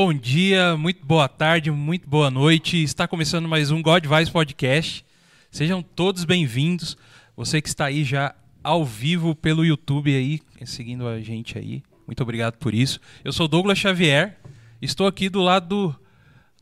[0.00, 2.80] bom dia, muito boa tarde, muito boa noite.
[2.80, 5.04] Está começando mais um God Vibes Podcast.
[5.50, 6.96] Sejam todos bem-vindos.
[7.36, 11.82] Você que está aí já ao vivo pelo YouTube aí, seguindo a gente aí.
[12.06, 13.00] Muito obrigado por isso.
[13.24, 14.38] Eu sou Douglas Xavier.
[14.80, 15.96] Estou aqui do lado do,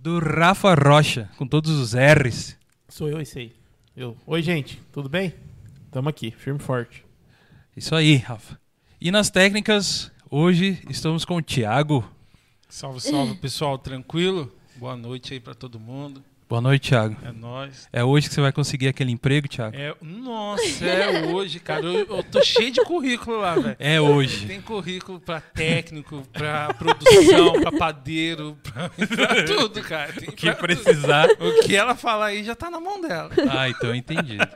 [0.00, 2.57] do Rafa Rocha, com todos os R's.
[2.89, 3.53] Sou eu esse aí.
[3.95, 4.17] Eu.
[4.26, 5.34] Oi, gente, tudo bem?
[5.90, 7.04] Tamo aqui, firme e forte.
[7.76, 8.59] Isso aí, Rafa.
[8.98, 12.15] E nas técnicas, hoje estamos com o Thiago.
[12.68, 13.79] Salve, salve, pessoal.
[13.79, 14.52] Tranquilo?
[14.76, 16.22] Boa noite aí pra todo mundo.
[16.48, 17.16] Boa noite, Thiago.
[17.25, 17.89] É nóis.
[17.92, 19.75] É hoje que você vai conseguir aquele emprego, Thiago?
[19.76, 21.84] É, nossa, é hoje, cara.
[21.84, 23.76] Eu, eu tô cheio de currículo lá, velho.
[23.80, 24.46] É hoje.
[24.46, 30.12] Tem currículo pra técnico, pra produção, pra padeiro, pra, pra tudo, cara.
[30.12, 31.28] Tem O que precisar.
[31.28, 31.48] tudo.
[31.48, 33.30] O que ela falar aí já tá na mão dela.
[33.51, 34.47] Ah, então entendido.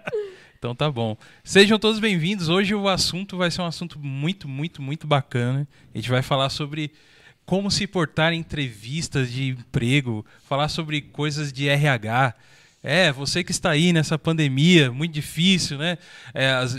[0.58, 1.16] Então tá bom.
[1.42, 2.48] Sejam todos bem-vindos.
[2.48, 5.66] Hoje o assunto vai ser um assunto muito, muito, muito bacana.
[5.92, 6.92] A gente vai falar sobre
[7.50, 12.32] como se portar em entrevistas de emprego, falar sobre coisas de RH.
[12.80, 15.98] É, você que está aí nessa pandemia, muito difícil, né?
[16.32, 16.76] É, as-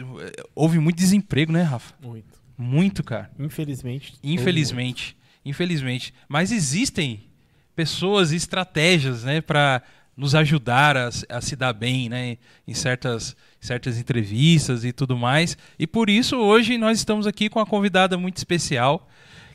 [0.56, 1.94] houve muito desemprego, né, Rafa?
[2.02, 2.40] Muito.
[2.58, 3.30] Muito, cara.
[3.38, 4.14] Infelizmente.
[4.24, 5.18] Infelizmente.
[5.44, 6.14] Infelizmente.
[6.30, 7.22] Mas existem
[7.76, 9.82] pessoas e estratégias, né, para
[10.16, 15.18] nos ajudar a, se- a se dar bem, né, em certas, certas entrevistas e tudo
[15.18, 15.58] mais.
[15.78, 19.10] E por isso hoje nós estamos aqui com uma convidada muito especial,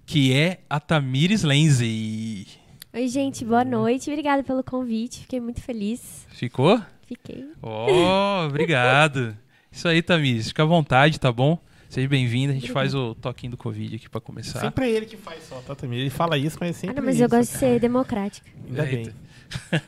[0.06, 2.46] que é a Tamires Lenzi.
[2.94, 4.08] Oi, gente, boa noite.
[4.08, 5.20] Obrigada pelo convite.
[5.22, 6.26] Fiquei muito feliz.
[6.30, 6.80] Ficou?
[7.06, 7.44] Fiquei.
[7.60, 9.36] Oh, obrigado.
[9.70, 10.48] Isso aí, Tamires.
[10.48, 11.58] Fica à vontade, tá bom?
[11.88, 12.52] Seja bem-vinda.
[12.52, 14.60] A gente faz o toquinho do Covid aqui para começar.
[14.60, 15.98] Sempre é ele que faz só, tá, Tamir?
[15.98, 18.48] Ele fala isso, mas é Ah, sempre não, mas eu gosto de ser democrática.
[18.66, 18.98] Ainda bem.
[18.98, 19.14] Eita.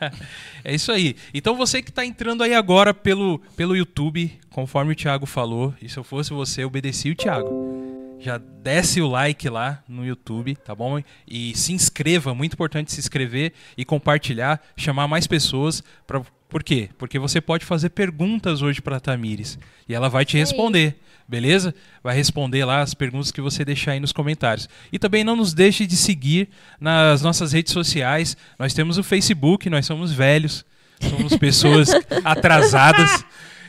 [0.64, 1.16] é isso aí.
[1.33, 5.89] Então você que está entrando aí agora pelo, pelo YouTube, conforme o Thiago falou, e
[5.89, 7.77] se eu fosse você, eu obedecia o Thiago.
[8.20, 11.01] Já desce o like lá no YouTube, tá bom?
[11.27, 15.84] E se inscreva, muito importante se inscrever e compartilhar, chamar mais pessoas.
[16.06, 16.89] Pra, por quê?
[16.98, 19.58] Porque você pode fazer perguntas hoje para a Tamires
[19.89, 21.73] e ela vai te responder, beleza?
[22.02, 24.68] Vai responder lá as perguntas que você deixar aí nos comentários.
[24.92, 26.48] E também não nos deixe de seguir
[26.80, 28.36] nas nossas redes sociais.
[28.58, 30.64] Nós temos o Facebook, nós somos velhos,
[31.08, 31.90] somos pessoas
[32.24, 33.24] atrasadas.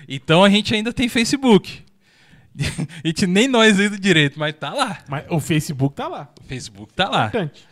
[0.07, 1.88] Então a gente ainda tem Facebook.
[3.03, 4.99] A gente nem nós lendo direito, mas tá lá.
[5.07, 6.29] Mas o Facebook tá lá.
[6.39, 7.27] O Facebook tá lá.
[7.27, 7.67] Importante.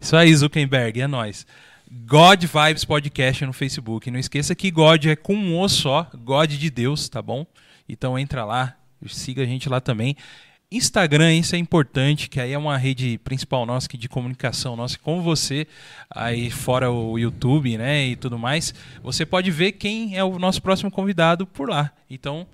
[0.00, 1.46] Isso aí, Zuckerberg, é nóis.
[1.90, 4.10] God Vibes Podcast no Facebook.
[4.10, 7.44] Não esqueça que God é com um O só, God de Deus, tá bom?
[7.88, 8.76] Então entra lá,
[9.06, 10.16] siga a gente lá também.
[10.72, 14.96] Instagram, isso é importante, que aí é uma rede principal nossa que de comunicação nossa
[14.96, 15.66] com você,
[16.08, 18.72] aí fora o YouTube, né, e tudo mais.
[19.02, 21.90] Você pode ver quem é o nosso próximo convidado por lá.
[22.08, 22.46] Então,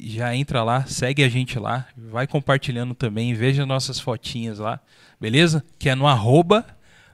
[0.00, 4.80] já entra lá, segue a gente lá, vai compartilhando também, veja nossas fotinhas lá,
[5.20, 5.64] beleza?
[5.78, 6.66] Que é no arroba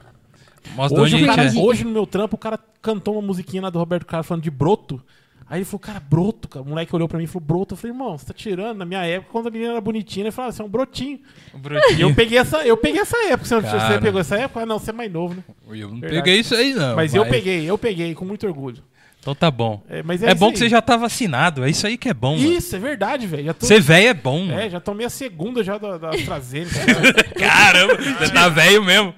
[0.75, 1.52] Mostra Hoje, onde cara- é.
[1.58, 4.50] hoje no meu trampo, o cara cantou uma musiquinha lá do Roberto Carlos falando de
[4.50, 4.99] broto.
[5.46, 6.64] Aí ele falou, cara, broto, cara.
[6.64, 7.75] O moleque olhou pra mim e falou, broto.
[7.75, 8.78] Eu falei, irmão, você tá tirando?
[8.78, 11.20] Na minha época, quando a menina era bonitinha, ele falava, você é um brotinho.
[11.55, 12.00] E brotinho.
[12.00, 13.44] eu peguei essa, eu peguei essa época.
[13.44, 13.93] Você, Cara.
[13.94, 14.61] você pegou essa época?
[14.62, 15.44] Ah, não, você é mais novo, né?
[15.69, 16.22] Eu não Verdade.
[16.22, 16.96] peguei isso aí, não.
[16.96, 18.82] Mas eu peguei, eu peguei, com muito orgulho.
[19.25, 19.82] Então tá bom.
[19.88, 20.53] É, mas É, isso bom aí.
[20.53, 21.65] que você já tá vacinado.
[21.65, 22.53] É isso aí que é bom, mano.
[22.53, 23.55] Isso, é verdade, velho.
[23.55, 24.61] Tô- Ser velho é bom, mano.
[24.61, 26.75] É, já tomei a segunda já da, da AstraZeneca.
[27.38, 29.15] Caramba, você tá velho mesmo.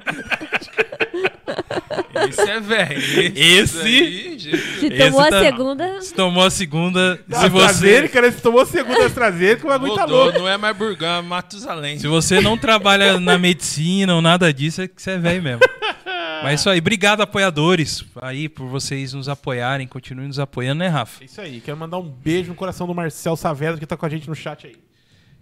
[2.29, 2.99] Esse é velho.
[3.37, 4.39] Esse- aí.
[4.41, 4.51] Se
[4.87, 8.09] Esse tomou a tá- segunda, Se tomou a segunda, Da se você, né?
[8.31, 10.39] Você tomou a segunda AstraZeneca, o bagulho tá louco.
[10.39, 11.99] não é mais Burgão, é Matusalém.
[11.99, 15.61] se você não trabalha na medicina ou nada disso, é que você é velho mesmo.
[16.43, 16.79] Mas é isso aí.
[16.79, 19.87] Obrigado, apoiadores, aí, por vocês nos apoiarem.
[19.87, 21.23] Continuem nos apoiando, né, Rafa?
[21.23, 21.61] É isso aí.
[21.61, 24.35] Quero mandar um beijo no coração do Marcel Saavedra, que tá com a gente no
[24.35, 24.77] chat aí.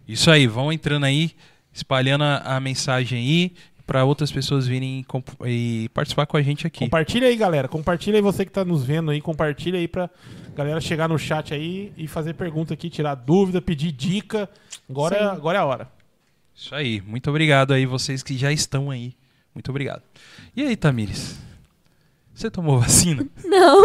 [0.06, 0.46] Isso aí.
[0.46, 1.32] Vão entrando aí,
[1.72, 3.52] espalhando a, a mensagem aí,
[3.86, 5.04] para outras pessoas virem
[5.44, 6.80] e e participar com a gente aqui.
[6.80, 7.68] Compartilha aí, galera.
[7.68, 9.20] Compartilha aí você que tá nos vendo aí.
[9.20, 10.08] Compartilha aí pra
[10.54, 14.48] galera chegar no chat aí e fazer pergunta aqui, tirar dúvida, pedir dica.
[14.88, 15.24] Agora, é, Sim.
[15.26, 15.88] agora é a hora.
[16.54, 17.02] Isso aí.
[17.02, 19.14] Muito obrigado aí, vocês que já estão aí.
[19.54, 20.02] Muito obrigado.
[20.56, 21.36] E aí, Tamires?
[22.34, 23.26] Você tomou vacina?
[23.44, 23.80] Não,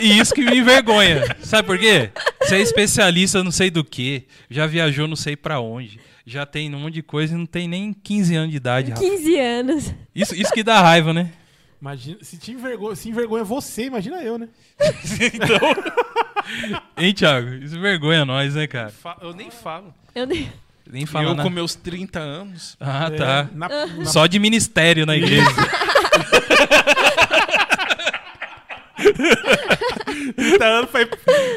[0.00, 1.36] E isso que me envergonha.
[1.40, 2.10] Sabe por quê?
[2.42, 6.74] Você é especialista não sei do que, já viajou não sei pra onde, já tem
[6.74, 9.02] um monte de coisa e não tem nem 15 anos de idade, Rafa.
[9.02, 9.94] 15 anos.
[10.14, 11.32] Isso, isso que dá raiva, né?
[11.80, 14.48] Imagina, se te envergonha, se envergonha você, imagina eu, né?
[16.96, 17.54] Hein, Thiago?
[17.54, 18.92] Isso vergonha nós, né, cara?
[19.20, 19.94] Eu nem falo.
[20.14, 20.52] Eu nem...
[20.90, 21.42] Nem fala eu na...
[21.42, 22.76] com meus 30 anos.
[22.78, 23.48] Ah, É, tá.
[23.54, 25.44] na- na- Só de ministério na igreja.
[30.36, 31.08] 30 anos foi,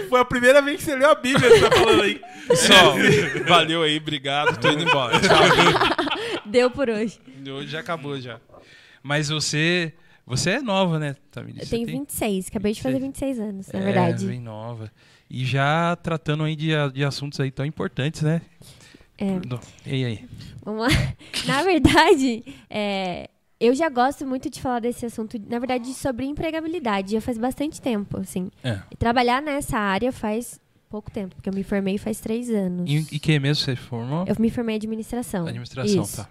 [0.10, 2.22] foi a primeira vez que você leu a Bíblia, você tá falando aí.
[2.56, 2.96] Só.
[3.48, 4.58] Valeu aí, obrigado.
[4.60, 5.20] Tô indo embora.
[5.20, 6.42] Tchau.
[6.46, 7.20] Deu por hoje.
[7.50, 8.40] Hoje já acabou já.
[9.04, 9.94] Mas você...
[10.26, 11.62] Você é nova, né, Tamires?
[11.62, 14.26] Eu Você tenho tem- 26, acabei de fazer 26 anos, na É, verdade.
[14.26, 14.92] bem nova.
[15.30, 18.42] E já tratando aí de, de assuntos aí tão importantes, né?
[19.18, 19.40] É.
[19.86, 20.26] E aí?
[20.64, 20.90] Vamos lá.
[21.48, 23.30] Na verdade, é,
[23.60, 27.14] eu já gosto muito de falar desse assunto, na verdade, sobre empregabilidade.
[27.14, 28.52] Já faz bastante tempo, assim.
[28.64, 28.80] É.
[29.00, 30.60] Trabalhar nessa área faz
[30.90, 32.90] pouco tempo, porque eu me formei faz três anos.
[32.90, 34.26] E, e que mesmo você formou?
[34.28, 35.48] Eu me formei em administração.
[35.48, 36.18] Administração, Isso.
[36.18, 36.30] tá.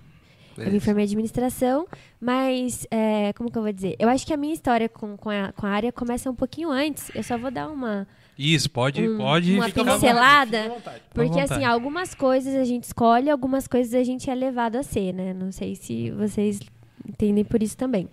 [0.59, 1.87] Eu me formei em administração,
[2.19, 3.95] mas, é, como que eu vou dizer?
[3.99, 6.71] Eu acho que a minha história com, com, a, com a área começa um pouquinho
[6.71, 7.11] antes.
[7.15, 8.09] Eu só vou dar uma...
[8.39, 9.55] Isso, pode, Um- pode.
[9.55, 9.91] uma vontade.
[10.01, 10.69] pincelada.
[10.69, 11.03] vontade.
[11.15, 15.13] Porque, assim, algumas coisas a gente escolhe, algumas coisas a gente é levado a ser,
[15.15, 15.33] né?
[15.33, 16.61] Não sei se vocês
[17.09, 18.09] entendem por isso também.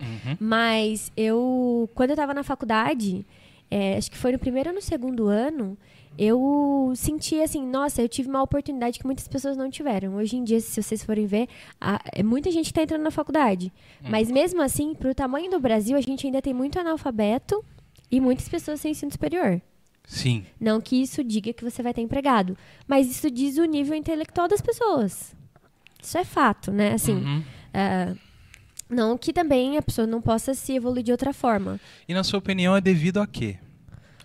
[0.00, 0.36] Uhum.
[0.38, 3.26] Mas eu, quando eu tava na faculdade,
[3.70, 5.76] é, acho que foi no primeiro ou no segundo ano,
[6.16, 10.14] eu senti assim, nossa, eu tive uma oportunidade que muitas pessoas não tiveram.
[10.16, 11.48] Hoje em dia, se vocês forem ver,
[11.80, 13.72] a- é muita gente está entrando na faculdade.
[14.08, 17.64] Mas mesmo assim, pro tamanho do Brasil, a gente ainda tem muito analfabeto
[18.10, 19.60] e muitas pessoas sem ensino superior.
[20.06, 20.46] Sim.
[20.58, 22.56] Não que isso diga que você vai ter empregado,
[22.86, 25.34] mas isso diz o nível intelectual das pessoas.
[26.02, 26.92] Isso é fato, né?
[26.94, 27.42] Assim, Uhum.
[27.74, 28.14] ah,
[28.88, 31.78] não que também a pessoa não possa se evoluir de outra forma.
[32.08, 33.58] E na sua opinião é devido a quê?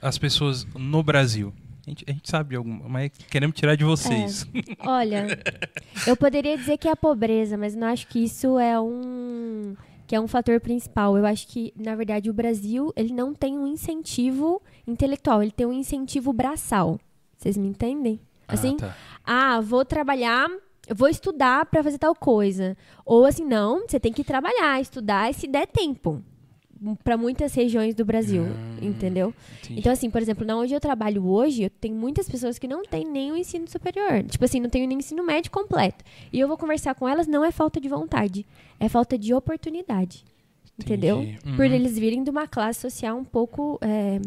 [0.01, 1.53] As pessoas no Brasil.
[1.86, 4.47] A gente, a gente sabe de alguma, mas queremos tirar de vocês.
[4.79, 5.27] Olha,
[6.07, 9.75] eu poderia dizer que é a pobreza, mas não acho que isso é um
[10.13, 11.18] que é um fator principal.
[11.18, 15.65] Eu acho que, na verdade, o Brasil ele não tem um incentivo intelectual, ele tem
[15.65, 17.00] um incentivo braçal.
[17.36, 18.19] Vocês me entendem?
[18.48, 18.95] Assim, Ah, tá.
[19.25, 20.48] ah, vou trabalhar,
[20.88, 22.77] eu vou estudar para fazer tal coisa.
[23.04, 26.21] Ou assim, não, você tem que trabalhar, estudar e se der tempo.
[27.03, 28.45] Para muitas regiões do Brasil,
[28.81, 29.33] entendeu?
[29.63, 29.80] Entendi.
[29.80, 32.83] Então, assim, por exemplo, na onde eu trabalho hoje, eu tenho muitas pessoas que não
[32.83, 34.24] têm nem o ensino superior.
[34.24, 36.03] Tipo assim, não têm nem ensino médio completo.
[36.31, 38.45] E eu vou conversar com elas, não é falta de vontade,
[38.80, 40.25] é falta de oportunidade.
[40.77, 41.21] Entendeu?
[41.21, 41.56] Entendi.
[41.56, 41.71] Por Uhum.
[41.74, 44.19] eles virem de uma classe social um pouco é,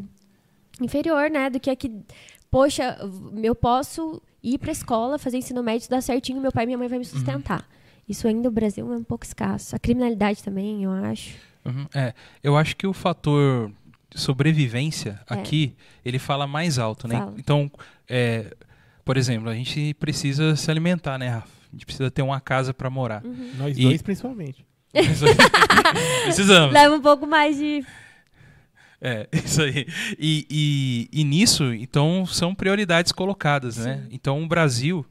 [0.80, 1.50] inferior, né?
[1.50, 1.90] Do que aqui.
[2.50, 2.96] Poxa,
[3.42, 6.88] eu posso ir pra escola, fazer ensino médio, dar certinho, meu pai e minha mãe
[6.88, 7.68] vai me sustentar.
[8.08, 9.74] Isso ainda no Brasil é um pouco escasso.
[9.74, 11.36] A criminalidade também, eu acho.
[11.66, 11.86] Uhum.
[11.94, 13.70] É, eu acho que o fator
[14.14, 15.34] sobrevivência É.
[15.34, 17.16] aqui, ele fala mais alto, né?
[17.18, 17.34] Fala.
[17.38, 17.70] Então,
[18.08, 18.54] é,
[19.04, 21.48] por exemplo, a gente precisa se alimentar, né, Rafa?
[21.68, 23.24] A gente precisa ter uma casa para morar.
[23.24, 23.50] Uhum.
[23.58, 24.64] Nós E- dois, principalmente.
[26.24, 26.72] Precisamos.
[26.72, 27.84] Leva um pouco mais de.
[29.00, 29.86] É, isso aí.
[30.18, 34.06] E, e, e nisso, então, são prioridades colocadas, né?
[34.10, 35.04] Então, o Brasil,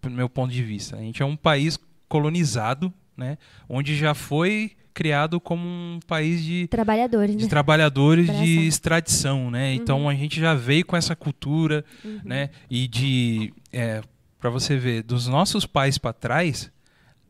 [0.00, 3.38] do meu ponto de vista, a gente é um país colonizado, né?
[3.68, 7.48] Onde já foi criado como um país de, Trabalhadores, de né?
[7.48, 9.74] trabalhadores de extradição, né?
[9.74, 12.20] Então, a gente já veio com essa cultura, Uhum.
[12.24, 12.50] né?
[12.70, 13.52] E de...
[13.72, 14.02] É,
[14.38, 16.70] para você ver, dos nossos pais para trás,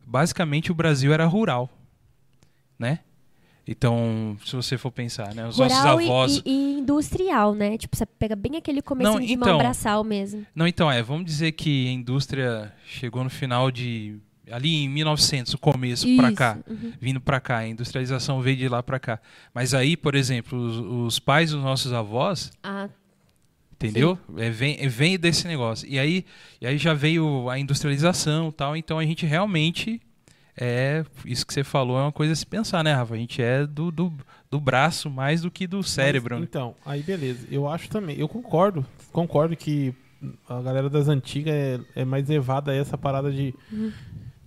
[0.05, 1.69] basicamente o Brasil era rural,
[2.77, 2.99] né?
[3.65, 5.47] Então, se você for pensar, né?
[5.47, 6.41] Os nossos Rural e- avós...
[6.43, 7.77] e, e industrial, né?
[7.77, 10.45] Tipo, você pega bem aquele começo de então- mão braçal mesmo.
[10.53, 14.17] Não, então, é, vamos dizer que a indústria chegou no final de
[14.51, 16.93] ali em 1900, o começo pra Isso, cá, uhum.
[16.99, 19.19] vindo pra cá, a industrialização veio de lá pra cá.
[19.53, 20.77] Mas aí, por exemplo, os,
[21.13, 22.89] os pais dos nossos avós, Ah,
[23.73, 24.17] entendeu?
[24.37, 25.87] É, vem, é, vem desse negócio.
[25.87, 26.25] E aí,
[26.61, 28.75] e aí já veio a industrialização, e tal.
[28.75, 30.01] Então a gente realmente
[30.55, 33.15] é isso que você falou é uma coisa a se pensar, né, Rafa?
[33.15, 34.13] A gente é do, do,
[34.51, 36.35] do braço mais do que do cérebro.
[36.35, 36.47] Mas, né?
[36.49, 37.47] então, aí beleza.
[37.49, 39.93] Eu acho também, eu concordo, concordo que
[40.47, 43.91] a galera das antigas é, é mais levada a essa parada de Uhum.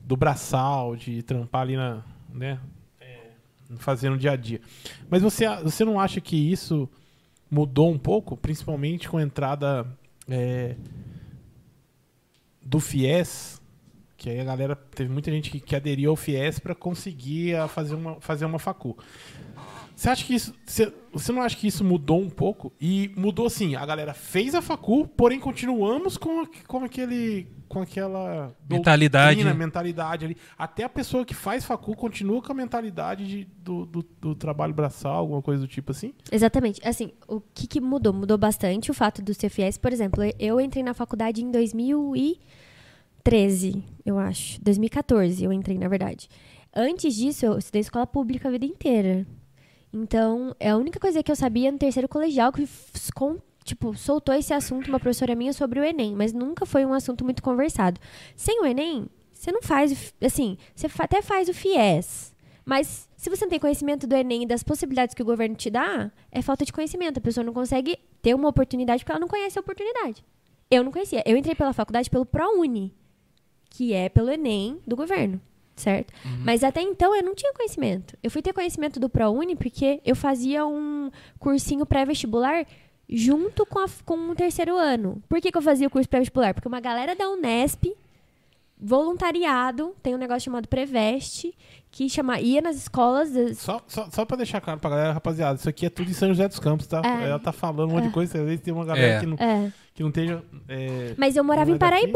[0.06, 2.60] Do braçal, de trampar ali na, né,
[3.78, 4.60] fazer no dia a dia.
[5.10, 6.88] Mas você, você não acha que isso
[7.50, 9.86] mudou um pouco, principalmente com a entrada
[10.28, 10.76] é,
[12.62, 13.60] do FIES?
[14.16, 17.66] Que aí a galera teve muita gente que, que aderiu ao FIES para conseguir a
[17.66, 18.96] fazer uma, fazer uma facu.
[19.96, 20.52] Você acha que isso.
[20.66, 22.70] Você, você não acha que isso mudou um pouco?
[22.78, 27.46] E mudou assim, a galera fez a facu, porém continuamos com, com aquele.
[27.66, 29.36] com aquela Mentalidade.
[29.36, 30.36] doutrina, mentalidade ali.
[30.58, 34.74] Até a pessoa que faz facu continua com a mentalidade de- do, do, do trabalho
[34.74, 36.12] braçal, alguma coisa do tipo assim.
[36.30, 36.78] Exatamente.
[36.86, 38.12] Assim, o que, que mudou?
[38.12, 39.78] Mudou bastante o fato do CFS.
[39.78, 44.60] Por exemplo, eu entrei na faculdade em 2013, eu acho.
[44.62, 46.28] 2014 eu entrei, na verdade.
[46.74, 49.26] Antes disso, eu estudei escola pública a vida inteira.
[50.02, 52.68] Então, é a única coisa que eu sabia no terceiro colegial que
[53.14, 56.92] com- tipo, soltou esse assunto uma professora minha sobre o Enem, mas nunca foi um
[56.92, 57.98] assunto muito conversado.
[58.36, 62.34] Sem o Enem, você não faz, assim, você até faz o FIES,
[62.64, 65.70] mas se você não tem conhecimento do Enem e das possibilidades que o governo te
[65.70, 67.18] dá, é falta de conhecimento.
[67.18, 70.24] A pessoa não consegue ter uma oportunidade porque ela não conhece a oportunidade.
[70.70, 71.22] Eu não conhecia.
[71.24, 72.92] Eu entrei pela faculdade pelo ProUni,
[73.70, 75.40] que é pelo Enem do governo,
[75.76, 76.12] certo?
[76.42, 78.16] Mas até então eu não tinha conhecimento.
[78.22, 82.66] Eu fui ter conhecimento do ProUni porque eu fazia um cursinho pré-vestibular
[83.08, 85.22] junto com, a- com o terceiro ano.
[85.28, 86.54] Por que, que eu fazia o curso pré-vestibular?
[86.54, 87.92] Porque uma galera da Unesp,
[88.78, 91.54] voluntariado, tem um negócio chamado Preveste,
[91.90, 93.30] que chama, ia nas escolas.
[93.32, 96.14] das- Só, só, só pra deixar claro pra galera, rapaziada, isso aqui é tudo em
[96.14, 97.00] São José dos Campos, tá?
[97.04, 97.28] É.
[97.28, 99.20] Ela tá falando um monte de coisa, às vezes tem uma galera É.
[99.20, 99.72] que, não, É.
[99.94, 100.42] que não esteja.
[100.68, 102.12] é, Mas eu morava em é daqui?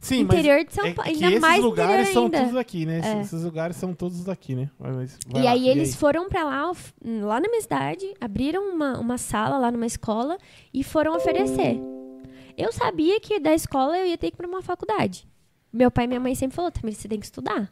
[0.00, 2.38] Sim, interior de São é Paulo, que ainda esses mais lugares são ainda.
[2.38, 3.00] todos daqui, né?
[3.04, 3.20] É.
[3.20, 4.70] Esses lugares são todos daqui, né?
[4.78, 6.72] Mas- E lá, aí eles foram pra lá,
[7.04, 10.38] lá na minha cidade, abriram uma, uma sala lá numa escola
[10.72, 11.78] e foram oferecer.
[12.56, 15.28] Eu sabia que da escola eu ia ter que ir pra uma faculdade.
[15.72, 17.70] Meu pai e minha mãe sempre falou, também você tem que estudar.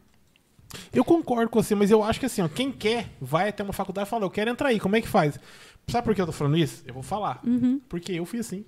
[0.93, 3.73] Eu concordo com você, mas eu acho que assim, ó, quem quer vai até uma
[3.73, 5.39] faculdade e fala, eu quero entrar aí, como é que faz?
[5.87, 6.83] Sabe por que eu tô falando isso?
[6.85, 7.41] Eu vou falar.
[7.89, 8.63] Porque eu fui assim.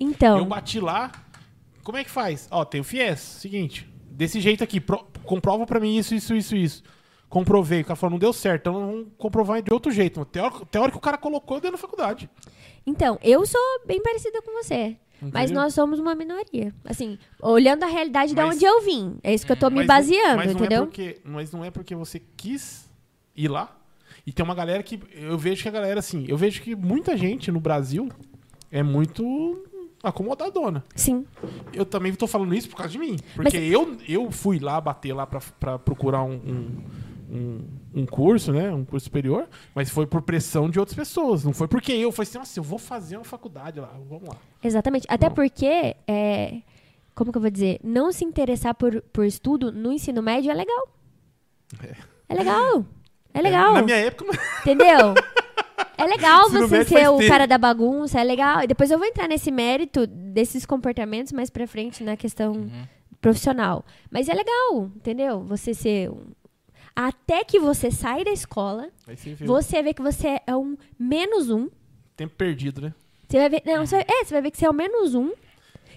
[0.00, 1.12] Então, Eu bati lá,
[1.82, 2.48] como é que faz?
[2.50, 6.56] Ó, tem o FIES, seguinte, desse jeito aqui, pro- comprova pra mim isso, isso, isso,
[6.56, 6.82] isso.
[7.28, 10.24] Comprovei, o cara falou, não deu certo, então vamos comprovar de outro jeito.
[10.24, 12.28] Teórico, teórico o cara colocou, dei na faculdade.
[12.86, 14.96] então, eu sou bem parecida com você.
[15.22, 15.62] Mas Entendeu?
[15.62, 16.74] nós somos uma minoria.
[16.82, 19.18] Assim, olhando a realidade de Mas- onde eu vim.
[19.22, 20.82] É isso que eu tô me Mas- baseando, mas não entendeu?
[20.82, 22.90] É porque, mas não é porque você quis
[23.36, 23.76] ir lá.
[24.26, 24.98] E tem uma galera que.
[25.12, 28.08] Eu vejo que a galera, assim, eu vejo que muita gente no Brasil
[28.72, 29.62] é muito
[30.02, 30.84] acomodadona.
[30.94, 31.26] Sim.
[31.72, 33.16] Eu também tô falando isso por causa de mim.
[33.34, 36.84] Porque eu, eu fui lá bater lá pra, pra procurar um, um,
[37.30, 37.68] um,
[38.02, 38.70] um curso, né?
[38.72, 41.44] Um curso superior, mas foi por pressão de outras pessoas.
[41.44, 44.36] Não foi porque eu falei assim, nossa, eu vou fazer uma faculdade lá, vamos lá.
[44.62, 45.06] Exatamente.
[45.08, 46.62] Até porque, é,
[47.14, 47.78] como que eu vou dizer?
[47.82, 50.88] Não se interessar por, por estudo no ensino médio é legal.
[52.28, 52.84] É, legal.
[53.32, 53.74] É legal.
[53.74, 55.14] Na minha época, Entendeu?
[56.00, 57.28] É legal Ensino você ser o tempo.
[57.30, 58.62] cara da bagunça, é legal.
[58.62, 62.82] E depois eu vou entrar nesse mérito desses comportamentos mais pra frente na questão Uhum.
[63.20, 63.84] profissional.
[64.10, 65.42] Mas é legal, entendeu?
[65.44, 66.32] Você ser um...
[66.94, 68.88] Até que você sai da escola,
[69.44, 71.68] você vê que você é um menos um.
[72.16, 72.94] tempo perdido, né?
[73.28, 75.14] Você vai ver, não, você vai, é, você vai ver que você é o menos
[75.14, 75.32] um,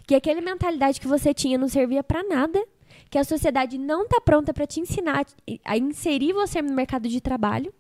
[0.06, 2.64] que aquela mentalidade que você tinha não servia pra nada,
[3.10, 5.26] que a sociedade não tá pronta pra te ensinar
[5.66, 7.74] a inserir você no mercado de trabalho.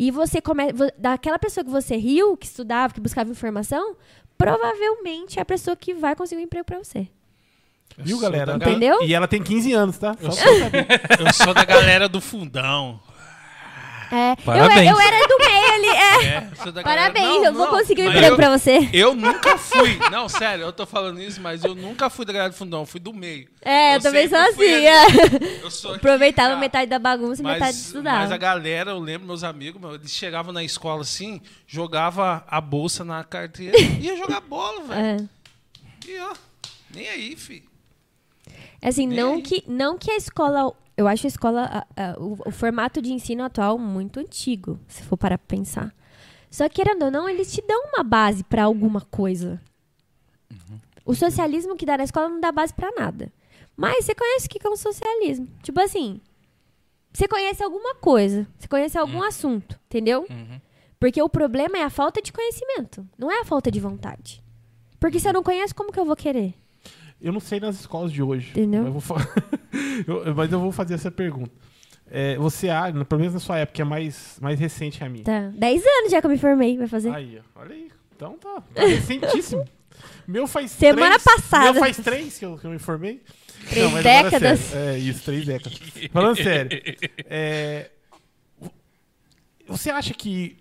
[0.00, 3.94] E você começa daquela pessoa que você riu, que estudava, que buscava informação,
[4.38, 7.00] provavelmente é a pessoa que vai conseguir um emprego pra você.
[7.98, 8.56] Eu Viu, sou galera?
[8.56, 9.02] Entendeu?
[9.02, 10.16] E ela tem 15 anos, tá?
[10.18, 10.86] Eu saber.
[11.18, 12.98] Eu sou da galera do fundão.
[14.12, 14.90] É, eu, Parabéns.
[14.90, 16.24] eu era do meio ali, é.
[16.34, 18.88] É, eu da galera- Parabéns, Não, eu vou não, conseguir um emprego eu- pra você.
[18.92, 19.98] Eu nunca fui.
[20.10, 22.86] Não, sério, eu tô falando isso, mas eu nunca fui da galera do fundão, eu
[22.86, 23.48] fui do meio.
[23.62, 24.62] É, eu, Eu também sou assim.
[24.74, 24.86] ali.
[24.86, 25.06] é.
[25.62, 26.60] Eu sou aqui, Aproveitava cara.
[26.60, 28.18] metade da bagunça e metade Mas, estudava.
[28.18, 33.04] mas a galera, eu lembro, meus amigos, eles chegavam na escola assim, jogava a bolsa
[33.04, 35.28] na carteira e ia jogar bola, velho.
[36.06, 36.08] É.
[36.10, 36.32] E ó,
[36.92, 37.62] nem aí, fi.
[38.82, 39.42] Assim, Nem não aí.
[39.42, 40.72] que, não que a escola.
[41.00, 41.62] Eu acho a escola.
[41.96, 45.94] a- a- o, o formato de ensino atual muito antigo, se for parar pra pensar.
[46.50, 49.60] Só que, querendo ou não, eles te dão uma base pra alguma coisa.
[51.04, 53.32] O socialismo que dá na escola não dá base pra nada.
[53.76, 55.48] Mas você conhece o que é um socialismo?
[55.62, 56.20] Tipo assim.
[57.12, 60.26] Você conhece alguma coisa, você conhece algum assunto, entendeu?
[60.98, 64.40] Porque o problema é a falta de conhecimento, não é a falta de vontade.
[65.00, 66.54] Porque se eu não conheço, como que eu vou querer?
[67.20, 68.50] Eu não sei nas escolas de hoje.
[68.50, 68.84] Entendeu?
[68.86, 69.16] Eu vou, fa-
[70.06, 71.50] eu- mas eu vou fazer essa pergunta.
[72.12, 75.08] É, você, ah, pelo menos na sua época, que é mais, mais recente que a
[75.08, 75.22] minha.
[75.24, 75.48] Tá.
[75.54, 77.10] Dez anos já que eu me formei, vai fazer.
[77.10, 77.88] Aí, ó, olha aí.
[78.16, 79.64] Então tá, tá recentíssimo.
[80.26, 81.72] Meu faz Semana três, passada.
[81.72, 83.22] Meu faz três que eu, que eu me formei.
[83.68, 84.58] Três Não, é décadas.
[84.60, 84.88] sério.
[84.94, 85.78] É, isso, três décadas.
[86.12, 86.70] Falando sério.
[87.26, 87.90] é,
[89.66, 90.56] você acha que.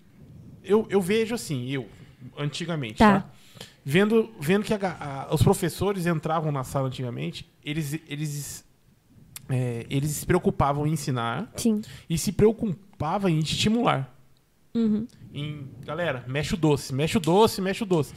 [0.63, 1.87] Eu, eu vejo assim, eu,
[2.37, 3.21] antigamente, Tá.
[3.21, 3.29] tá?
[3.83, 4.77] Vendo, vendo que a
[5.29, 8.63] a- os professores entravam na sala antigamente, eles, eles,
[9.49, 11.81] é, eles se preocupavam em ensinar Sim.
[12.09, 14.15] e se preocupavam em estimular.
[14.73, 15.07] Uhum.
[15.33, 18.13] Em, galera, mexe o doce, mexe o doce, mexe o doce.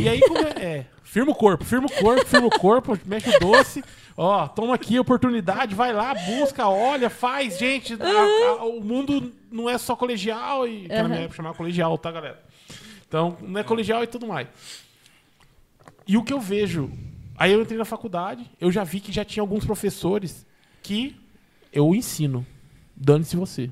[0.00, 3.28] E aí, como é, é, firma o corpo, firma o corpo, firma o corpo, mexe
[3.28, 3.84] o doce.
[4.16, 7.94] Ó, toma aqui a oportunidade, vai lá, busca, olha, faz, gente.
[7.94, 8.06] a-
[8.60, 11.24] a- o mundo não é só colegial, e, que na minha Uhum.
[11.24, 12.42] época chamava colegial, tá, galera?
[13.06, 14.46] Então, não é colegial e tudo mais.
[16.06, 16.90] E o que eu vejo.
[17.36, 20.46] Aí eu entrei na faculdade, eu já vi que já tinha alguns professores
[20.82, 21.16] que
[21.72, 22.44] eu ensino.
[22.96, 23.70] Dane-se você.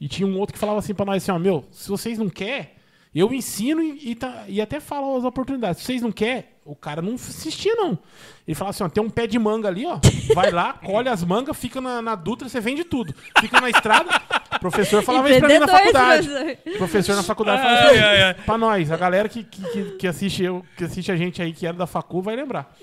[0.00, 2.28] E tinha um outro que falava assim pra nós assim, ó, meu, se vocês não
[2.28, 2.68] querem,
[3.14, 5.80] eu ensino e, e, tá- e até falo as oportunidades.
[5.80, 7.98] Se vocês não querem, o cara não assistia, não.
[8.46, 9.98] Ele falava assim, ó, tem um pé de manga ali, ó.
[10.34, 13.14] Vai lá, colhe as mangas, fica na, na Dutra, você vende tudo.
[13.40, 14.10] Fica na estrada.
[14.56, 16.28] O professor falava isso pra mim na faculdade.
[16.28, 16.74] professor.
[16.74, 18.34] O professor na faculdade falava ai, ai.
[18.34, 21.52] pra nós, a galera que, que, que- que assiste eu, que assiste a gente aí,
[21.54, 22.74] que era da facu, vai lembrar.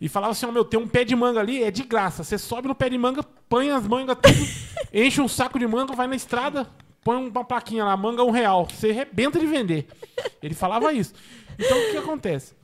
[0.00, 2.22] E falava assim, ó, meu, tem um pé de manga ali, é de graça.
[2.22, 4.48] Você sobe no pé de manga, põe as mangas tudo,
[4.94, 6.68] enche um saco de manga, vai na estrada,
[7.02, 8.68] põe uma plaquinha lá, manga um real.
[8.70, 9.88] Você arrebenta de vender.
[10.42, 11.14] Ele falava isso.
[11.58, 12.54] Então, o que acontece?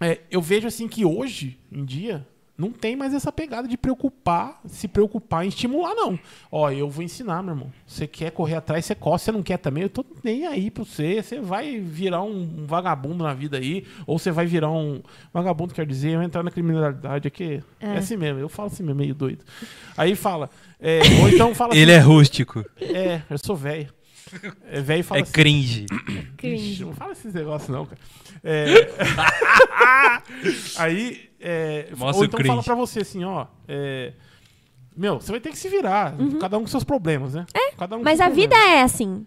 [0.00, 2.26] É, eu vejo assim que hoje em dia
[2.58, 6.18] não tem mais essa pegada de preocupar, se preocupar em estimular, não.
[6.50, 7.72] Ó, eu vou ensinar, meu irmão.
[7.86, 9.18] Você quer correr atrás, você corre.
[9.20, 11.22] Você não quer também, eu tô nem aí pra você.
[11.22, 15.00] Você vai virar um, vagabundo na vida aí, ou você vai virar um.
[15.32, 17.62] Vagabundo quer dizer, vai entrar na criminalidade aqui.
[17.80, 17.98] É, É.
[17.98, 19.44] assim mesmo, eu falo assim mesmo, meio doido.
[19.96, 20.50] Aí fala.
[20.80, 22.06] é, ou então fala Ele é assim.
[22.08, 22.64] rústico.
[22.80, 23.88] É, eu sou velho.
[24.70, 25.32] É velho fala É assim.
[25.32, 25.86] cringe.
[25.90, 26.84] Ixi, Cringe.
[26.84, 27.98] não fala esses negócios, não, cara.
[28.44, 28.66] É,
[30.76, 31.28] aí.
[31.40, 32.48] É, Mostra ou então cringe.
[32.48, 33.46] fala pra você assim, ó.
[33.68, 34.12] é,
[34.96, 36.14] meu, você vai ter que se virar.
[36.40, 37.46] Cada um com seus problemas, né?
[37.54, 38.78] É, Cada um Mas a vida problemas.
[38.78, 39.26] é assim.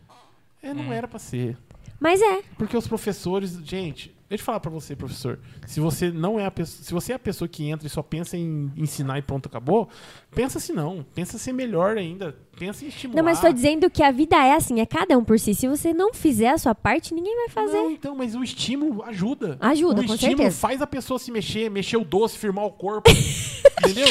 [0.62, 1.58] É, não era pra ser.
[2.00, 2.42] Mas é.
[2.58, 3.52] Porque os professores.
[3.64, 5.38] Gente, deixa eu falar pra você, professor.
[5.68, 6.84] Se você não é a pessoa.
[6.84, 9.90] Se você é a pessoa que entra e só pensa em ensinar e pronto, acabou,
[10.34, 11.06] pensa assim não.
[11.14, 12.34] Pensa ser melhor ainda.
[12.58, 13.18] Pensa em estimular.
[13.18, 15.54] Não, mas tô dizendo que a vida é assim, é cada um por si.
[15.54, 17.78] Se você não fizer a sua parte, ninguém vai fazer.
[17.78, 19.58] Não, então, mas o estímulo ajuda.
[19.60, 20.58] Ajuda, o com estímulo certeza.
[20.58, 23.12] faz a pessoa se mexer, mexer o doce, firmar o corpo.
[23.84, 24.08] entendeu?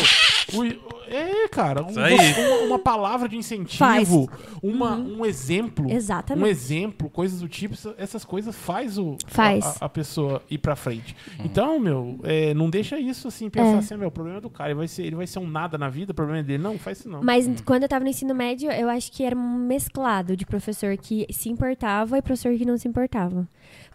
[0.58, 4.08] O- é, cara, um- uma, uma palavra de incentivo, Faz.
[4.10, 4.26] Uhum.
[4.62, 5.90] uma, um exemplo.
[5.90, 6.44] Exatamente.
[6.44, 9.64] Um exemplo, coisas do tipo, essa- essas coisas faz, o, Faz.
[9.80, 11.16] A, a pessoa ir pra frente.
[11.44, 13.78] Então, meu, é, não deixa isso assim, pensar É.
[13.78, 15.76] assim, meu, o problema é do cara, ele vai, ser, ele vai ser um nada
[15.76, 16.62] na vida, o problema é dele.
[16.62, 17.22] Não, faz isso não.
[17.22, 20.96] Mas quando eu tava no ensino médio, eu acho que era um mesclado de professor
[20.96, 23.48] que se importava e professor que não se importava.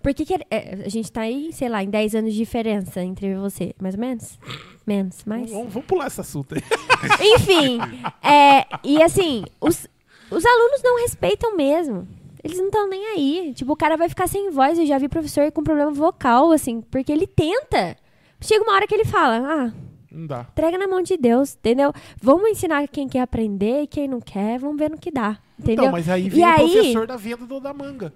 [0.04, 3.02] Por que, que é- a gente tá aí, sei lá, em 10 anos de diferença
[3.04, 3.74] entre eu e você?
[3.82, 4.38] Mais ou menos?
[4.86, 5.50] Menos, mais?
[5.52, 6.62] Vamos, vamos pular esse assunto aí.
[7.36, 7.80] Enfim,
[8.22, 9.88] é, e assim, os,
[10.30, 12.08] os alunos não respeitam mesmo.
[12.44, 13.54] Eles não estão nem aí.
[13.56, 14.78] Tipo, o cara vai ficar sem voz.
[14.78, 17.96] Eu já vi professor com problema vocal, assim, porque ele tenta.
[18.40, 19.74] Chega uma hora que ele fala, ah,
[20.12, 20.46] Não dá.
[20.52, 21.92] entrega na mão de Deus, entendeu?
[22.22, 25.86] Vamos ensinar quem quer aprender e quem não quer, vamos ver no que dá, entendeu?
[25.86, 28.14] Então, mas aí E vem o aí- professor da venda do, da manga.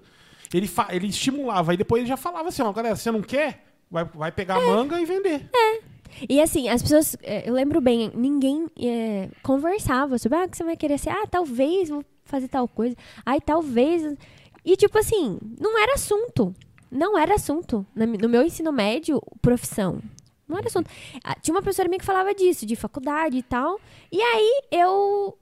[0.54, 3.64] Ele, fa- ele estimulava, aí depois ele já falava assim, ó, galera, você não quer?
[3.90, 5.48] Vai, vai pegar a manga e vender.
[6.28, 10.56] E assim, as pessoas, é, eu lembro bem, ninguém é, conversava sobre, ah, o que
[10.56, 11.10] você vai querer ser?
[11.10, 12.96] Ah, talvez vou fazer tal coisa.
[13.24, 14.16] Ai, talvez.
[14.64, 16.54] E tipo assim, não era assunto.
[16.90, 17.86] Não era assunto.
[17.94, 20.00] No meu ensino médio, profissão.
[20.48, 20.90] Não era assunto.
[21.22, 23.80] Ah, Tinha uma professora minha que falava disso, de faculdade e tal.
[24.10, 25.36] E aí eu.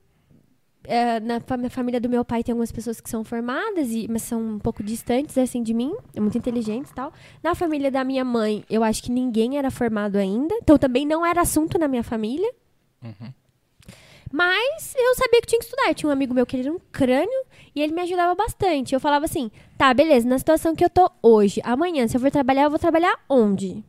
[0.85, 4.07] É, na fa- na família do meu pai tem algumas pessoas que são formadas, e,
[4.09, 7.12] mas são um pouco distantes assim de mim, muito inteligentes e tal.
[7.43, 10.55] Na família da minha mãe, eu acho que ninguém era formado ainda.
[10.62, 12.51] Então também não era assunto na minha família.
[14.31, 15.88] Mas eu sabia que tinha que estudar.
[15.88, 18.95] Eu tinha um amigo meu que ele era um crânio e ele me ajudava bastante.
[18.95, 22.31] Eu falava assim: tá, beleza, na situação que eu tô hoje, amanhã, se eu for
[22.31, 23.83] trabalhar, eu vou trabalhar onde?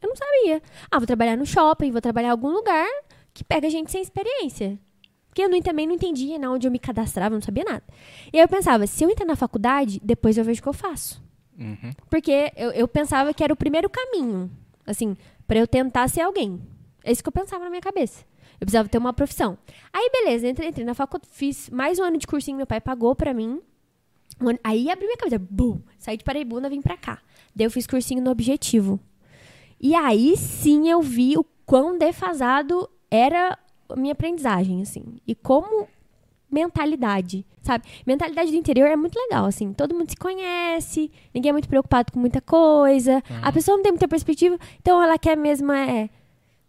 [0.00, 0.62] Eu não sabia.
[0.90, 2.86] Ah, vou trabalhar no shopping, vou trabalhar em algum lugar
[3.34, 4.78] que pega gente sem experiência.
[5.32, 7.82] Porque eu não- também não entendia na onde eu me cadastrava, eu não sabia nada.
[8.30, 10.74] E aí eu pensava: se eu entrar na faculdade, depois eu vejo o que eu
[10.74, 11.22] faço.
[11.58, 11.90] Uhum.
[12.10, 14.50] Porque eu, eu pensava que era o primeiro caminho,
[14.86, 15.16] assim,
[15.48, 16.60] pra eu tentar ser alguém.
[17.02, 18.24] É isso que eu pensava na minha cabeça.
[18.60, 19.56] Eu precisava ter uma profissão.
[19.90, 23.16] Aí, beleza, entrei, entrei na faculdade, fiz mais um ano de cursinho, meu pai pagou
[23.16, 23.58] pra mim.
[24.62, 27.20] Aí abri minha cabeça, bum, saí de Paraibuna, vim pra cá.
[27.56, 29.00] Daí eu fiz cursinho no Objetivo.
[29.80, 35.02] E aí sim eu vi o quão defasado era a minha aprendizagem, assim.
[35.26, 35.88] E como
[36.50, 37.84] mentalidade, sabe?
[38.06, 39.72] Mentalidade do interior é muito legal, assim.
[39.72, 43.22] Todo mundo se conhece, ninguém é muito preocupado com muita coisa.
[43.42, 46.10] A pessoa não tem muita perspectiva, então ela quer mesmo é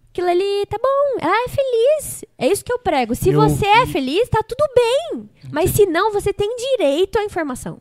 [0.09, 1.19] aquilo ali tá bom.
[1.19, 2.23] Ela é feliz.
[2.37, 3.13] É isso que eu prego.
[3.15, 5.29] Se Eu- você é feliz, tá tudo bem.
[5.51, 7.79] Mas se não, você tem direito à informação.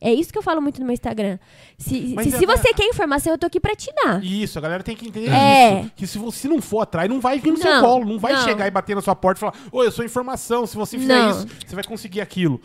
[0.00, 1.38] É isso que eu falo muito no meu Instagram.
[1.76, 4.24] Se, Mas se, é- se você quer informação, eu tô aqui pra te dar.
[4.24, 5.80] Isso, a galera tem que entender É.
[5.82, 5.92] isso.
[5.94, 8.04] Que se você não for atrás, não vai vir no seu Não, colo.
[8.06, 8.42] Não vai não.
[8.44, 10.66] chegar e bater na sua porta e falar, oi, eu sou informação.
[10.66, 11.30] Se você fizer Não.
[11.30, 12.60] isso, você vai conseguir aquilo.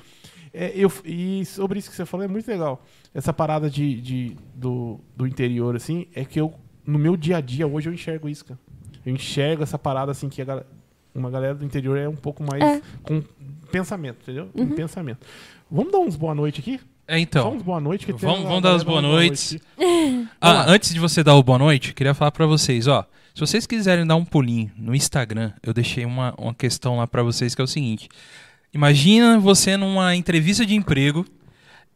[0.54, 2.82] É, eu, e sobre isso que você falou, é muito legal.
[3.14, 6.54] Essa parada de, de- do, do interior, assim, é que eu,
[6.86, 8.58] no meu dia a dia, hoje eu enxergo isso, cara.
[9.06, 10.64] Eu enxergo essa parada, assim, que a
[11.14, 12.82] uma galera do interior é um pouco mais É.
[13.04, 13.22] com
[13.72, 14.50] pensamento, entendeu?
[14.56, 15.26] Com pensamento.
[15.70, 16.80] Vamos dar uns boa noite aqui?
[17.08, 17.54] É, então.
[17.54, 18.06] uns boa noite.
[18.06, 19.58] Que tem Vamos- vamos dar as boa noites.
[19.78, 20.28] noite.
[20.42, 23.06] Ah, antes de você dar o boa noite, queria falar pra vocês, ó.
[23.34, 27.22] Se vocês quiserem dar um pulinho no Instagram, eu deixei uma, uma questão lá pra
[27.24, 28.08] vocês que é o seguinte.
[28.74, 31.26] Imagina você numa entrevista de emprego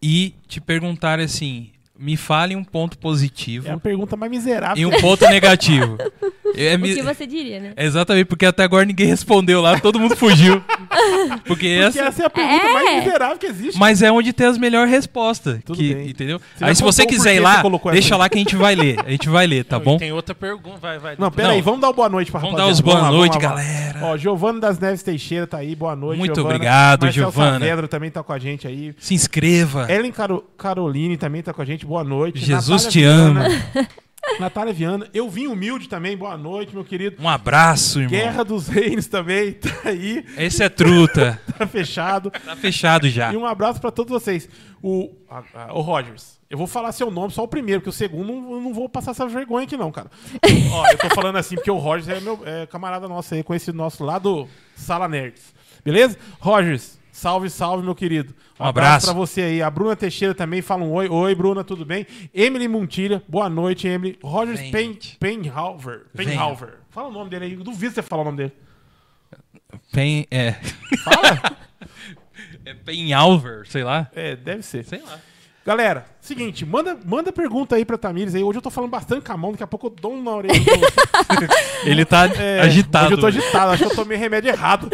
[0.01, 4.77] e te perguntarem assim: me fale um ponto positivo É a pergunta mais miserável.
[4.81, 5.97] e um ponto negativo.
[6.57, 7.73] É, O mi- que você diria, né?
[7.77, 10.59] é exatamente, porque até agora ninguém respondeu lá, todo mundo fugiu.
[11.45, 12.01] Porque Porque essa.
[12.05, 12.73] essa é a pergunta É.
[12.73, 13.77] mais miserável que existe.
[13.79, 15.59] Mas é onde tem as melhores respostas.
[15.63, 16.09] Tudo que- bem.
[16.09, 16.41] Entendeu?
[16.57, 18.99] Você Aí se você quiser ir lá, deixa lá que a gente vai ler.
[19.05, 19.97] A gente vai ler, tá Não, bom?
[19.97, 21.15] Tem outra pergunta, vai, vai.
[21.19, 22.71] Não, pera aí, vamos dar o boa noite pra Vamos rapaziada.
[22.71, 23.49] dar os boa lá, noite, lá, lá.
[23.49, 23.99] galera.
[24.01, 26.17] Ó, Giovana das Neves Teixeira tá aí, boa noite.
[26.17, 26.55] Muito Giovana.
[26.55, 27.59] obrigado, Marcelo Giovana.
[27.59, 28.93] Saavedra também tá com a gente aí.
[28.97, 29.85] Se inscreva.
[29.91, 32.37] Ellen Caro- Caroline também tá com a gente, boa noite.
[32.39, 33.45] Jesus Natália te Viana.
[33.47, 33.87] ama.
[34.39, 35.07] Natália Viana.
[35.11, 37.17] Eu vim humilde também, boa noite, meu querido.
[37.19, 38.11] Um abraço, irmão.
[38.11, 41.41] Guerra dos Reinos também tá aí, Esse é truta.
[41.57, 42.29] tá fechado.
[42.29, 43.33] Tá fechado já.
[43.33, 44.47] E um abraço pra todos vocês.
[44.83, 47.93] O, a- a- o Rogers, eu vou falar seu nome só o primeiro, porque o
[47.93, 50.11] segundo não- eu não vou passar essa vergonha aqui, não, cara.
[50.71, 53.75] Ó, eu tô falando assim porque o Rogers é meu é camarada nosso aí, conhecido
[53.75, 55.41] nosso lá do Sala Nerds.
[55.83, 56.19] Beleza?
[56.39, 58.33] Rogers, salve, salve, meu querido.
[58.59, 59.05] Um abraço.
[59.07, 59.61] pra você aí.
[59.61, 61.09] A Bruna Teixeira também fala um oi.
[61.09, 62.07] Oi, Bruna, tudo bem?
[62.33, 64.17] Emily Montilha, boa noite, Emily.
[64.55, 65.17] Gente.
[65.17, 66.05] Penhalver.
[66.15, 66.79] Penhalver.
[66.89, 67.53] Fala o nome dele aí.
[67.53, 68.53] Eu duvido você falar o nome dele.
[69.91, 70.53] Pen, é.
[71.03, 71.57] Fala?
[72.65, 74.09] é Penhalver, sei lá.
[74.15, 74.83] é, deve ser.
[74.85, 75.19] Sei lá.
[75.65, 78.41] Galera, seguinte, manda, manda pergunta aí pra Tamires aí.
[78.43, 80.31] Hoje eu tô falando bastante com a mão, daqui a pouco eu dou um na
[80.31, 80.53] orelha.
[81.85, 83.05] Ele tá É, agitado.
[83.07, 84.89] Hoje eu tô agitado, acho que eu tomei remédio errado.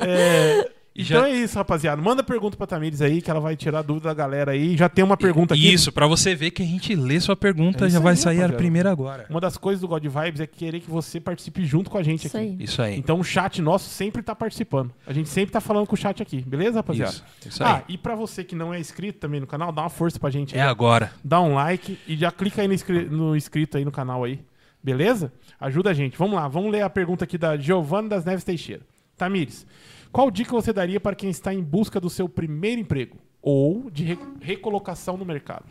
[0.00, 2.00] É, então já- é isso, rapaziada.
[2.00, 4.76] Manda pergunta pra Tamires aí, que ela vai tirar a dúvida da galera aí.
[4.76, 5.72] Já tem uma pergunta aqui.
[5.72, 8.30] Isso, pra você ver que a gente lê sua pergunta, É já vai aí, sair
[8.36, 8.56] a rapaziada.
[8.56, 9.26] primeira agora.
[9.28, 12.26] Uma das coisas do God Vibes é querer que você participe junto com a gente
[12.26, 12.46] Isso aqui.
[12.46, 12.56] aí.
[12.60, 12.96] Isso aí.
[12.98, 14.92] Então o chat nosso sempre tá participando.
[15.06, 17.10] A gente sempre tá falando com o chat aqui, beleza, rapaziada?
[17.12, 17.70] Isso, isso aí.
[17.72, 20.30] Ah, e pra você que não é inscrito também no canal, dá uma força pra
[20.30, 20.68] gente é aí.
[20.68, 21.10] agora.
[21.24, 24.40] dá um like e já clica aí no, inscri- no inscrito aí no canal aí.
[24.82, 25.32] Beleza?
[25.58, 26.16] Ajuda a gente.
[26.18, 28.82] Vamos lá, vamos ler a pergunta aqui da Giovana das Neves Teixeira.
[29.16, 29.66] Tamires,
[30.14, 34.04] qual dica você daria para quem está em busca do seu primeiro emprego ou de
[34.04, 35.66] re- recolocação no mercado?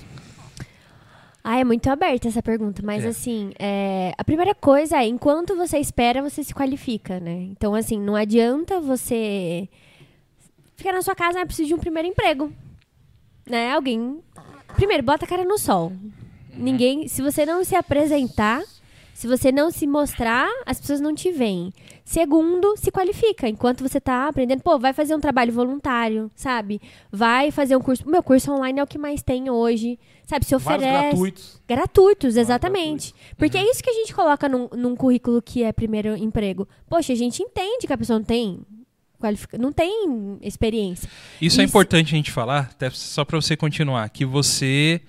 [1.41, 3.07] Ah, é muito aberta essa pergunta, mas É.
[3.07, 7.33] assim, é, a primeira coisa é, enquanto você espera, você se qualifica, né?
[7.51, 9.67] Então, assim, não adianta você
[10.75, 12.51] ficar na sua casa, ah, preciso de um primeiro emprego.
[13.49, 13.71] Né?
[13.73, 14.19] Alguém.
[14.75, 15.91] Primeiro, bota a cara no sol.
[16.55, 17.07] Ninguém.
[17.09, 18.61] Se você não se apresentar,
[19.13, 21.71] se você não se mostrar, as pessoas não te veem.
[22.03, 23.47] Segundo, se qualifica.
[23.47, 26.81] Enquanto você tá aprendendo, pô, vai fazer um trabalho voluntário, sabe?
[27.11, 28.03] Vai fazer um curso.
[28.05, 29.97] O meu curso online é o que mais tem hoje.
[30.25, 30.45] Sabe?
[30.45, 31.07] Se Vários oferece.
[31.09, 31.61] gratuitos.
[31.67, 33.13] Gratuitos, exatamente.
[33.37, 36.67] Porque é isso que a gente coloca num, num currículo que é primeiro emprego.
[36.89, 38.65] Poxa, a gente entende que a pessoa não tem
[39.19, 39.57] qualifica...
[39.57, 41.07] não tem experiência.
[41.41, 41.71] Isso, é Isso.
[41.71, 45.01] importante a gente falar, até só pra você continuar, que você,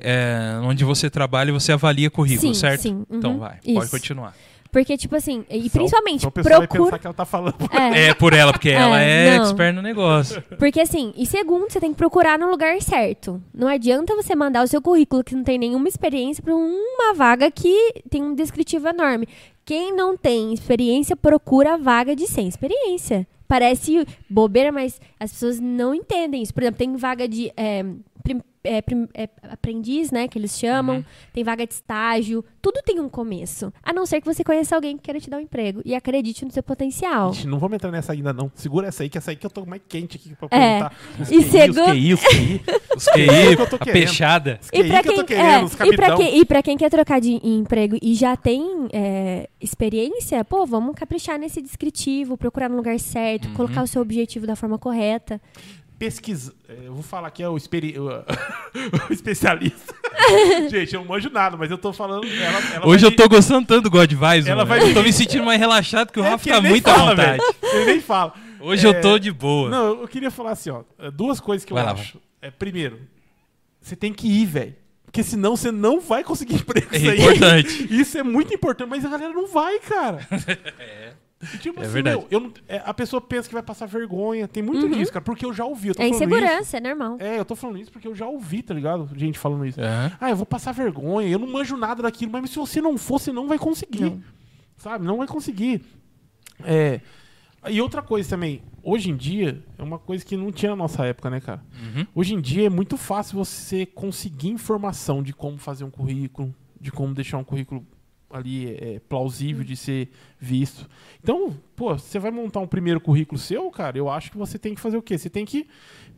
[0.00, 2.80] é, onde você trabalha, você avalia currículo, Sim, certo?
[2.82, 3.90] sim, Então uhum, vai, pode isso.
[3.90, 4.34] continuar.
[4.72, 6.98] Porque, tipo assim, e Só- principalmente, Só vai procura.
[6.98, 7.54] que ela tá falando.
[7.72, 9.44] É, É por ela, porque ela é não.
[9.44, 10.42] expert no negócio.
[10.58, 13.42] Porque assim, e segundo, você tem que procurar no lugar certo.
[13.54, 17.50] Não adianta você mandar o seu currículo que não tem nenhuma experiência para uma vaga
[17.50, 19.26] que tem um descritivo enorme.
[19.64, 23.26] Quem não tem experiência procura a vaga de sem experiência.
[23.48, 26.52] Parece bobeira, mas as pessoas não entendem isso.
[26.52, 27.84] Por exemplo, tem vaga de é,
[28.66, 31.04] é, prim- é, aprendiz, né, que eles chamam.
[31.32, 32.44] Tem vaga de estágio.
[32.60, 33.72] Tudo tem um começo.
[33.82, 36.44] A não ser que você conheça alguém que queira te dar um emprego e acredite
[36.44, 37.30] no seu potencial.
[37.30, 38.50] Ixi, não vamos entrar nessa ainda, não.
[38.54, 40.78] Segura essa aí, que essa aí que eu tô mais quente aqui pra É.
[40.80, 40.94] perguntar.
[41.20, 42.60] Os E QI, os segundo- QI, os QI.
[42.96, 44.58] Os QI, que eu tô a peixada.
[44.62, 46.16] Os E QI pra, que eu quem, tô querendo, é, os e, pra capitão.
[46.16, 50.94] quem, e pra quem quer trocar de emprego e já tem é, experiência, pô, vamos
[50.94, 55.38] caprichar nesse descritivo, procurar no lugar certo, colocar o seu objetivo da forma correta.
[55.98, 56.54] Pesquisa.
[56.68, 57.96] é, Eu vou falar que é o, experi...
[57.98, 58.24] o
[59.12, 59.94] especialista.
[60.70, 62.26] Gente, eu não manjo nada, mas eu tô falando.
[62.26, 65.02] Ela, ela Hoje vai eu tô gostando tanto do God Vibes, Ela vai Eu tô
[65.02, 67.38] me sentindo mais relaxado que o É, Rafa tá muito à fala, vontade.
[67.38, 67.54] velho.
[67.74, 68.34] Ele nem fala.
[68.60, 69.68] Hoje É, eu tô de boa.
[69.70, 70.82] Não, eu queria falar assim, ó.
[71.12, 72.18] Duas coisas que eu Vai lá, acho.
[72.40, 73.00] É, primeiro,
[73.80, 74.74] você tem que ir, velho.
[75.04, 76.88] Porque senão você não vai conseguir emprego.
[76.92, 77.88] É Isso importante.
[77.94, 80.26] Isso é muito importante, mas a galera não vai, cara.
[81.60, 82.16] Tipo É assim, verdade.
[82.16, 84.48] meu, eu não- é, a pessoa pensa que vai passar vergonha.
[84.48, 85.88] Tem muito disso, cara, porque eu já ouvi.
[85.88, 87.16] Eu tô É insegurança, é normal.
[87.16, 87.24] Isso.
[87.24, 89.08] É, eu tô falando isso porque eu já ouvi, tá ligado?
[89.14, 89.78] Gente falando isso.
[89.80, 90.12] Aham.
[90.18, 93.18] Ah, eu vou passar vergonha, eu não manjo nada daquilo, mas se você não for,
[93.20, 94.00] você não vai conseguir.
[94.00, 94.22] Não.
[94.78, 95.04] Sabe?
[95.04, 95.82] Não vai conseguir.
[96.64, 97.00] É.
[97.68, 101.04] E outra coisa também, hoje em dia, é uma coisa que não tinha na nossa
[101.04, 101.62] época, né, cara?
[101.96, 102.06] Uhum.
[102.14, 106.90] Hoje em dia é muito fácil você conseguir informação de como fazer um currículo, de
[106.92, 107.84] como deixar um currículo
[108.30, 110.88] ali é, plausível de ser visto.
[111.22, 114.74] Então, pô, você vai montar um primeiro currículo seu, cara, eu acho que você tem
[114.74, 115.16] que fazer o quê?
[115.16, 115.66] Você tem que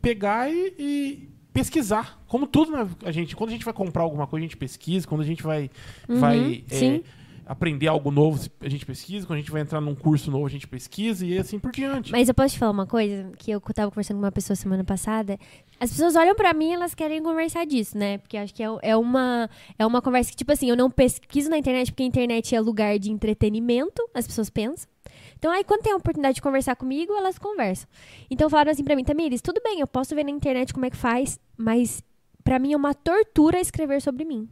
[0.01, 2.21] pegar e, e pesquisar.
[2.27, 2.87] Como tudo, né?
[3.03, 5.07] A gente, quando a gente vai comprar alguma coisa, a gente pesquisa.
[5.07, 5.69] Quando a gente vai,
[6.07, 7.01] Uhum, vai é.
[7.49, 9.25] Aprender algo novo, a gente pesquisa.
[9.25, 12.11] Quando a gente vai entrar num curso novo, a gente pesquisa e assim por diante.
[12.11, 14.83] Mas eu posso te falar uma coisa que eu tava conversando com uma pessoa semana
[14.83, 15.35] passada.
[15.79, 18.19] As pessoas olham pra mim e elas querem conversar disso, né?
[18.19, 21.49] Porque acho que é, é uma, é uma conversa que, tipo assim, eu não pesquiso
[21.49, 24.87] na internet porque a internet é lugar de entretenimento, as pessoas pensam.
[25.35, 27.89] Então, aí, quando tem a oportunidade de conversar comigo, elas conversam.
[28.29, 30.91] Então, falaram assim pra mim, Tamires, tudo bem, eu posso ver na internet como é
[30.91, 32.03] que faz, mas
[32.43, 34.47] pra mim é uma tortura escrever sobre mim.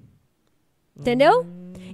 [0.99, 1.45] Entendeu?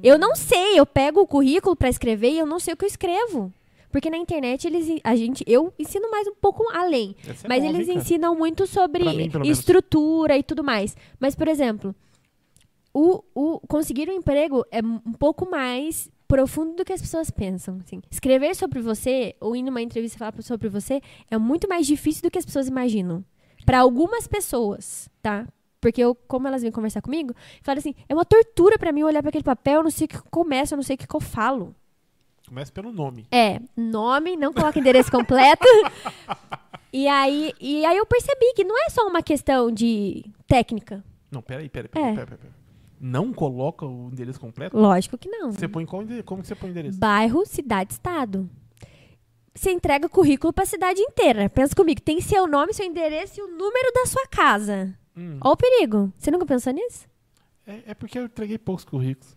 [0.02, 2.86] Eu não sei, eu pego o currículo pra escrever e eu não sei o que
[2.86, 3.54] eu escrevo.
[3.92, 7.70] Porque na internet eles a gente eu ensino mais um pouco além, é mas bom,
[7.70, 10.98] eles hein, ensinam muito sobre mim, estrutura e tudo mais.
[11.20, 11.96] Mas por exemplo,
[12.92, 17.78] o, o conseguir um emprego é um pouco mais profundo do que as pessoas pensam.
[17.86, 18.02] assim.
[18.10, 22.24] Escrever sobre você ou ir numa entrevista e falar sobre você é muito mais difícil
[22.24, 23.24] do que as pessoas imaginam.
[23.64, 25.48] Para algumas pessoas, tá?
[25.84, 29.22] Porque eu, como elas vêm conversar comigo, falaram assim: é uma tortura pra mim olhar
[29.22, 31.14] pra aquele papel, eu não sei o que eu começo, eu não sei o que
[31.14, 31.76] eu falo.
[32.48, 33.28] Começa pelo nome.
[33.32, 35.66] É, nome, não coloca endereço completo.
[36.96, 41.04] E aí, e aí eu percebi que não é só uma questão de técnica.
[41.32, 42.14] Não, peraí, peraí, peraí, É.
[42.14, 42.54] peraí, peraí.
[43.02, 44.78] Não coloca o endereço completo?
[44.78, 45.52] Lógico que não.
[45.52, 46.04] Você põe qual?
[46.24, 47.00] Como que você põe o endereço?
[47.00, 48.48] Bairro, cidade, estado.
[49.56, 51.50] Você entrega currículo pra cidade inteira.
[51.50, 54.94] Pensa comigo, tem seu nome, seu endereço e o número da sua casa.
[55.18, 55.38] Hum.
[55.42, 56.12] O perigo.
[56.18, 57.06] Você nunca pensou nisso?
[57.68, 59.36] É, é porque eu entreguei poucos currículos.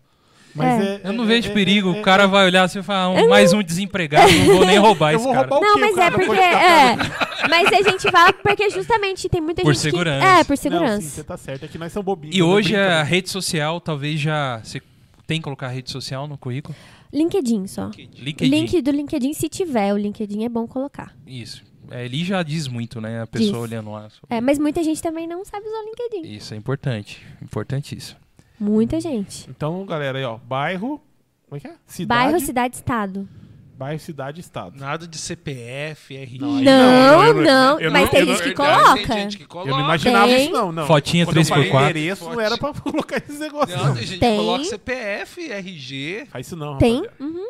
[0.55, 0.95] Mas É.
[0.95, 1.93] é, Eu não é- vejo é- perigo.
[1.93, 4.65] é- o cara é- vai olhar assim e falar, um, mais um desempregado, não vou
[4.65, 5.47] nem roubar Eu esse vou cara.
[5.47, 5.81] roubar o Não, quê?
[5.81, 6.41] mas cara é não porque.
[6.41, 9.83] É, mas a gente vai porque justamente tem muita Por gente.
[9.83, 10.25] que- segurança.
[10.25, 11.01] é, por Não, segurança.
[11.01, 11.63] sim, você tá certo.
[11.65, 12.35] É que nós somos bobinhos.
[12.35, 12.43] E né?
[12.45, 14.59] hoje a rede social, talvez já.
[14.63, 14.81] Você
[15.27, 16.75] tem que colocar rede social no currículo?
[17.13, 17.91] LinkedIn só.
[18.17, 18.49] LinkedIn.
[18.49, 21.15] Link do LinkedIn, se tiver, o LinkedIn é bom colocar.
[21.25, 21.63] Isso.
[21.91, 23.21] É, ele já diz muito, né?
[23.21, 23.61] A pessoa Diz.
[23.71, 24.09] olhando lá.
[24.09, 26.35] sobre- É, mas muita gente também não sabe usar o LinkedIn.
[26.35, 27.25] Isso é importante.
[27.41, 28.19] Importantíssimo.
[28.59, 29.49] Muita gente.
[29.49, 30.37] Então, galera, aí, ó.
[30.37, 30.99] Bairro.
[31.47, 31.75] Como é que é?
[31.85, 32.23] Cidade.
[32.23, 33.29] Bairro, cidade, estado.
[33.77, 34.75] Bairro, cidade, estado.
[34.79, 36.39] Nada de CPF, RG.
[36.39, 38.95] Não, Não, não, não- eu mas não- tem gente não- que coloca.
[39.07, 39.69] Tem gente que coloca.
[39.69, 40.43] Eu não imaginava Tem.
[40.45, 40.71] isso, não.
[40.71, 40.87] não.
[40.87, 41.83] Fotinha Quando eu falei 3x4.
[41.83, 43.93] endereço, não era pra colocar esses negócios, Não, não.
[43.95, 44.31] tem gente Tem.
[44.31, 46.25] que coloca CPF, RG.
[46.31, 46.95] Faz isso não, Tem.
[47.03, 47.23] rapaziada.
[47.23, 47.47] uhum.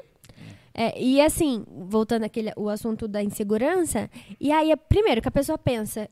[0.80, 4.08] É, e assim, voltando àquele o assunto da insegurança,
[4.40, 6.08] e aí, primeiro, que a pessoa pensa,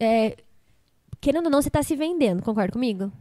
[0.00, 0.34] é,
[1.20, 3.12] querendo ou não, você tá se vendendo, concorda comigo?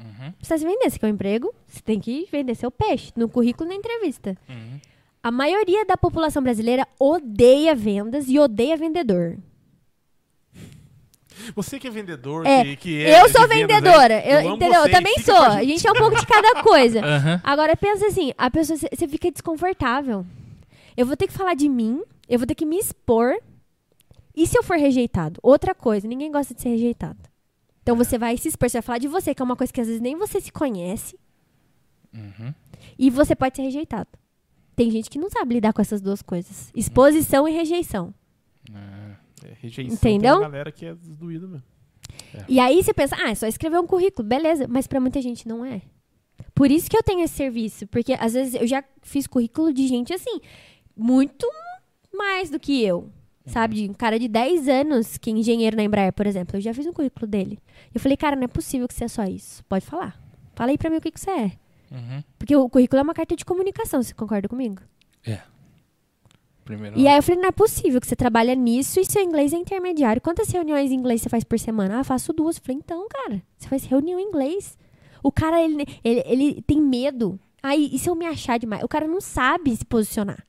[0.00, 0.32] Uhum.
[0.40, 3.28] Você tá se vendendo, você quer um emprego, você tem que vender seu peixe, no
[3.28, 4.34] currículo na entrevista.
[4.48, 4.80] Uhum.
[5.22, 9.36] A maioria da população brasileira odeia vendas e odeia vendedor.
[11.54, 14.84] Você que é vendedor, É, que, que é eu sou vendas, vendedora, eu, amo entendeu?
[14.86, 15.34] Eu também sou.
[15.34, 17.00] a A gente é um pouco de cada coisa.
[17.04, 17.40] Aham.
[17.44, 20.24] Agora pensa assim, a pessoa você fica desconfortável.
[20.96, 23.34] Eu vou ter que falar de mim, eu vou ter que me expor.
[24.34, 25.38] E se eu for rejeitado?
[25.42, 27.18] Outra coisa, ninguém gosta de ser rejeitado.
[27.82, 29.80] Então você vai se expor, você vai falar de você, que é uma coisa que
[29.80, 31.18] às vezes nem você se conhece,
[32.14, 32.52] Uhum.
[32.98, 34.08] e você pode ser rejeitado.
[34.76, 38.14] Tem gente que não sabe lidar com essas duas coisas: exposição e rejeição.
[39.44, 40.34] É, rejeição Entendeu?
[40.34, 41.64] Tem uma galera que é doída mesmo.
[42.48, 45.46] E aí você pensa, ah, é só escrever um currículo, beleza, mas pra muita gente
[45.46, 45.82] não é.
[46.54, 49.86] Por isso que eu tenho esse serviço, porque às vezes eu já fiz currículo de
[49.86, 50.40] gente assim,
[50.96, 51.46] muito
[52.12, 53.10] mais do que eu.
[53.44, 56.56] Sabe, de um cara de 10 anos, que é engenheiro na Embraer, por exemplo.
[56.56, 57.58] Eu já fiz um currículo dele.
[57.92, 59.64] Eu falei, cara, não é possível que você é só isso.
[59.64, 60.16] Pode falar.
[60.54, 61.52] Fala aí pra mim o que, que você é.
[61.90, 62.22] Uhum.
[62.38, 64.80] Porque o currículo é uma carta de comunicação, você concorda comigo?
[66.64, 66.98] Primeiro.
[66.98, 69.56] E aí eu falei, não é possível que você trabalha nisso e seu inglês é
[69.56, 70.22] intermediário.
[70.22, 72.00] Quantas reuniões em inglês você faz por semana?
[72.00, 72.56] Ah, faço duas.
[72.56, 74.78] Eu falei, então, cara, você faz reunião em inglês.
[75.22, 77.38] O cara, ele, ele, ele tem medo.
[77.62, 78.82] Aí, e se eu me achar demais?
[78.82, 80.44] O cara não sabe se posicionar.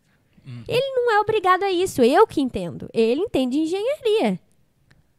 [0.67, 2.89] Ele não é obrigado a isso, eu que entendo.
[2.93, 4.39] Ele entende engenharia.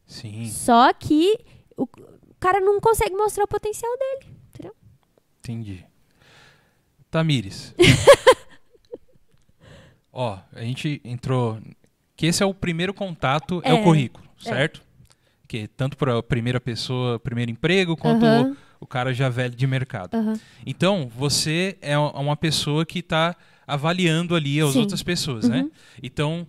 [0.06, 1.38] Sim, Só que
[1.76, 4.36] o, o cara não consegue mostrar o potencial dele.
[4.50, 4.74] Entendeu?
[5.38, 5.84] entendi.
[7.10, 7.74] Tamires.
[10.16, 11.58] Ó, a gente entrou.
[12.16, 14.48] Que esse é o primeiro contato, é, o É, currículo, é.
[14.48, 14.80] certo?
[15.48, 19.66] Que tanto para a primeira pessoa, primeiro emprego, quanto o, o cara já velho de
[19.66, 20.16] mercado.
[20.64, 23.34] Então, você é uma pessoa que está
[23.66, 24.80] avaliando ali as Sim.
[24.80, 25.68] outras pessoas, né?
[26.00, 26.46] Então,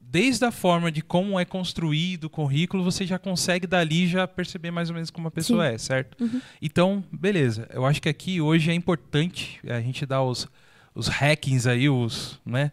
[0.00, 4.70] desde a forma de como é construído o currículo, você já consegue dali já perceber
[4.70, 5.74] mais ou menos como a pessoa Sim.
[5.74, 6.22] é, certo?
[6.22, 6.40] Uhum.
[6.62, 7.66] Então, beleza.
[7.72, 10.46] Eu acho que aqui hoje é importante a gente dar os,
[10.94, 12.70] os hackings aí, os, né?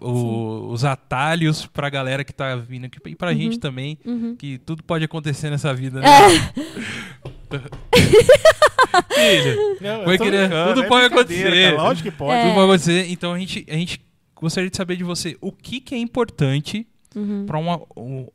[0.00, 4.36] O- os atalhos pra galera que tá vindo aqui e pra gente também, Uhum.
[4.36, 6.06] que tudo pode acontecer nessa vida, né?
[6.06, 7.56] É.
[9.42, 11.70] Filho, Não, tô querer- tudo é pode acontecer.
[11.70, 12.32] cara, Lógico que pode.
[12.38, 12.42] É.
[12.42, 13.06] tudo pode acontecer.
[13.10, 14.00] Então a gente, a gente
[14.34, 17.46] gostaria de saber de você o que, que é importante Uhum.
[17.46, 18.26] para um,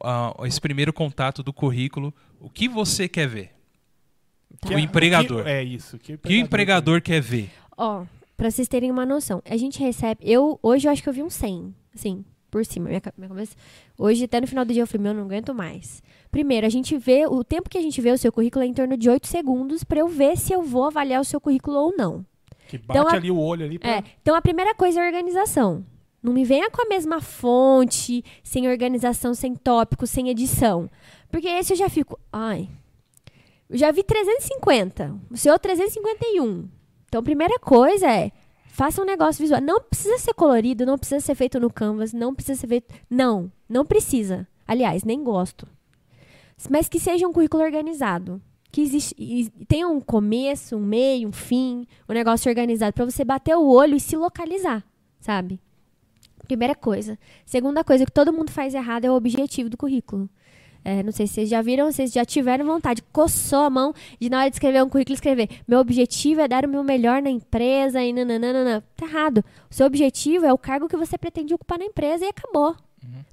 [0.46, 3.52] esse primeiro contato do currículo, o que você quer ver,
[4.66, 5.44] Que o é- empregador.
[5.44, 6.00] que- é isso.
[6.00, 7.52] Que o que o empregador quer ver.
[7.78, 8.04] Ó,
[8.42, 10.20] pra vocês terem uma noção, a gente recebe.
[10.24, 13.56] Eu, hoje eu acho que eu vi um 100, assim, por cima, minha, minha cabeça.
[13.96, 16.02] Hoje, até no final do dia, eu falei, meu, eu não aguento mais.
[16.32, 17.28] Primeiro, a gente vê.
[17.28, 19.84] O tempo que a gente vê o seu currículo é em torno de 8 segundos
[19.84, 22.26] pra eu ver se eu vou avaliar o seu currículo ou não.
[22.68, 23.78] Que bate Então, a- ali o olho ali.
[23.78, 25.86] pra- É, então a primeira coisa é a organização.
[26.24, 30.90] Não me venha com a mesma fonte, sem organização, sem tópico, sem edição.
[31.30, 32.68] Porque esse eu já fico, ai.
[33.70, 36.68] Eu já vi 350, o seu 351.
[37.12, 38.32] Então primeira coisa é
[38.68, 39.60] faça um negócio visual.
[39.60, 42.94] Não precisa ser colorido, não precisa ser feito no Canvas, não precisa ser feito.
[43.10, 44.48] Não, não precisa.
[44.66, 45.68] Aliás, nem gosto.
[46.70, 48.42] Mas que seja um currículo organizado.
[48.72, 49.14] Que existe,
[49.68, 53.98] tenha um começo, um meio, um fim, um negócio organizado pra você bater o olho
[53.98, 54.82] e se localizar,
[55.20, 55.60] sabe?
[56.48, 57.20] Primeira coisa.
[57.46, 60.30] Segunda coisa que todo mundo faz errado é o objetivo do currículo.
[60.84, 63.94] É, não sei se vocês já viram, se vocês já tiveram vontade, coçou a mão
[64.20, 67.22] de na hora de escrever um currículo escrever meu objetivo é dar o meu melhor
[67.22, 68.84] na empresa e nananana.
[68.96, 69.44] Tá errado.
[69.70, 72.76] O seu objetivo é o cargo que você pretende ocupar na empresa e acabou.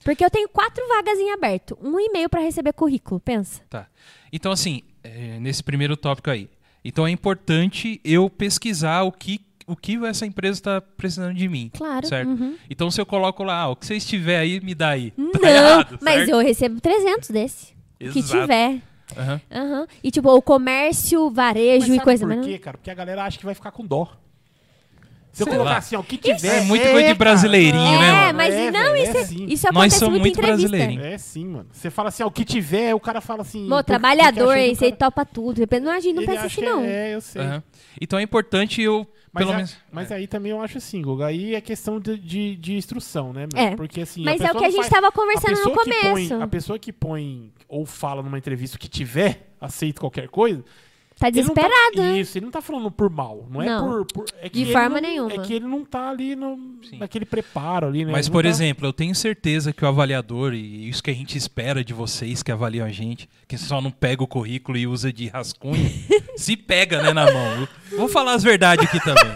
[0.03, 3.63] Porque eu tenho quatro vagas em aberto, um e-mail pra receber currículo, pensa.
[3.69, 3.87] Tá.
[4.33, 6.49] Então, assim, é, nesse primeiro tópico aí.
[6.85, 11.71] Então é importante eu pesquisar o que, o que essa empresa está precisando de mim.
[11.77, 12.07] Claro.
[12.07, 12.29] Certo?
[12.29, 12.57] uhum.
[12.69, 15.13] Então se eu coloco lá, ah, o que vocês tiver aí, me dá aí.
[15.17, 16.31] Não, Tá errado, mas certo?
[16.31, 17.73] eu recebo 300 desse.
[18.01, 18.41] O que Exato.
[18.43, 18.81] tiver.
[19.17, 19.41] Aham.
[19.51, 19.87] Aham.
[20.03, 22.27] E tipo, o comércio, varejo e coisa.
[22.27, 22.77] por mas quê, cara?
[22.77, 24.07] Porque a galera acha que vai ficar com dó.
[25.33, 25.79] Se eu Sei colocar lá.
[25.79, 26.59] assim, ó, o que tiver.
[26.59, 28.39] É muito coisa de brasileirinho, né, É, mano?
[28.39, 29.47] mas É, não, velho, isso, é é- assim.
[29.47, 31.05] isso Nós somos muito muito brasileirinhos.
[31.07, 31.67] É sim, mano.
[31.71, 33.69] Você fala assim, ó, o que tiver, o cara fala assim.
[33.69, 35.61] Mô, trabalhador, Você cara- topa tudo.
[35.81, 36.83] Não, a gente não ele pensa assim, que não.
[36.83, 37.43] É, eu sei.
[37.43, 37.63] Aham.
[38.01, 39.77] Então é importante eu, Mas, pelo a- menos...
[39.93, 41.27] mas aí também eu acho assim, Guga.
[41.27, 43.47] Aí é questão de, de, de instrução, né?
[43.53, 43.63] meu?
[43.63, 43.77] É.
[43.77, 44.25] Porque assim.
[44.25, 46.35] Mas a é o pessoa que a gente faz- tava conversando no que põe- começo.
[46.35, 50.65] a pessoa que põe ou fala numa entrevista que tiver, aceita qualquer coisa.
[51.19, 52.21] Tá ele tá- desesperado, né?
[52.21, 53.47] Isso, ele não tá falando por mal.
[53.51, 54.05] Não é Não.
[54.05, 54.07] por.
[54.07, 55.33] por- é que De ele forma não- nenhuma.
[55.33, 56.57] É que ele não tá ali no,
[56.89, 56.99] Sim.
[56.99, 58.13] naquele preparo ali, né?
[58.13, 61.15] Mas, Ele por tá- exemplo, eu tenho certeza que o avaliador, e isso que a
[61.15, 64.87] gente espera de vocês que avaliam a gente, que só não pega o currículo e
[64.87, 65.75] usa de rascunho,
[66.37, 67.69] se pega, né, na mão.
[67.97, 69.35] Vamos falar as verdades aqui também.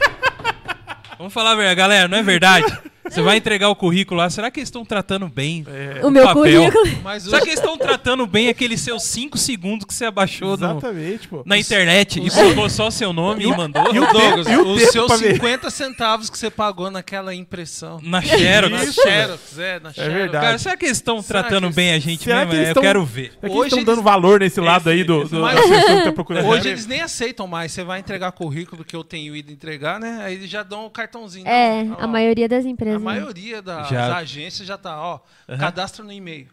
[1.18, 1.76] Vamos falar a verdade.
[1.76, 2.78] Galera, não é verdade?
[3.04, 5.64] Você vai entregar o currículo lá, será que eles estão tratando bem
[6.02, 6.70] O meu papel?
[6.70, 7.00] currículo.
[7.02, 10.54] Mas Será que eles estão tratando bem aqueles seus 5 segundos que você abaixou no-
[10.54, 11.42] Exatamente, pô.
[11.44, 13.82] na internet e colocou só seu nome e, mandou?
[13.82, 15.34] Ô, Douglas, e o os tempo seus pra ver?
[15.34, 18.00] 50 centavos que você pagou naquela impressão.
[18.02, 18.70] Na Xerox.
[18.72, 20.12] Na Isso, Xerox, é, na Xerox.
[20.14, 20.44] verdade.
[20.46, 22.50] Cara, será que eles estão Será tratando que bem a eles- gente será mesmo?
[22.52, 23.32] que eles É, tão- Eu quero ver.
[23.42, 25.98] É que eles estão eles- dando valor nesse lado aí do, do, Mas- da pessoa
[25.98, 26.46] que tá procurando.
[26.48, 27.72] Hoje eles nem aceitam mais.
[27.72, 30.20] Você vai entregar currículo que eu tenho ido entregar, né?
[30.22, 31.46] Aí eles já dão o cartãozinho.
[31.48, 32.64] É, a maioria das
[32.96, 33.02] A empresas.
[33.20, 34.16] maioria das Já.
[34.16, 35.20] agências já tá, ó.
[35.48, 35.58] Aham.
[35.58, 36.48] Cadastra no e-mail.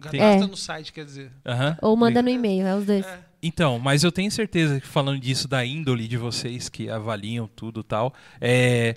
[0.00, 0.46] Cadastra É.
[0.46, 1.30] no site, quer dizer.
[1.46, 1.76] Aham.
[1.82, 3.06] Ou manda no e-mail, é os dois.
[3.06, 3.18] É.
[3.42, 7.80] Então, mas eu tenho certeza que falando disso da índole de vocês que avaliam tudo
[7.80, 8.96] e tal, é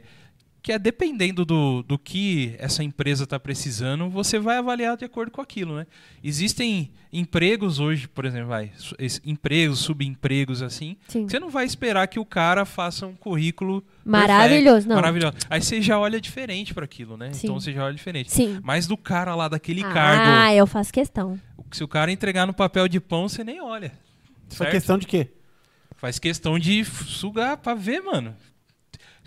[0.64, 5.32] que é dependendo do, do que essa empresa está precisando, você vai avaliar de acordo
[5.32, 5.88] com aquilo, né?
[6.22, 8.72] Existem empregos hoje, por exemplo, vai,
[9.24, 11.28] empregos, subempregos assim, Sim.
[11.28, 14.96] você não vai esperar que o cara faça um currículo Maravilhoso, não.
[14.96, 15.36] maravilhoso.
[15.50, 17.34] Aí você já olha diferente para aquilo, né?
[17.34, 17.48] Sim.
[17.48, 18.32] Então você já olha diferente.
[18.32, 18.60] Sim.
[18.64, 21.40] Mas do cara lá daquele cargo, Ah, eu faço questão.
[21.72, 23.92] se o cara entregar no papel de pão, você nem olha.
[24.50, 24.72] Certo?
[24.72, 25.28] questão de quê?
[25.98, 28.36] Faz questão de sugar pra ver, mano.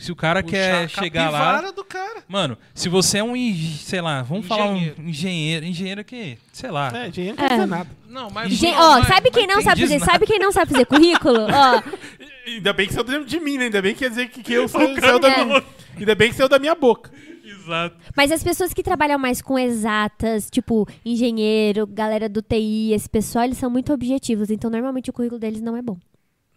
[0.01, 1.70] Se o cara Puxar quer a chegar lá.
[1.72, 2.24] do cara.
[2.26, 3.34] Mano, se você é um,
[3.80, 4.96] sei lá, vamos falar Engenheiro.
[5.03, 6.90] um engenheiro, engenheiro que, sei lá.
[6.94, 7.90] É, dinheiro não quer dizer nada.
[8.09, 8.51] Não, mas.
[8.53, 9.98] Gente, não, ó, mas- sabe quem mas não sabe fazer?
[9.98, 10.12] nada.
[10.12, 11.40] Sabe quem não sabe fazer currículo?
[11.42, 11.82] Ó,
[12.46, 13.64] Ainda bem que saiu de de mim, né?
[13.64, 15.44] Ainda bem que quer dizer que, que eu sou, saiu da É.
[15.44, 15.62] minha...
[15.98, 17.11] Ainda bem que saiu da minha boca.
[17.44, 17.94] Exato.
[18.16, 23.44] mas as pessoas que trabalham mais com exatas, tipo engenheiro, galera do TI, esse pessoal,
[23.44, 24.51] eles são muito objetivos.
[24.51, 25.98] Então, normalmente o currículo deles não é bom.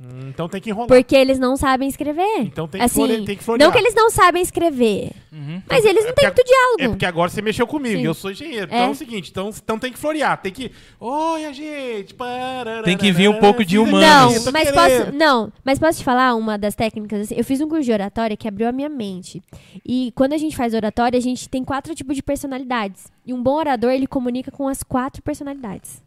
[0.01, 0.87] Hum, Então tem que enrolar.
[0.87, 2.39] Porque eles não sabem escrever.
[2.39, 3.67] Então tem que, assim, flore- tem que florear.
[3.67, 5.61] não que eles não sabem escrever, Uhum.
[5.69, 6.81] mas eles não têm muito diálogo.
[6.81, 8.01] É porque agora você mexeu comigo, Sim.
[8.01, 8.71] e eu sou engenheiro.
[8.71, 8.75] É.
[8.75, 10.71] Então é o seguinte, então, então tem que florear, tem que...
[10.99, 12.13] Olha, gente...
[12.15, 14.43] pararara, Tem que vir um pouco de humanos.
[14.45, 15.05] Não, mas querendo.
[15.05, 17.21] posso, não, mas posso te falar uma das técnicas?
[17.21, 17.35] assim?
[17.37, 19.41] eu fiz um curso de oratória que abriu a minha mente.
[19.85, 23.05] E quando a gente faz oratória, a gente tem quatro tipos de personalidades.
[23.25, 26.01] E um bom orador, ele comunica com as quatro personalidades.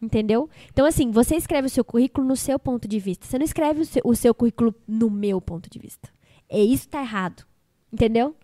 [0.00, 0.48] Entendeu?
[0.70, 3.26] Então, assim, você escreve o seu currículo no seu ponto de vista.
[3.26, 6.08] Você não escreve o seu, o seu currículo no meu ponto de vista.
[6.48, 7.44] É isso que tá errado.
[7.92, 8.36] Entendeu?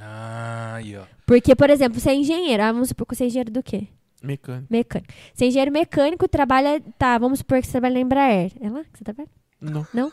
[0.00, 1.02] Ah, aí, ó.
[1.26, 2.62] Porque, por exemplo, você é engenheiro.
[2.62, 3.88] Ah, vamos supor que você é engenheiro do quê?
[4.22, 4.66] Mecânico.
[4.70, 5.12] Mecânico.
[5.34, 6.80] Você é engenheiro mecânico, trabalha.
[6.98, 8.52] Tá, vamos supor que você trabalha na Embraer.
[8.60, 9.28] É lá que você trabalha?
[9.60, 9.86] Não.
[9.92, 10.12] Não?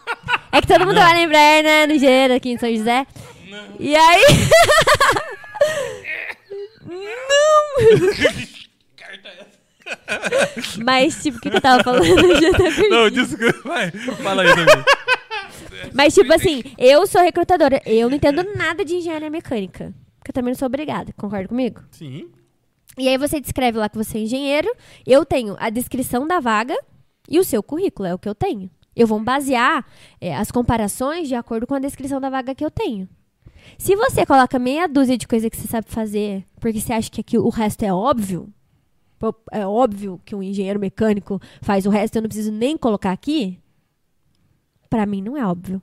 [0.51, 1.87] É que todo mundo trabalha na Embraer, né?
[1.87, 3.07] No engenheiro aqui em São José.
[3.79, 4.23] E aí.
[6.85, 8.61] Não!
[10.83, 12.05] Mas, tipo, o que, que eu tava falando?
[12.07, 12.89] Eu já até perdi.
[12.89, 13.69] Não, desculpa.
[13.69, 14.85] Vai, fala aí, Davi.
[15.93, 17.81] Mas, tipo assim, eu sou recrutadora.
[17.85, 19.93] Eu não entendo nada de engenharia mecânica.
[20.19, 21.13] Porque eu também não sou obrigada.
[21.17, 21.81] Concorda comigo?
[21.91, 22.29] Sim.
[22.97, 24.71] E aí você descreve lá que você é engenheiro.
[25.05, 26.77] Eu tenho a descrição da vaga
[27.27, 28.69] e o seu currículo, é o que eu tenho.
[28.95, 29.85] Eu vou basear
[30.19, 33.07] é, as comparações de acordo com a descrição da vaga que eu tenho.
[33.77, 37.21] Se você coloca meia dúzia de coisa que você sabe fazer, porque você acha que
[37.21, 38.51] aqui o resto é óbvio,
[39.51, 43.59] é óbvio que um engenheiro mecânico faz o resto, eu não preciso nem colocar aqui.
[44.89, 45.81] Pra mim não é óbvio.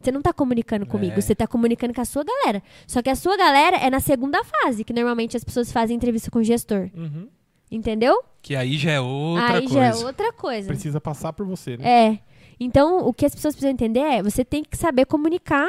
[0.00, 1.20] Você não tá comunicando comigo, É.
[1.20, 2.62] você tá comunicando com a sua galera.
[2.86, 6.30] Só que a sua galera é na segunda fase, que normalmente as pessoas fazem entrevista
[6.30, 6.90] com o gestor.
[6.94, 7.28] Uhum.
[7.70, 8.22] Entendeu?
[8.42, 9.74] Que aí já é outra Aí coisa.
[9.74, 10.68] já é outra coisa.
[10.68, 11.88] Precisa passar por você, né?
[12.12, 12.18] É.
[12.60, 15.66] Então, o que as pessoas precisam entender é, você tem que saber comunicar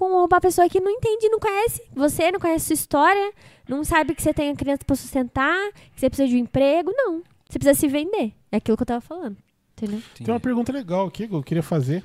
[0.00, 3.32] com uma pessoa que não entende, não conhece você, não conhece sua história,
[3.68, 6.90] não sabe que você tem a criança pra sustentar, que você precisa de um emprego,
[6.96, 7.22] não.
[7.46, 8.32] Você precisa se vender.
[8.50, 9.36] É aquilo que eu tava falando.
[9.76, 9.98] Entendeu?
[9.98, 10.24] Entendi.
[10.24, 12.02] Tem uma pergunta legal aqui que eu queria fazer.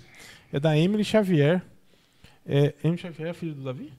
[0.51, 1.61] É da Emily Xavier.
[2.45, 3.93] É, Emily Xavier é filho do Davi?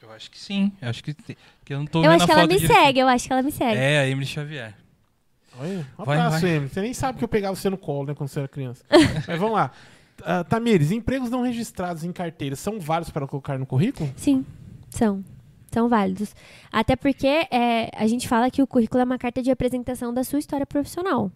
[0.00, 0.70] Eu acho que sim.
[0.80, 2.72] Eu acho que, que eu não tô eu vendo acho a que ela me direito.
[2.72, 3.80] segue, eu acho que ela me segue.
[3.80, 4.74] É, a Emily Xavier.
[5.58, 6.50] Olha, um Vai, abraço, vai.
[6.50, 6.68] Emily.
[6.72, 8.84] Você nem sabe que eu pegava você no colo, né, quando você era criança.
[9.26, 9.72] Mas vamos lá.
[10.24, 14.10] Ah, Tamires, empregos não registrados em carteira são válidos para colocar no currículo?
[14.16, 14.44] Sim,
[14.90, 15.24] são.
[15.72, 16.34] São válidos.
[16.72, 20.24] Até porque é, a gente fala que o currículo é uma carta de apresentação da
[20.24, 21.30] sua história profissional.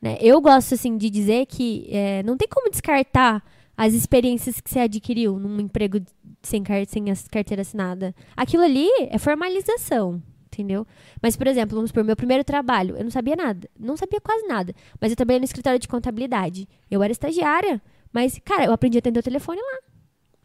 [0.00, 0.18] né?
[0.20, 3.42] Eu gosto, assim, de dizer que é, não tem como descartar
[3.76, 5.98] as experiências que você adquiriu num emprego
[6.42, 8.14] sem, car sem carteira assinada.
[8.36, 10.86] Aquilo ali é formalização, entendeu?
[11.20, 13.68] Mas, por exemplo, vamos supor, meu primeiro trabalho, eu não sabia nada.
[13.78, 14.74] Não sabia quase nada.
[15.00, 16.68] Mas eu trabalhei no escritório de contabilidade.
[16.90, 17.82] Eu era estagiária,
[18.16, 19.78] mas, cara, eu aprendi a atender o telefone lá.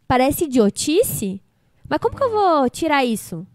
[0.05, 1.41] Parece idiotice,
[1.87, 3.47] mas como que eu vou tirar isso?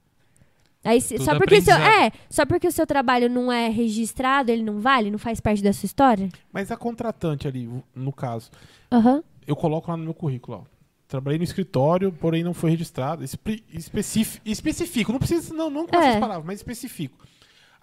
[0.83, 4.51] Aí, Tudo só porque o seu, é, só porque o seu trabalho não é registrado,
[4.51, 6.31] ele não vale, não faz parte da sua história?
[6.51, 8.51] Mas a contratante ali, no caso,
[8.91, 9.23] Aham.
[9.47, 10.77] eu coloco lá no meu currículo, ó.
[11.07, 13.23] Trabalhei no escritório, porém não foi registrado.
[13.23, 16.07] Espe específico, especifico, não precisa, não, não com É.
[16.09, 17.19] essas palavras, mas especifico.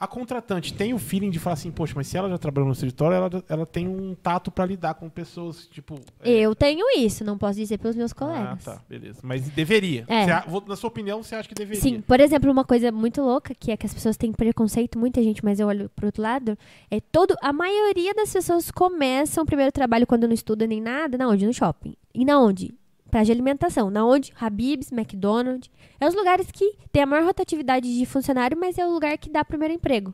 [0.04, 2.74] A contratante tem o feeling de falar assim, poxa, mas se ela já trabalhou no
[2.74, 5.98] escritório, ela, ela tem um tato pra lidar com pessoas, tipo...
[6.22, 8.64] é, Eu tenho isso, não posso dizer pelos meus Ah, colegas.
[8.66, 9.20] tá, beleza.
[9.24, 10.04] Mas deveria.
[10.10, 10.42] É.
[10.42, 11.82] Você na sua opinião, você acha que deveria?
[11.82, 15.24] Sim, por exemplo, uma coisa muito louca, que é que as pessoas têm preconceito, muita
[15.24, 16.58] gente, mas eu olho pro outro lado,
[16.92, 17.34] é todo.
[17.42, 21.46] A maioria das pessoas começam o primeiro trabalho quando não estuda nem nada, na onde?
[21.46, 21.96] No shopping.
[22.14, 22.76] E na onde?
[23.14, 23.92] Praia de alimentação.
[23.92, 24.34] Na onde?
[24.42, 25.70] Habib's, McDonald's.
[26.00, 29.30] É os lugares que tem a maior rotatividade de funcionário, mas é o lugar que
[29.30, 30.12] dá primeiro emprego.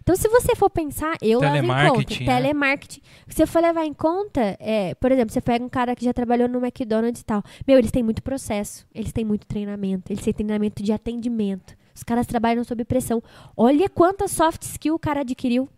[0.00, 1.74] Então, se você for pensar, eu levo em conta.
[1.74, 2.34] Telemarketing, né?
[2.34, 3.00] Telemarketing.
[3.28, 6.14] Se você for levar em conta, é, por exemplo, você pega um cara que já
[6.14, 7.42] trabalhou no McDonald's e tal.
[7.66, 11.76] Meu, eles têm muito processo, eles têm muito treinamento, eles têm treinamento de atendimento.
[11.94, 13.22] Os caras trabalham sob pressão.
[13.54, 15.68] Olha quanta soft skill o cara adquiriu.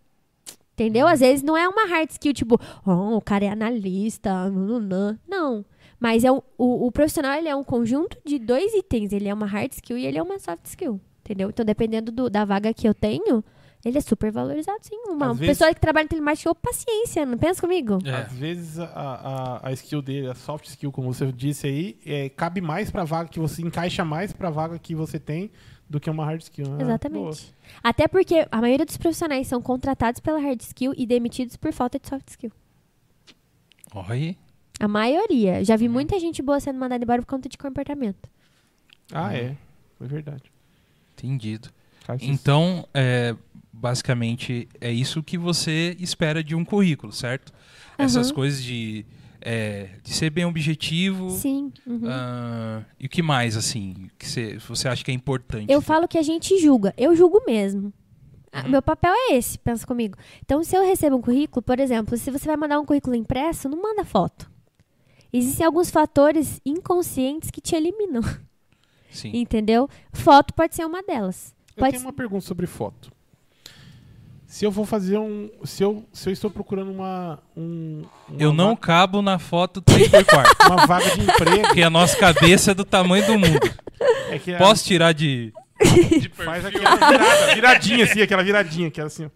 [0.71, 1.05] Entendeu?
[1.05, 5.19] Às vezes não é uma hard skill, tipo, oh, o cara é analista, nananã.
[5.27, 5.65] não.
[6.01, 9.13] Mas é um- o, o profissional ele é um conjunto de dois itens.
[9.13, 10.99] Ele é uma hard skill e ele é uma soft skill.
[11.23, 11.49] Entendeu?
[11.51, 13.43] Então, dependendo do- da vaga que eu tenho,
[13.85, 14.95] ele é super valorizado, sim.
[15.07, 17.99] Uma Às vezes- pessoa que trabalha em telemarketing, ô, paciência, não pensa comigo?
[18.03, 18.11] É.
[18.23, 22.29] Às vezes a, a, a skill dele, a soft skill, como você disse aí, é,
[22.29, 25.51] cabe mais pra vaga que você encaixa mais pra vaga que você tem
[25.87, 26.67] do que uma hard skill.
[26.69, 26.83] né?
[26.83, 27.53] Exatamente.
[27.83, 31.99] Até porque a maioria dos profissionais são contratados pela hard skill e demitidos por falta
[31.99, 32.51] de soft skill.
[33.93, 34.35] Olha.
[34.81, 35.63] A maioria.
[35.63, 35.93] Já vi Uhum.
[35.93, 38.27] muita gente boa sendo mandada embora por conta de comportamento.
[39.13, 39.55] Ah, é.
[39.99, 40.43] É verdade.
[41.13, 41.69] Entendido.
[42.19, 43.35] Então, é,
[43.71, 47.53] basicamente, é isso que você espera de um currículo, certo?
[47.97, 48.35] Essas Aham.
[48.35, 49.05] coisas de,
[49.39, 51.29] é, de ser bem objetivo.
[51.29, 51.71] Sim.
[51.85, 52.01] uhum.
[52.07, 55.71] ah, e o que mais, assim, que você, você acha que é importante?
[55.71, 56.93] Eu falo que a gente julga.
[56.97, 57.93] Eu julgo mesmo.
[58.51, 60.17] Ah, Meu papel é esse, pensa comigo.
[60.43, 63.69] Então, se eu recebo um currículo, por exemplo, se você vai mandar um currículo impresso,
[63.69, 64.50] não manda foto.
[65.33, 68.21] Existem alguns fatores inconscientes que te eliminam,
[69.09, 69.31] Sim.
[69.33, 69.89] entendeu?
[70.11, 71.53] Foto pode ser uma delas.
[71.75, 73.09] Eu Pode tenho uma pergunta sobre foto.
[74.45, 75.49] Se eu vou fazer um.
[75.63, 77.39] Se eu, se eu estou procurando uma.
[77.55, 80.45] Um, uma Eu não va- cabo na foto 3x4.
[80.67, 81.61] Uma vaga de emprego.
[81.67, 83.59] porque a nossa cabeça é do tamanho do mundo.
[84.29, 85.53] É que a- Posso tirar de.
[86.33, 89.31] faz aquela virada, viradinha, assim, aquela viradinha, que era assim.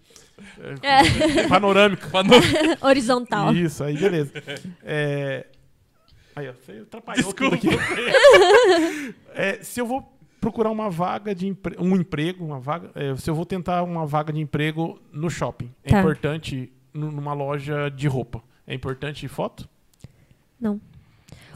[0.81, 2.09] É, Panorâmica.
[2.23, 3.53] não- Horizontal.
[3.55, 4.33] Isso, aí beleza.
[4.83, 5.45] É...
[6.35, 7.57] Aí, ó, você atrapalhou Desculpa.
[7.57, 9.15] tudo aqui.
[9.33, 11.75] É, se eu vou procurar uma vaga de empre...
[11.79, 15.71] um emprego, uma vaga, é, se eu vou tentar uma vaga de emprego no shopping,
[15.83, 15.99] é Tá.
[15.99, 18.41] importante nu- numa loja de roupa.
[18.67, 19.67] É importante foto?
[20.59, 20.79] Não.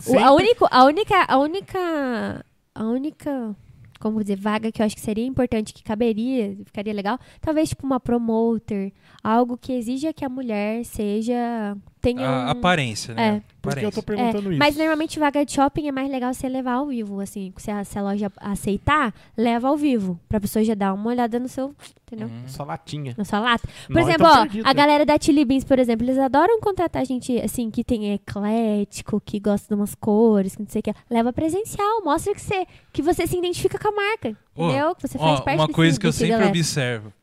[0.07, 1.25] O- a, único, a única.
[1.27, 2.45] A única.
[2.75, 3.55] A única.
[3.99, 7.19] Como dizer, vaga que eu acho que seria importante, que caberia, ficaria legal.
[7.41, 8.93] Talvez, tipo, uma promoter.
[9.21, 11.75] Algo que exija que a mulher seja.
[12.01, 12.27] Tenha.
[12.27, 12.49] A um...
[12.49, 13.15] aparência, É.
[13.15, 13.43] né?
[13.61, 14.57] Porque eu tô perguntando É, isso.
[14.57, 17.51] mas normalmente vaga de shopping é mais legal você levar ao vivo, assim.
[17.57, 20.17] Se a, se a loja aceitar, leva ao vivo.
[20.29, 21.75] Pra pessoa já dar uma olhada no seu,
[22.07, 22.27] entendeu?
[22.29, 22.43] Uhum.
[22.47, 23.13] Só latinha.
[23.17, 23.67] Na sua lata.
[23.85, 24.73] Por Nós exemplo, ó, perdido, a né?
[24.73, 29.37] galera da Chili Beans, por exemplo, eles adoram contratar gente, assim, que tem eclético, que
[29.37, 30.93] gosta de umas cores, que não sei o que.
[31.09, 34.95] Leva presencial, mostra que você, que você se identifica com a marca, Ô, entendeu?
[34.95, 36.49] Que você faz parte uma coisa que eu sempre galera.
[36.49, 37.13] observo.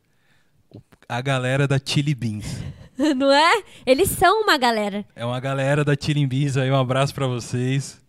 [1.09, 2.63] A galera da Chili Beans.
[3.17, 3.63] não é?
[3.85, 5.05] Eles são uma galera.
[5.15, 5.93] É uma galera da
[6.29, 8.01] Beans aí, um abraço pra vocês.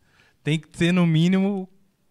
[0.43, 1.67] Tem que ter no mínimo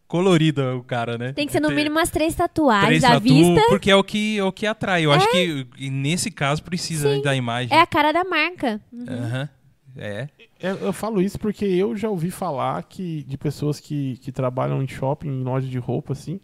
[0.07, 1.33] colorida o cara, né?
[1.33, 3.63] Tem que ser no Ter mínimo umas três tatuagens três à tatu, vista.
[3.69, 5.05] porque é o que, é o que atrai.
[5.05, 7.23] Eu acho que nesse caso precisa Sim.
[7.23, 7.77] da imagem.
[7.77, 8.81] É a cara da marca.
[9.09, 9.49] Aham.
[9.97, 10.29] É.
[10.61, 14.83] É, eu falo isso porque eu já ouvi falar que, de pessoas que, que trabalham
[14.83, 16.41] em shopping, em loja de roupa, assim,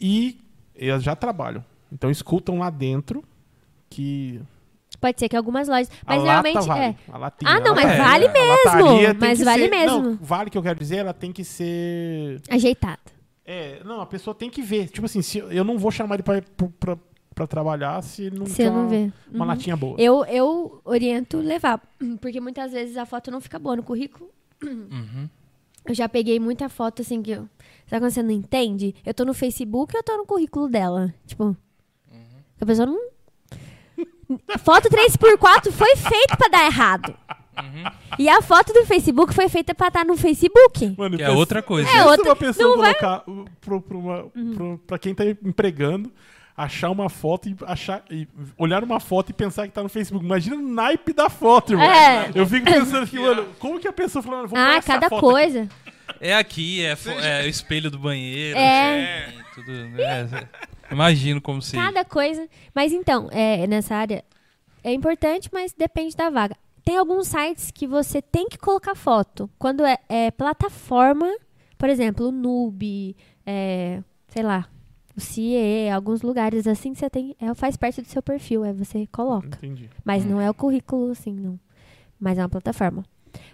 [0.00, 0.40] e
[0.76, 1.64] elas já trabalham.
[1.92, 3.24] Então escutam lá dentro
[3.88, 4.40] que
[5.04, 5.90] Pode ser que algumas lojas.
[6.06, 6.80] Mas a normalmente lata vale.
[6.84, 6.96] é.
[7.12, 10.00] A latinha, Ah, não, mas lataria- vale tem mas vale ser- mesmo.
[10.02, 12.40] Não, vale que eu quero dizer, ela tem que ser.
[12.48, 13.02] Ajeitado.
[13.44, 14.88] É, não, a pessoa tem que ver.
[14.88, 16.40] Tipo assim, se, eu não vou chamar ele pra,
[16.80, 16.96] pra,
[17.34, 19.12] pra, trabalhar se não Se não uma, ver.
[19.30, 19.48] uma Uhum.
[19.50, 19.96] latinha boa.
[20.00, 21.82] Eu, eu oriento levar,
[22.22, 24.30] porque muitas vezes a foto não fica boa no currículo.
[24.62, 25.28] Uhum.
[25.84, 27.46] Eu já peguei muita foto assim que eu.
[27.86, 28.94] Sabe quando você não entende?
[29.04, 31.12] Eu tô no Facebook e eu tô no currículo dela.
[31.26, 31.54] Tipo.
[32.58, 32.98] A pessoa não.
[34.64, 37.14] Foto 3x4 foi feita pra dar errado.
[38.18, 40.94] E a foto do Facebook foi feita pra estar no Facebook.
[40.98, 41.88] Mano, Que é pensa- outra coisa.
[41.88, 42.98] É outra- uma pessoa não vai- Uhum.
[42.98, 44.24] colocar uh, pro, pro, uma-
[44.54, 46.12] pro- pra quem tá empregando,
[46.56, 48.26] achar uma foto e achar e
[48.58, 50.24] olhar uma foto e pensar que tá no Facebook.
[50.24, 51.86] Imagina o naipe da foto, irmão.
[51.86, 52.30] É.
[52.34, 55.20] Eu fico pensando que, mano, como que a pessoa falou, mano, vou Ah, cada foto
[55.20, 55.68] coisa.
[56.20, 58.58] É aqui, é, é o espelho do banheiro.
[58.58, 59.26] É.
[59.26, 60.28] assim, tudo, né?
[60.90, 61.76] Imagino como se.
[61.76, 62.48] Cada coisa.
[62.74, 64.24] Mas então, é, nessa área
[64.82, 66.56] é importante, mas depende da vaga.
[66.84, 69.48] Tem alguns sites que você tem que colocar foto.
[69.58, 71.26] Quando é, é plataforma,
[71.78, 73.16] por exemplo, o Noob,
[73.46, 74.68] é, sei lá,
[75.16, 77.34] o CIE, alguns lugares assim que você tem.
[77.40, 79.56] É, faz parte do seu perfil, aí você coloca.
[79.56, 79.88] Entendi.
[80.04, 81.58] Mas não é o currículo, assim, não.
[82.20, 83.04] Mas é uma plataforma.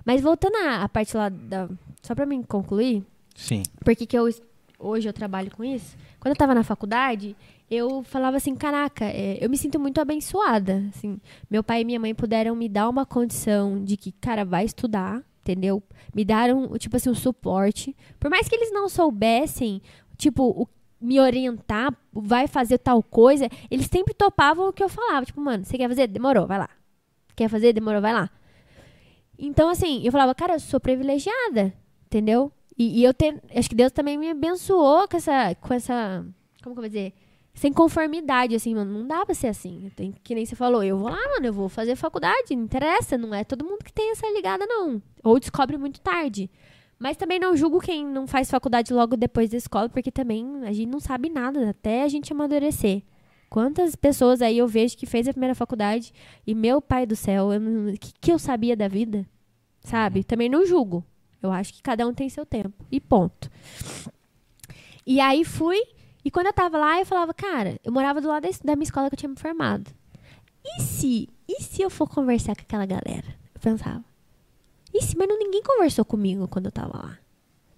[0.04, 1.68] Mas voltando à, à parte lá da.
[2.02, 3.04] Só pra mim concluir,
[3.34, 3.62] Sim.
[3.84, 4.28] porque que eu
[4.80, 5.96] hoje eu trabalho com isso.
[6.18, 7.36] Quando eu tava na faculdade,
[7.70, 11.20] eu falava assim, caraca, é, eu me sinto muito abençoada, assim.
[11.48, 15.22] Meu pai e minha mãe puderam me dar uma condição de que, cara, vai estudar,
[15.42, 15.82] entendeu?
[16.14, 17.94] Me deram, tipo assim, um suporte.
[18.18, 19.80] Por mais que eles não soubessem,
[20.16, 20.68] tipo, o-
[21.00, 25.24] me orientar, vai fazer tal coisa, eles sempre topavam o que eu falava.
[25.24, 26.06] Tipo, mano, você quer fazer?
[26.08, 26.68] Demorou, vai lá.
[27.36, 27.72] Quer fazer?
[27.72, 28.28] Demorou, vai lá.
[29.38, 31.72] Então, assim, eu falava, cara, eu sou privilegiada,
[32.06, 32.52] entendeu?
[32.80, 33.38] E, e eu tenho.
[33.54, 35.54] Acho que Deus também me abençoou com essa.
[35.56, 36.24] Com essa
[36.62, 37.12] como que eu vou dizer?
[37.52, 38.90] Sem conformidade, assim, mano.
[39.00, 39.92] Não dá pra ser assim.
[39.94, 43.18] Tem, que nem você falou, eu vou lá, mano, eu vou fazer faculdade, não interessa.
[43.18, 45.02] Não é todo mundo que tem essa ligada, não.
[45.22, 46.50] Ou descobre muito tarde.
[46.98, 50.72] Mas também não julgo quem não faz faculdade logo depois da escola, porque também a
[50.72, 53.02] gente não sabe nada, até a gente amadurecer.
[53.50, 56.14] Quantas pessoas aí eu vejo que fez a primeira faculdade
[56.46, 59.26] e, meu pai do céu, o que, que eu sabia da vida?
[59.80, 60.24] Sabe?
[60.24, 61.04] Também não julgo.
[61.42, 62.84] Eu acho que cada um tem seu tempo.
[62.90, 63.50] E ponto.
[65.06, 65.80] E aí fui,
[66.24, 69.08] e quando eu tava lá, eu falava, cara, eu morava do lado da, minha escola
[69.08, 69.90] que eu tinha me formado.
[70.64, 71.28] E se?
[71.48, 73.26] E se eu for conversar com aquela galera?
[73.54, 74.04] Eu pensava.
[74.92, 75.16] E se?
[75.16, 77.18] Mas não, ninguém conversou comigo quando eu tava lá.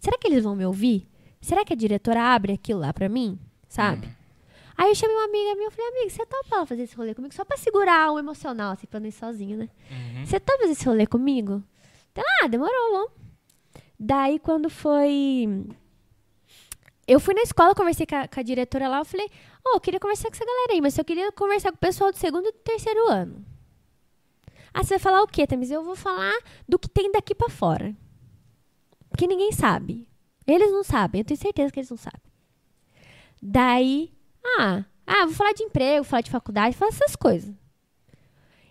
[0.01, 1.09] Será que eles vão me ouvir?
[1.41, 3.39] Será que a diretora abre aquilo lá pra mim?
[3.69, 4.09] Sabe?
[4.77, 7.15] Aí eu chamei uma amiga minha, eu falei, amiga, você topa ela fazer esse rolê
[7.15, 7.35] comigo?
[7.35, 9.69] Só pra segurar o emocional, assim, pra não ir sozinho, né?
[10.25, 11.63] Você topa fazer esse rolê comigo?
[12.11, 13.22] Então, ah, demorou, vamos.
[14.05, 15.47] Daí, quando foi
[17.07, 19.31] eu fui na escola, conversei com a, com a diretora lá, eu falei,
[19.65, 22.11] ô, eu queria conversar com essa galera aí, mas eu queria conversar com o pessoal
[22.11, 23.45] do segundo e do terceiro ano.
[24.75, 25.71] Ah, você vai falar o quê, Tamis?
[25.71, 26.37] Eu vou falar
[26.69, 27.95] do que tem daqui pra fora.
[29.09, 30.09] Porque ninguém sabe.
[30.49, 32.21] Eles não sabem, eu tenho certeza que eles não sabem.
[33.41, 34.13] Daí,
[34.59, 37.55] ah, ah, vou falar de emprego, falar de faculdade, falar essas coisas.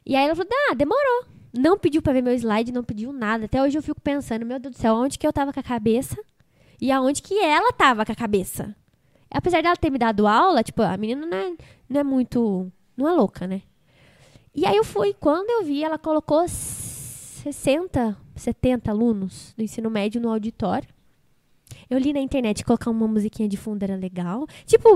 [0.05, 1.25] E aí ela falou, ah, demorou.
[1.54, 3.45] Não pediu pra ver meu slide, não pediu nada.
[3.45, 5.64] Até hoje eu fico pensando, meu Deus do céu, onde que eu tava com a
[5.64, 6.18] cabeça
[6.80, 8.76] e aonde que ela tava com a cabeça.
[9.30, 11.54] Apesar dela ter me dado aula, tipo, a menina não é,
[11.89, 12.72] não é muito.
[12.97, 13.62] não é louca, né?
[14.54, 20.20] E aí eu fui, quando eu vi, ela colocou 60, 70 alunos do ensino médio
[20.20, 20.89] no auditório.
[21.89, 24.45] Eu li na internet colocar uma musiquinha de fundo era legal.
[24.66, 24.89] Tipo,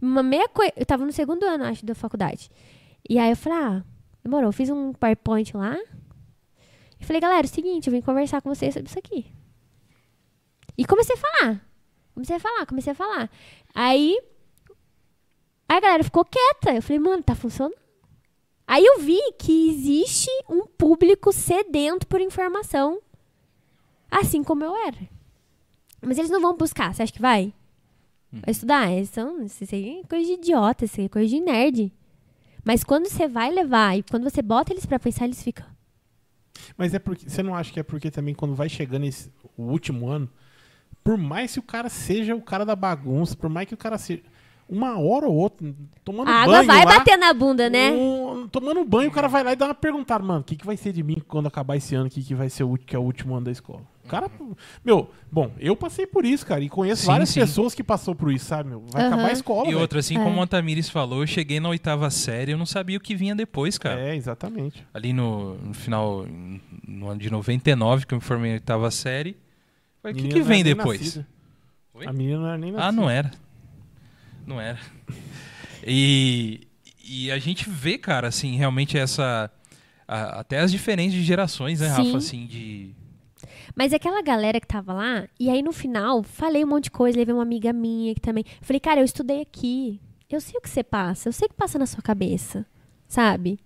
[0.00, 0.72] uma meia coisa.
[0.76, 2.50] Eu tava no segundo ano, acho, da faculdade.
[3.08, 3.84] E aí eu falei, ah,
[4.24, 4.48] demorou.
[4.48, 5.76] Eu fiz um PowerPoint lá.
[6.98, 9.26] E falei, galera, é o seguinte, eu vim conversar com vocês sobre isso aqui.
[10.76, 11.66] E comecei a falar.
[12.14, 13.30] Comecei a falar, comecei a falar.
[13.74, 14.18] Aí.
[15.68, 16.74] Aí a galera ficou quieta.
[16.74, 17.76] Eu falei, mano, tá funcionando.
[18.66, 23.00] Aí eu vi que existe um público sedento por informação.
[24.10, 25.08] Assim como eu era.
[26.00, 27.52] Mas eles não vão buscar, você acha que vai?
[28.30, 28.90] Vai estudar?
[28.90, 31.92] Eles são, isso aí é coisa de idiota, isso aí é coisa de nerd.
[32.64, 35.66] Mas quando você vai levar e quando você bota eles pra pensar, eles ficam.
[36.76, 37.28] Mas é porque.
[37.28, 40.28] Você não acha que é porque também quando vai chegando esse, o último ano,
[41.02, 43.98] por mais que o cara seja o cara da bagunça, por mais que o cara
[43.98, 44.22] seja.
[44.66, 46.54] Uma hora ou outra, tomando A banho.
[46.56, 47.90] água vai lá, bater na bunda, né?
[47.92, 50.64] um- tomando banho, o cara vai lá e dá uma perguntada, mano, o que, que
[50.64, 52.98] vai ser de mim quando acabar esse ano, que, que vai ser o, que é
[52.98, 53.82] o último ano da escola?
[54.04, 54.30] O cara,
[54.84, 57.40] meu, bom, eu passei por isso, cara, e conheço Sim, várias sim.
[57.40, 58.84] pessoas que passou por isso, sabe, meu?
[58.92, 59.14] Vai Aham.
[59.14, 59.78] acabar a escola, E velho.
[59.80, 60.22] outra, assim É.
[60.22, 63.34] como o Antamires falou, eu cheguei na oitava série eu não sabia o que vinha
[63.34, 63.98] depois, cara.
[64.00, 64.86] É, exatamente.
[64.92, 66.26] Ali no, no final,
[66.86, 69.36] no ano de 99, que eu me formei na oitava série.
[70.02, 71.18] Falei, o que, que vem depois?
[72.06, 72.88] A menina não era nem nascida.
[72.88, 73.30] Ah, não era.
[74.46, 74.78] Não era.
[75.86, 76.66] E,
[77.06, 79.50] e a gente vê, cara, assim, realmente essa.
[80.08, 82.04] a- até as diferenças de gerações, né, Sim.
[82.06, 82.16] Rafa?
[82.18, 82.90] Assim, de.
[83.74, 87.18] Mas aquela galera que tava lá, e aí no final, falei um monte de coisa,
[87.18, 88.44] levei uma amiga minha que também.
[88.62, 90.00] Falei, cara, eu estudei aqui.
[90.30, 92.64] Eu sei o que você passa, eu sei o que passa na sua cabeça.
[93.08, 93.58] Sabe?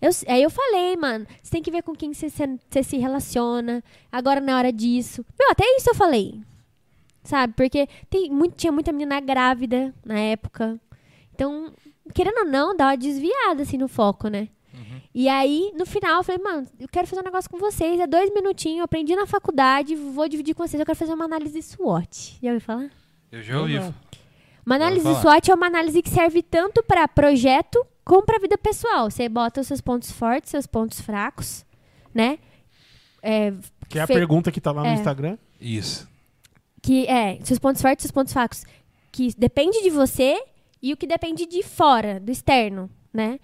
[0.00, 3.82] Eu, aí eu falei, mano, você tem que ver com quem você, se- relaciona.
[4.10, 5.24] Agora não é hora disso.
[5.38, 6.40] Meu, até isso eu falei.
[7.24, 7.54] Sabe?
[7.54, 10.78] Porque tem muito, tinha muita menina grávida na época.
[11.34, 11.72] Então,
[12.14, 14.48] querendo ou não, dá uma desviada assim no foco, né?
[15.14, 18.00] E aí, no final, eu falei, mano, eu quero fazer um negócio com vocês.
[18.00, 20.80] É dois minutinhos, eu aprendi na faculdade, vou dividir com vocês.
[20.80, 22.38] Eu quero fazer uma análise SWOT.
[22.42, 22.90] Já ouviu falar?
[23.30, 23.78] Eu já ouvi.
[23.78, 23.94] Não.
[24.64, 25.06] Uma análise.
[25.20, 29.10] SWOT é uma análise que serve tanto para projeto como para vida pessoal.
[29.10, 31.64] Você bota os seus pontos fortes, seus pontos fracos,
[32.14, 32.38] né?
[33.22, 33.52] É,
[33.88, 34.94] Que é a fe- pergunta que tá lá no É.
[34.94, 35.36] Instagram.
[35.60, 36.10] Isso.
[36.84, 38.64] que é seus pontos fortes, seus pontos fracos,
[39.12, 40.42] que depende de você
[40.82, 43.38] e o que depende de fora, do externo, né?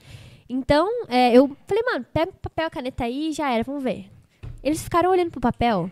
[0.49, 3.83] Então, é, eu falei, mano, pega o papel, a caneta aí e já era, vamos
[3.83, 4.11] ver.
[4.63, 5.91] Eles ficaram olhando pro papel.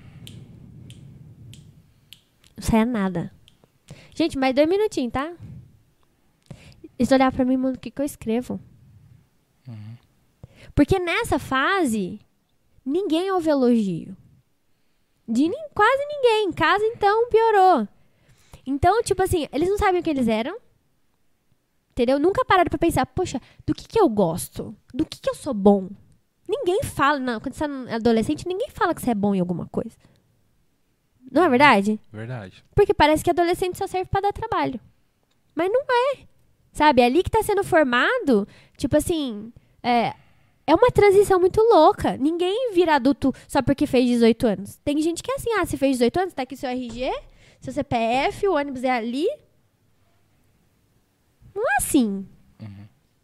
[2.56, 3.32] Não saia nada.
[4.14, 5.32] Gente, mais dois minutinhos, tá?
[6.98, 8.58] Eles olharam pra mim, mano, o que, que eu escrevo?
[10.74, 12.20] Porque nessa fase,
[12.84, 14.16] ninguém ouve elogio.
[15.26, 16.48] De quase ninguém.
[16.48, 17.88] Em casa, então, piorou.
[18.66, 20.58] Então, tipo assim, eles não sabem o que eles eram.
[21.96, 22.18] Entendeu?
[22.18, 24.76] Nunca pararam pra pensar, poxa, do que que eu gosto?
[24.92, 25.88] Do que que eu sou bom?
[26.46, 29.66] Ninguém fala, não, quando você é adolescente, ninguém fala que você é bom em alguma
[29.66, 29.96] coisa.
[31.32, 31.98] Não é verdade?
[32.12, 32.62] Verdade.
[32.74, 34.78] Porque parece que adolescente só serve pra dar trabalho.
[35.54, 36.18] Mas não é.
[36.70, 37.00] Sabe?
[37.00, 39.50] É ali que tá sendo formado, tipo assim,
[39.82, 40.12] é,
[40.66, 42.18] é uma transição muito louca.
[42.18, 44.76] Ninguém vira adulto só porque fez 18 anos.
[44.84, 47.10] Tem gente que é assim, ah, você fez 18 anos, tá aqui seu RG,
[47.58, 49.26] seu CPF, o ônibus é ali.
[51.56, 52.26] Não é assim.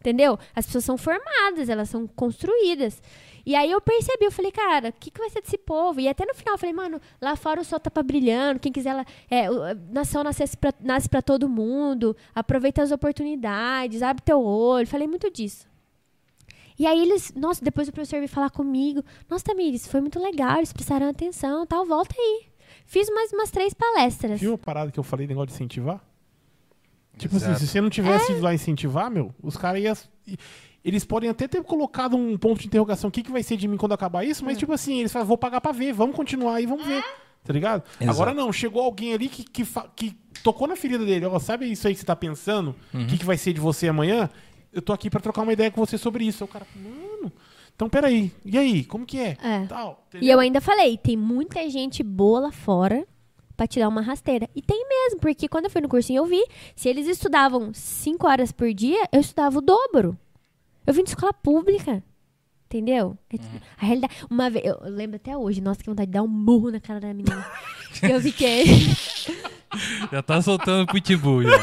[0.01, 0.37] Entendeu?
[0.55, 3.01] As pessoas são formadas, elas são construídas.
[3.47, 6.01] E aí eu percebi, eu falei, cara, o que, que vai ser desse povo?
[6.01, 8.72] E até no final eu falei, mano, lá fora o sol tá pra brilhando, quem
[8.72, 9.47] quiser, lá, é,
[9.93, 14.89] nação nasce pra, nasce pra todo mundo, aproveita as oportunidades, abre teu olho.
[14.89, 15.68] Falei muito disso.
[16.76, 20.57] E aí eles, nossa, depois o professor veio falar comigo, nossa, Tamires, foi muito legal,
[20.57, 22.47] eles prestaram atenção, tal, volta aí.
[22.87, 24.41] Fiz mais umas três palestras.
[24.41, 26.05] Viu a parada que eu falei, negócio de incentivar?
[27.18, 27.60] Tipo assim, Exato.
[27.60, 30.36] se você não tivesse ido lá incentivar, meu, os caras iam.
[30.84, 33.68] Eles podem até ter colocado um ponto de interrogação, o que, que vai ser de
[33.68, 36.56] mim quando acabar isso, mas tipo assim, eles falam, vou pagar pra ver, vamos continuar
[36.56, 37.04] aí, vamos ver.
[37.44, 37.84] Tá ligado?
[38.00, 38.10] Exato.
[38.10, 41.86] Agora não, chegou alguém ali que, que, que tocou na ferida dele, ó, sabe isso
[41.86, 42.74] aí que você tá pensando?
[42.92, 44.28] O que, que vai ser de você amanhã?
[44.72, 46.42] Eu tô aqui pra trocar uma ideia com você sobre isso.
[46.42, 47.32] Aí o cara, mano,
[47.76, 49.36] então peraí, e aí, como que é?
[49.42, 49.66] É.
[49.66, 53.06] Tal, E eu ainda falei, tem muita gente boa lá fora,
[53.57, 54.48] pra te dar uma rasteira.
[54.55, 56.44] E tem mesmo, porque quando eu fui no cursinho eu vi,
[56.74, 60.16] se eles estudavam 5 horas por dia, eu estudava o dobro.
[60.86, 62.03] Eu vim de escola pública.
[62.66, 63.18] Entendeu?
[63.30, 64.14] É tipo, A realidade.
[64.30, 67.00] Uma vez, eu lembro até hoje, nossa, que vontade de dar um murro na cara
[67.00, 67.46] da menina.
[68.03, 68.64] eu fiquei.
[70.11, 71.59] Já tá soltando pitbull já.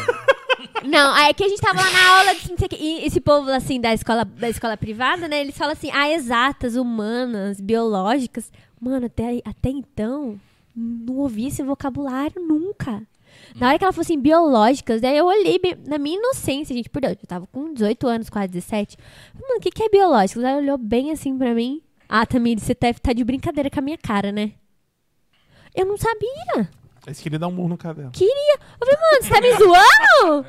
[0.86, 3.82] Não, aí que a gente tava lá na aula de quê, e esse povo assim
[3.82, 5.42] da escola, da escola privada, né?
[5.42, 8.52] Eles falam assim, ah, exatas, humanas, biológicas.
[8.80, 10.40] Mano, até, até então,
[10.80, 13.06] não ouvi esse vocabulário nunca.
[13.56, 17.02] Na hora que ela falou assim, biológicas, daí eu olhei na minha inocência, gente, por
[17.02, 18.98] Deus, eu tava com 18 anos, quase 17.
[19.34, 20.44] Mano, o que, que é biológicas?
[20.44, 21.82] Ela olhou bem assim pra mim.
[22.08, 24.54] Ah, Tamir, você deve estar de brincadeira com a minha cara, né?
[25.76, 26.70] Eu não sabia.
[27.10, 28.12] Eles queriam dar um murro no cara dela.
[28.12, 28.56] Queria.
[28.56, 30.46] Eu falei, mano, você tá me zoando?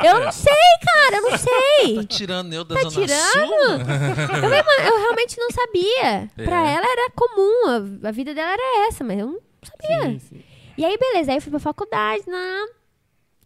[0.04, 0.54] Eu não sei,
[0.84, 1.94] cara, eu não sei.
[1.96, 3.30] Tá tirando eu da Tá Zona tirando?
[3.30, 3.70] Sul?
[3.70, 6.30] Eu falei, mano, eu realmente não sabia.
[6.36, 6.44] É.
[6.44, 10.10] Pra ela era comum, a, a vida dela era essa, mas eu não sabia.
[10.12, 10.42] Sim, sim.
[10.76, 12.66] E aí, beleza, aí eu fui pra faculdade, né?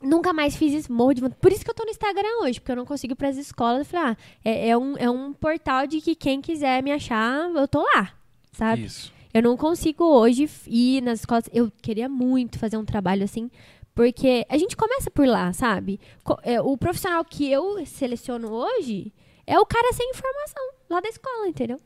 [0.03, 1.41] Nunca mais fiz isso, morro de vontade.
[1.41, 3.81] Por isso que eu tô no Instagram hoje, porque eu não consigo ir pras escolas.
[3.81, 7.49] Eu falei, ah, é, é um, é um portal de que quem quiser me achar,
[7.51, 8.13] eu tô lá,
[8.53, 8.85] sabe?
[8.85, 9.14] Isso.
[9.35, 11.51] Eu não consigo hoje ir nas escolas.
[11.53, 13.51] Eu queria muito fazer um trabalho assim,
[13.93, 15.99] porque a gente começa por lá, sabe?
[16.45, 19.13] É, o profissional que eu seleciono hoje
[19.45, 21.81] é o cara sem informação lá da escola, entendeu?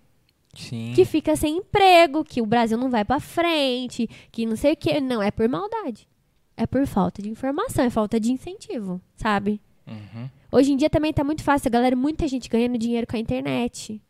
[0.55, 0.93] Sim.
[0.95, 4.77] Que fica sem emprego, que o Brasil não vai pra frente, que não sei o
[4.77, 5.01] quê.
[5.01, 6.07] Não, é por maldade.
[6.55, 9.59] É por falta de informação, é falta de incentivo, sabe?
[9.87, 10.29] Uhum.
[10.53, 14.03] Hoje em dia também tá muito fácil, galera, muita gente ganhando dinheiro com a internet.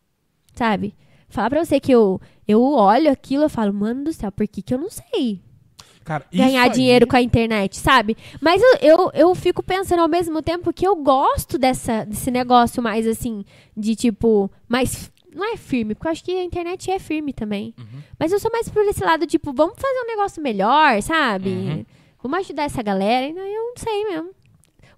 [0.54, 0.94] Sabe?
[1.28, 4.62] Falar pra você que eu, eu olho aquilo e falo, mano do céu, por que,
[4.62, 5.40] que eu não sei
[6.04, 8.16] Cara, ganhar aí- dinheiro com a internet, sabe?
[8.40, 12.82] Mas eu, eu, eu fico pensando ao mesmo tempo que eu gosto dessa, desse negócio
[12.82, 13.44] mais assim,
[13.76, 15.12] de tipo, mais.
[15.30, 17.74] Não é firme, porque eu acho que a internet é firme também.
[17.78, 18.00] Uhum.
[18.18, 21.50] Mas eu sou mais por esse lado, tipo, vamos fazer um negócio melhor, sabe?
[21.50, 21.84] Uhum.
[22.22, 23.26] Vamos ajudar essa galera.
[23.26, 24.30] Ainda eu não sei mesmo.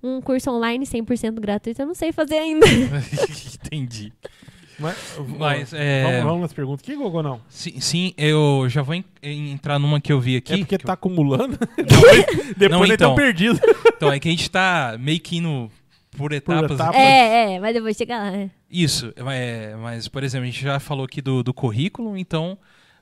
[0.02, 2.64] Um curso online 100% gratuito, eu não sei fazer ainda.
[3.66, 4.12] Entendi.
[4.80, 4.96] Mas,
[5.38, 6.02] Mas, é...
[6.04, 6.82] vamos, vamos nas perguntas.
[6.82, 7.40] Que Gogô não?
[7.48, 10.54] Sim, sim, eu já vou en- entrar numa que eu vi aqui.
[10.54, 11.58] é porque que tá acumulando.
[11.76, 12.26] depois
[12.56, 13.10] depois Não, ele então.
[13.14, 13.60] tá perdido.
[13.62, 15.70] eu- Então, é que a gente tá meio que indo
[16.16, 16.72] por etapas.
[16.72, 16.96] etapas.
[16.96, 18.36] é, é, mas eu vou chegar lá.
[18.36, 18.50] é.
[18.70, 22.56] Isso, é, mas, por exemplo, a gente já falou aqui do, do currículo, então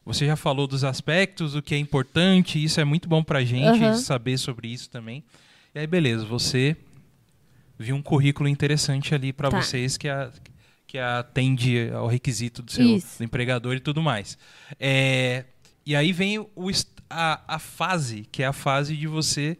[0.04, 3.82] você já falou dos aspectos, o que é importante, isso é muito bom pra gente
[3.84, 3.94] Aham.
[3.96, 5.22] saber sobre isso também.
[5.74, 6.74] E aí, beleza, você
[7.78, 9.60] viu um currículo interessante ali pra Tá.
[9.60, 10.30] vocês que, a,
[10.88, 14.36] que atende ao requisito do seu do empregador e tudo mais.
[14.80, 15.44] É,
[15.84, 16.50] e aí vem o,
[17.10, 19.56] a, a fase, que é a fase de você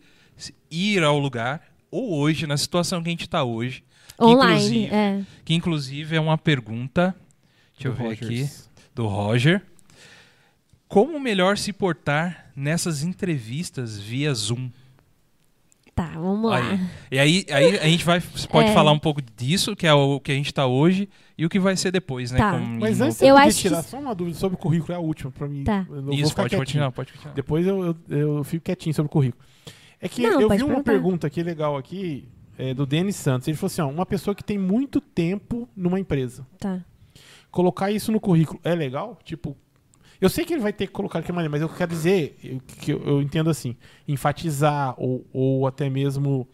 [0.71, 3.85] ir ao lugar, ou hoje, na situação que a gente está hoje,
[4.17, 5.23] que Online, inclusive- é.
[5.45, 7.15] que inclusive é uma pergunta,
[7.75, 8.25] deixa eu Do ver Rogers.
[8.25, 9.63] aqui, do Roger.
[10.89, 14.71] Como melhor se portar nessas entrevistas via Zoom?
[15.99, 16.59] Tá, vamos lá.
[16.59, 16.81] Aí.
[17.11, 18.73] E aí, aí a gente vai, pode É.
[18.73, 21.59] falar um pouco disso, que é o que a gente está hoje, e o que
[21.59, 22.39] vai ser depois, né?
[22.39, 22.53] Tá.
[22.53, 25.01] com- Mas antes Eu acho tirar que- só uma dúvida sobre o currículo, é a
[25.01, 25.65] última pra mim.
[25.65, 25.85] Tá.
[25.91, 26.61] Eu vou Isso, pode quietinho.
[26.61, 27.35] continuar, pode continuar.
[27.35, 29.43] Depois eu, eu, eu fico quietinho sobre o currículo.
[30.01, 30.83] É que Não, eu vi uma perguntar.
[30.85, 33.49] pergunta aqui legal aqui, é, do Denis Santos.
[33.49, 36.47] Ele falou assim, ó, uma pessoa que tem muito tempo numa empresa.
[36.61, 36.79] Tá.
[37.51, 39.19] Colocar isso no currículo é legal?
[39.25, 39.57] Tipo,
[40.21, 42.37] eu sei que ele vai ter que colocar de que maneira, mas eu quero dizer,
[42.43, 46.47] eu, que eu, eu entendo assim, enfatizar ou, ou até mesmo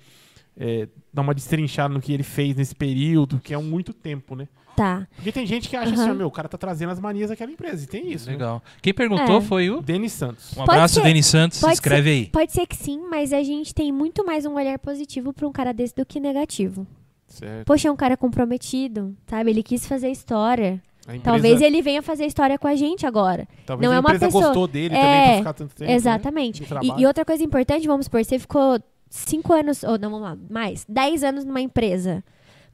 [0.56, 4.34] é, dar uma destrinchada no que ele fez nesse período, que é um muito tempo,
[4.36, 4.48] né?
[4.76, 5.06] Tá.
[5.14, 6.02] Porque tem gente que acha Aham.
[6.02, 8.26] assim, ó, meu, o cara tá trazendo as manias daquela empresa, e tem isso.
[8.26, 8.32] né?
[8.32, 8.60] Legal.
[8.82, 9.40] Quem perguntou É.
[9.40, 9.80] foi o.
[9.80, 10.50] Denis Santos.
[10.52, 11.02] Um Pode abraço, ser.
[11.04, 11.60] Denis Santos.
[11.60, 12.26] Pode Escreve aí.
[12.26, 15.52] Pode ser que sim, mas a gente tem muito mais um olhar positivo pra um
[15.52, 16.84] cara desse do que negativo.
[17.28, 17.66] Certo.
[17.66, 19.50] Poxa, é um cara comprometido, sabe?
[19.50, 20.82] Ele quis fazer história.
[21.06, 23.46] Empresa- Talvez ele venha fazer história com a gente agora.
[23.66, 25.90] talvez não é uma empresa pessoa- gostou dele É, também pra ficar tanto tempo.
[25.90, 25.96] né?
[25.96, 26.64] Exatamente.
[26.64, 28.78] de E- e, outra coisa importante, vamos supor, você ficou
[29.10, 32.24] cinco anos, ou não, vamos lá, mais, dez anos numa empresa.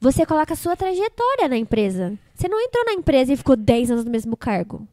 [0.01, 2.17] Você coloca a sua trajetória na empresa.
[2.35, 4.87] Você não entrou na empresa e ficou 10 anos no mesmo cargo.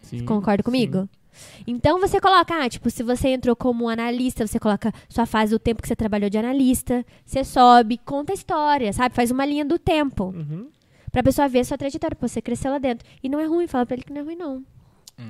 [0.00, 0.64] Sim, Concorda sim.
[0.64, 1.06] comigo?
[1.66, 5.58] Então você coloca, ah, tipo, se você entrou como analista, você coloca sua fase do
[5.58, 9.14] tempo que você trabalhou de analista, você sobe, conta a história, sabe?
[9.14, 10.24] Faz uma linha do tempo.
[10.34, 10.68] Uhum.
[11.12, 13.06] Pra pessoa ver a sua trajetória, pô, você cresceu lá dentro.
[13.22, 14.64] E não é ruim, fala pra ele que não é ruim, não.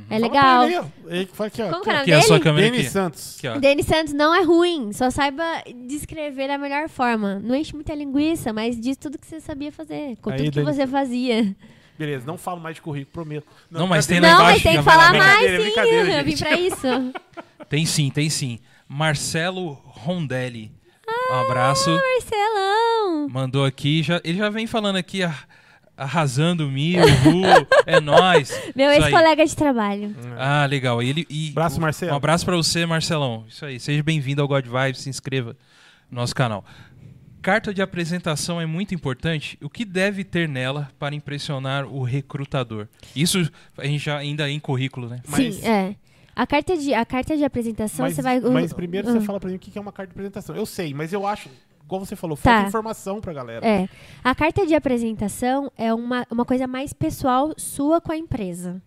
[0.08, 0.68] É Fala legal.
[1.02, 1.68] pra ele que fala aqui, ó.
[1.70, 2.44] Como que é o nome Aqui, a sua dele?
[2.44, 2.90] câmera Denis aqui.
[2.92, 3.44] Santos.
[3.44, 3.58] Aqui.
[3.60, 5.44] Denis Santos não é ruim, só saiba
[5.86, 7.40] descrever da melhor forma.
[7.40, 10.60] Não enche muita linguiça, mas diz tudo que você sabia fazer, com Aí, tudo que
[10.60, 11.54] Denis- você fazia.
[11.98, 13.46] Beleza, não falo mais de currículo, prometo.
[13.70, 15.56] Não, mas tem lá não, embaixo, mas tem que falar mais, sim.
[15.62, 16.86] brincadeira, Eu vim pra isso.
[17.68, 18.58] Tem sim, tem sim.
[18.86, 20.70] Marcelo Rondelli.
[21.30, 21.90] Um abraço.
[21.90, 23.28] Marcelão.
[23.30, 24.02] Mandou aqui.
[24.02, 25.34] Já, ele já vem falando aqui há,
[25.96, 27.42] arrasando mil, Ru,
[27.86, 28.50] é nóis.
[28.74, 30.14] Meu ex-colega de trabalho.
[30.38, 31.02] Ah, legal.
[31.02, 32.12] E ele, e Abraço, Marcelo.
[32.12, 33.44] Um abraço pra você, Marcelão.
[33.48, 33.78] Isso aí.
[33.78, 35.56] Seja bem-vindo ao God Vibes, se inscreva
[36.10, 36.64] no nosso canal.
[37.40, 39.58] Carta de apresentação é muito importante.
[39.60, 42.86] O que deve ter nela para impressionar o recrutador?
[43.16, 45.20] Isso a gente já ainda em currículo, né?
[45.28, 45.96] Mas- Sim, é.
[46.34, 48.40] A carta de, a carta de apresentação, Mas, você vai...
[48.40, 49.12] mas primeiro Ah.
[49.12, 50.56] você fala pra mim o que é uma carta de apresentação.
[50.56, 51.50] Eu sei, mas eu acho,
[51.92, 52.68] igual você falou, falta Tá.
[52.68, 53.66] informação pra galera.
[53.66, 53.88] É.
[54.24, 58.80] A carta de apresentação é uma, uma coisa mais pessoal sua com a empresa.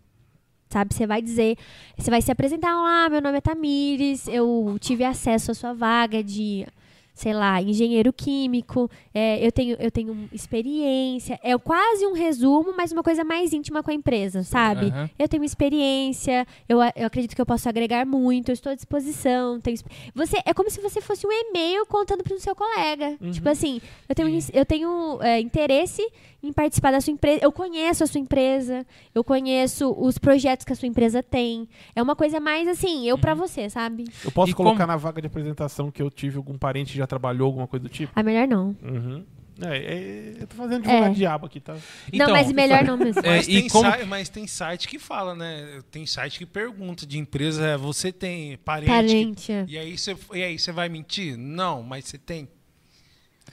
[0.69, 0.93] Sabe?
[0.93, 1.57] Você vai dizer,
[1.95, 6.23] você vai se apresentar lá, meu nome é Tamires, eu tive acesso à sua vaga
[6.23, 6.67] de,
[7.15, 11.39] sei lá, engenheiro químico, é, eu, tenho, eu tenho experiência.
[11.41, 14.87] É quase um resumo, mas uma coisa mais íntima com a empresa, sabe?
[14.87, 15.09] Aham.
[15.17, 19.61] Eu tenho experiência, eu, eu acredito que eu posso agregar muito, eu estou à disposição.
[19.61, 19.77] Tenho,
[20.13, 23.17] você É como se você fosse um e-mail contando para o seu colega.
[23.31, 26.05] Tipo assim, eu tenho, eu tenho é, interesse
[26.47, 27.39] em participar da sua empresa.
[27.43, 31.67] Eu conheço a sua empresa, eu conheço os projetos que a sua empresa tem.
[31.95, 34.05] É uma coisa mais assim, eu pra você, sabe?
[34.23, 36.97] Eu posso E colocar como- na vaga de apresentação que eu tive algum parente que
[36.97, 38.11] já trabalhou, alguma coisa do tipo?
[38.15, 38.75] Ah, melhor não.
[38.83, 39.23] Uhum.
[39.61, 41.13] É, é, eu tô fazendo advogado É.
[41.13, 41.77] diabo aqui, tá?
[42.11, 43.21] Então, não, mas melhor não mesmo.
[43.23, 45.79] É, Mas, e tem como- site, mas tem site que fala, né?
[45.89, 48.89] Tem site que pergunta de empresa, é, você tem parente?
[48.89, 49.51] Parente.
[49.53, 49.65] é.
[49.65, 51.37] E aí você e aí você vai mentir?
[51.37, 52.49] Não, mas você tem.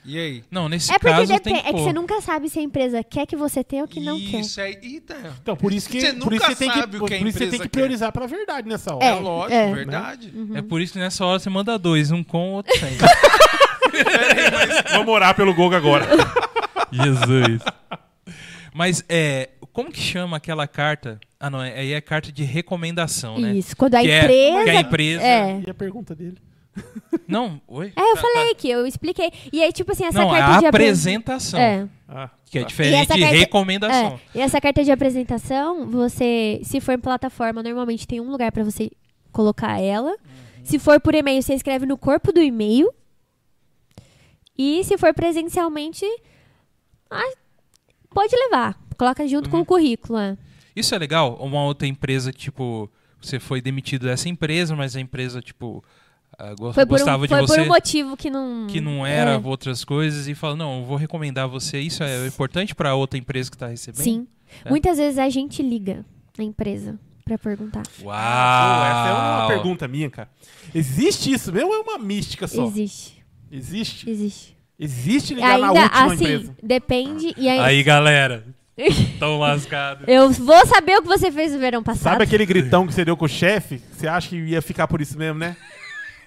[0.05, 0.43] E aí?
[0.51, 2.61] Não, nesse É porque caso depende, tem que é que você nunca sabe se a
[2.61, 4.41] empresa quer que você tenha ou que não quer.
[4.41, 4.77] Isso aí.
[4.83, 5.15] Eita.
[5.41, 7.17] Então, por isso que, Você por nunca isso você tem que, sabe o que a
[7.19, 7.69] por isso você tem que quer.
[7.69, 9.05] priorizar pela verdade nessa hora.
[9.05, 9.73] É, É, lógico, é.
[9.73, 10.33] verdade.
[10.55, 12.89] É por isso que nessa hora você manda dois, um com, outro sem.
[14.91, 16.05] Vamos orar pelo Gogo agora.
[16.91, 17.61] Jesus.
[18.73, 21.19] Mas é, como que chama aquela carta?
[21.39, 23.53] Ah, não, é- aí é carta de recomendação, né?
[23.55, 24.63] Isso, quando a Que é- empresa.
[24.63, 25.61] que a empresa- É.
[25.65, 26.37] E a pergunta dele?
[27.27, 27.93] Não, oi?
[27.95, 29.31] É, eu Tá, falei que eu expliquei.
[29.51, 31.87] E aí, tipo assim, essa Não, é carta a de apre- apresentação, É.
[32.07, 32.67] Ah, que é tá.
[32.67, 34.19] diferente de carta- recomendação.
[34.33, 38.51] É, e essa carta de apresentação, você, se for em plataforma, normalmente tem um lugar
[38.51, 38.89] pra você
[39.31, 40.15] colocar ela.
[40.63, 42.91] Se for por e-mail, você escreve no corpo do e-mail.
[44.57, 46.05] E se for presencialmente,
[47.09, 47.33] ah,
[48.11, 48.77] pode levar.
[48.97, 50.17] Coloca junto com o currículo.
[50.19, 50.37] é.
[50.75, 51.35] Isso é legal?
[51.39, 52.89] Uma outra empresa, tipo,
[53.21, 55.83] você foi demitido dessa empresa, mas a empresa, tipo,
[56.57, 58.67] go- Foi, por um, gostava foi de você por um motivo que não.
[58.67, 61.79] que não era É, outras coisas e fala, não, eu vou recomendar você.
[61.79, 64.03] Isso é importante para outra empresa que está recebendo?
[64.03, 64.27] Sim.
[64.65, 64.69] É.
[64.69, 66.05] Muitas vezes a gente liga
[66.37, 67.83] na empresa pra perguntar.
[68.01, 68.13] Uau!
[68.85, 70.29] Essa é uma pergunta minha, cara.
[70.73, 72.65] Existe isso mesmo ou é uma mística só?
[72.65, 73.23] Existe.
[73.51, 74.09] Existe?
[74.09, 74.57] Existe.
[74.79, 76.55] Existe ligar na Ainda última assim, empresa.
[76.61, 77.33] depende.
[77.37, 78.43] E aí, Aí, galera,
[79.19, 80.05] tão lascados.
[80.07, 82.03] eu vou saber o que você fez no verão passado.
[82.13, 83.79] Sabe aquele gritão que você deu com o chefe?
[83.91, 85.55] Você acha que ia ficar por isso mesmo, né?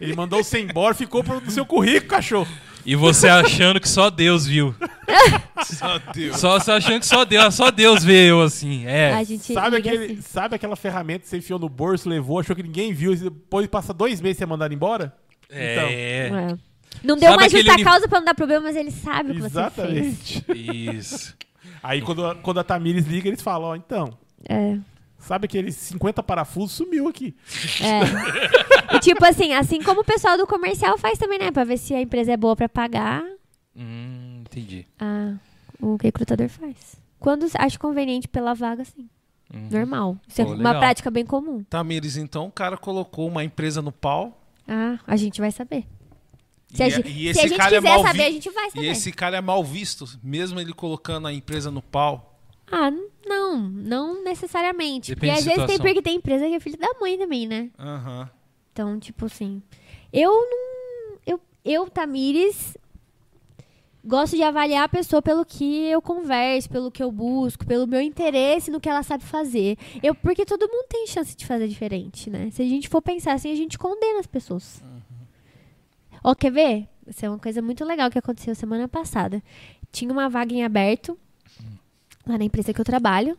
[0.01, 2.49] Ele mandou você embora, ficou pro no seu currículo, cachorro.
[2.85, 4.75] E você achando que só Deus viu.
[5.65, 6.37] Só Deus.
[6.39, 8.87] Só você achando que só Deus, só Deus vê eu assim.
[8.87, 9.13] É.
[9.13, 10.21] A gente Sabe, liga aquele, assim.
[10.23, 13.67] sabe aquela ferramenta que você enfiou no bolso, levou, achou que ninguém viu, e depois
[13.67, 15.13] passa dois meses e você mandar embora?
[15.51, 16.29] É.
[16.33, 16.57] É.
[17.03, 19.35] Não deu Sabe mais justa uni- causa pra não dar problema, mas ele sabe o
[19.35, 20.39] que você fez.
[20.41, 20.45] Exatamente.
[20.55, 21.35] Isso.
[21.83, 24.17] Aí quando, a- quando a Tamires liga, eles falam, ó, então,
[24.49, 24.77] É.
[25.27, 27.35] sabe aqueles 50 parafusos sumiu aqui.
[27.83, 28.01] É.
[28.97, 31.51] E tipo assim, assim como o pessoal do comercial faz também, né?
[31.51, 33.22] Pra ver se a empresa é boa pra pagar,
[33.74, 34.87] Hum, entendi.
[34.99, 35.35] a-
[35.81, 36.97] o recrutador faz.
[37.18, 39.09] Quando acha conveniente pela vaga, sim.
[39.53, 39.68] Uhum.
[39.70, 40.16] Normal.
[40.27, 40.79] Isso é Pô, uma legal.
[40.79, 41.62] prática bem comum.
[41.68, 44.41] Tamires, então o cara colocou uma empresa no pau.
[44.66, 45.85] Ah, a gente vai saber.
[46.72, 48.31] Se a E- gente, e se esse a gente cara é quiser saber, vi- a
[48.31, 48.87] gente vai E saber.
[48.87, 52.36] esse cara é mal visto, mesmo ele colocando a empresa no pau.
[52.71, 52.91] Ah,
[53.27, 55.14] não, não necessariamente.
[55.14, 57.71] Depende porque às vezes tem porque tem empresa que é filho da mãe também, né?
[57.79, 58.29] Aham.
[58.73, 59.62] Então, tipo assim,
[60.12, 61.19] eu não.
[61.27, 62.77] Eu, eu Tamires,
[64.05, 68.01] gosto de avaliar a pessoa pelo que eu converso, pelo que eu busco, pelo meu
[68.01, 69.79] interesse no que ela sabe fazer.
[70.03, 72.51] Eu, porque todo mundo tem chance de fazer diferente, né?
[72.51, 74.83] Se a gente for pensar assim, a gente condena as pessoas.
[76.23, 76.89] Ó, quer ver?
[77.07, 79.43] Isso é uma coisa muito legal que aconteceu semana passada.
[79.93, 81.19] Tinha uma vaga em aberto
[82.27, 83.37] lá na empresa que eu trabalho.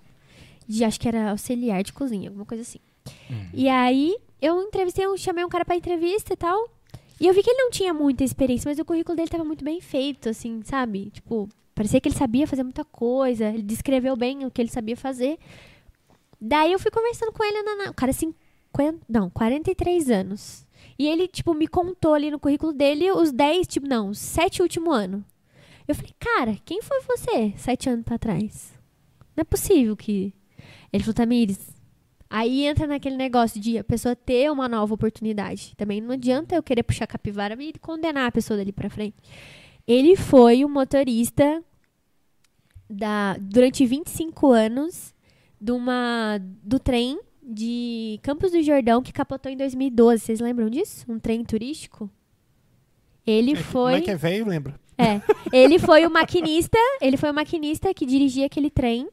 [0.68, 2.80] De, acho que era auxiliar de cozinha, alguma coisa assim.
[3.54, 6.70] E aí, eu entrevistei, eu chamei um cara pra entrevista e tal.
[7.20, 9.64] E eu vi que ele não tinha muita experiência, mas o currículo dele tava muito
[9.64, 11.10] bem feito, assim, sabe?
[11.12, 14.96] Tipo, parecia que ele sabia fazer muita coisa, ele descreveu bem o que ele sabia
[14.98, 15.40] fazer.
[16.40, 20.66] Daí eu fui conversando com ele, na, na- o cara 50, não, 43 anos.
[21.00, 24.62] E ele, tipo, me contou ali no currículo dele os 10, tipo, não, os 7
[24.62, 25.22] últimos anos.
[25.88, 28.74] Eu falei, cara, quem foi você sete anos pra trás?
[29.38, 30.34] Não é possível que...
[30.92, 31.78] Ele falou, Tamires,
[32.30, 35.74] Aí entra naquele negócio de a pessoa ter uma nova oportunidade.
[35.78, 39.16] Também não adianta eu querer puxar capivara e condenar a pessoa dali pra frente.
[39.88, 41.64] Ele foi o motorista
[42.90, 45.14] da, durante 25 anos
[45.60, 50.22] de uma, do trem de Campos do Jordão que capotou em 2012.
[50.22, 51.06] Vocês lembram disso?
[51.08, 52.10] Um trem turístico?
[53.26, 53.94] Ele foi.
[53.94, 54.78] Como é que é velho, lembra?
[54.98, 55.22] É.
[55.54, 56.78] Ele foi o maquinista.
[57.00, 59.08] Ele foi o maquinista que dirigia aquele trem.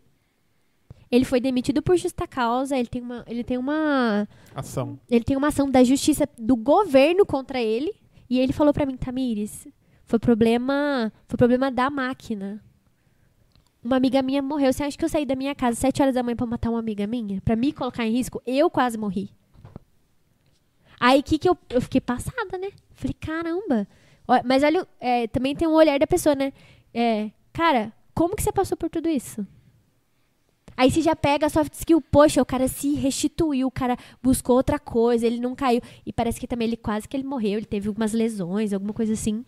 [1.15, 2.77] Ele foi demitido por justa causa.
[2.77, 4.99] Ele tem uma, ele tem uma, Ação.
[5.09, 7.95] ele tem uma ação da justiça do governo contra ele.
[8.29, 9.69] E ele falou pra mim, Tamires,
[10.07, 12.61] foi problema, foi problema da máquina.
[13.83, 14.73] Uma amiga minha morreu.
[14.73, 16.71] Você acha que eu saí da minha casa às 7 horas da manhã pra matar
[16.71, 17.41] uma amiga minha?
[17.43, 18.43] Pra me colocar em risco?
[18.45, 19.31] Eu quase morri.
[20.99, 22.71] Aí que que eu, eu fiquei passada, né?
[22.93, 23.87] Falei, caramba.
[24.45, 26.53] Mas olha, é, também tem um olhar da pessoa, né?
[26.93, 29.47] É, cara, como que você passou por tudo isso?
[30.77, 34.57] Aí você já pega a soft skill, poxa, o cara se restituiu, o cara buscou
[34.57, 35.81] outra coisa, ele não caiu.
[36.05, 39.13] E parece que também ele quase que ele morreu, ele teve algumas lesões, alguma coisa
[39.13, 39.45] assim.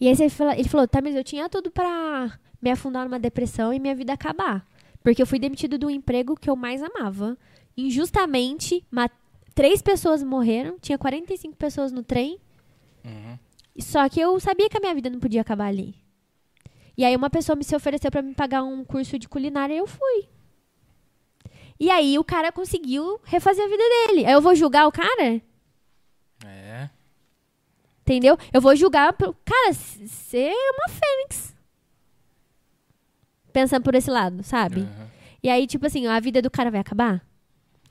[0.00, 3.18] E aí você fala- ele falou, tá, mas eu tinha tudo pra me afundar numa
[3.18, 4.64] depressão e minha vida acabar.
[5.02, 7.36] Porque eu fui demitido do emprego que eu mais amava.
[7.76, 8.84] Injustamente,
[9.54, 12.38] três pessoas morreram, tinha 45 pessoas no trem.
[13.78, 15.94] Só que eu sabia que a minha vida não podia acabar ali.
[16.96, 19.78] E aí uma pessoa me se ofereceu pra me pagar um curso de culinária e
[19.78, 20.28] eu fui.
[21.78, 24.24] E aí o cara conseguiu refazer a vida dele.
[24.24, 25.42] Aí eu vou julgar o cara?
[26.44, 26.88] É.
[28.00, 28.38] Entendeu?
[28.52, 29.12] Eu vou julgar.
[29.12, 29.34] Pelo...
[29.44, 31.54] Cara, você é uma fênix.
[33.52, 34.80] Pensando por esse lado, sabe?
[34.80, 35.10] Aham.
[35.42, 37.24] E aí, tipo assim, a vida do cara vai acabar?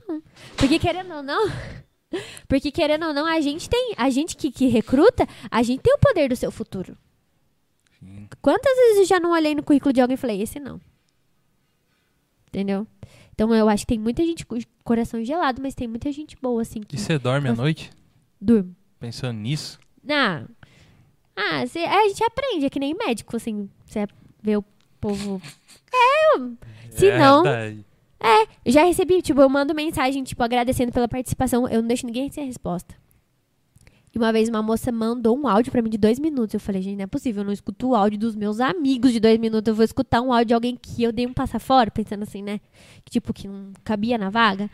[0.07, 0.21] Não.
[0.57, 1.47] Porque querendo ou não.
[2.47, 3.93] Porque querendo ou não, a gente tem.
[3.97, 6.97] A gente que, que recruta, a gente tem o poder do seu futuro.
[8.05, 8.27] Sim.
[8.41, 10.79] Quantas vezes eu já não olhei no currículo de alguém e falei, esse não.
[12.47, 12.87] Entendeu?
[13.33, 16.61] Então eu acho que tem muita gente com coração gelado, mas tem muita gente boa,
[16.61, 17.91] assim, que E você dorme à noite
[18.39, 18.71] durma.
[18.99, 19.77] pensando nisso?
[20.03, 20.47] Não.
[21.35, 23.69] Ah, cê- a gente aprende, é que nem médico, assim.
[23.85, 24.07] Você
[24.41, 24.63] vê o
[25.01, 25.41] povo.
[25.93, 26.57] É, eu-
[26.91, 27.43] se É, não.
[27.43, 27.83] daí.
[28.63, 31.67] Eu já recebi, tipo, eu mando mensagem, tipo, agradecendo pela participação.
[31.67, 32.95] Eu não deixo ninguém sem a resposta.
[34.15, 36.53] E uma vez uma moça mandou um áudio pra mim de dois minutos.
[36.53, 39.19] Eu falei, gente, não é possível, eu não escuto o áudio dos meus amigos de
[39.19, 39.67] dois minutos.
[39.67, 42.41] Eu vou escutar um áudio de alguém que eu dei um passa fora, pensando assim,
[42.41, 42.61] né?
[43.03, 44.71] Que, tipo, que não cabia na vaga.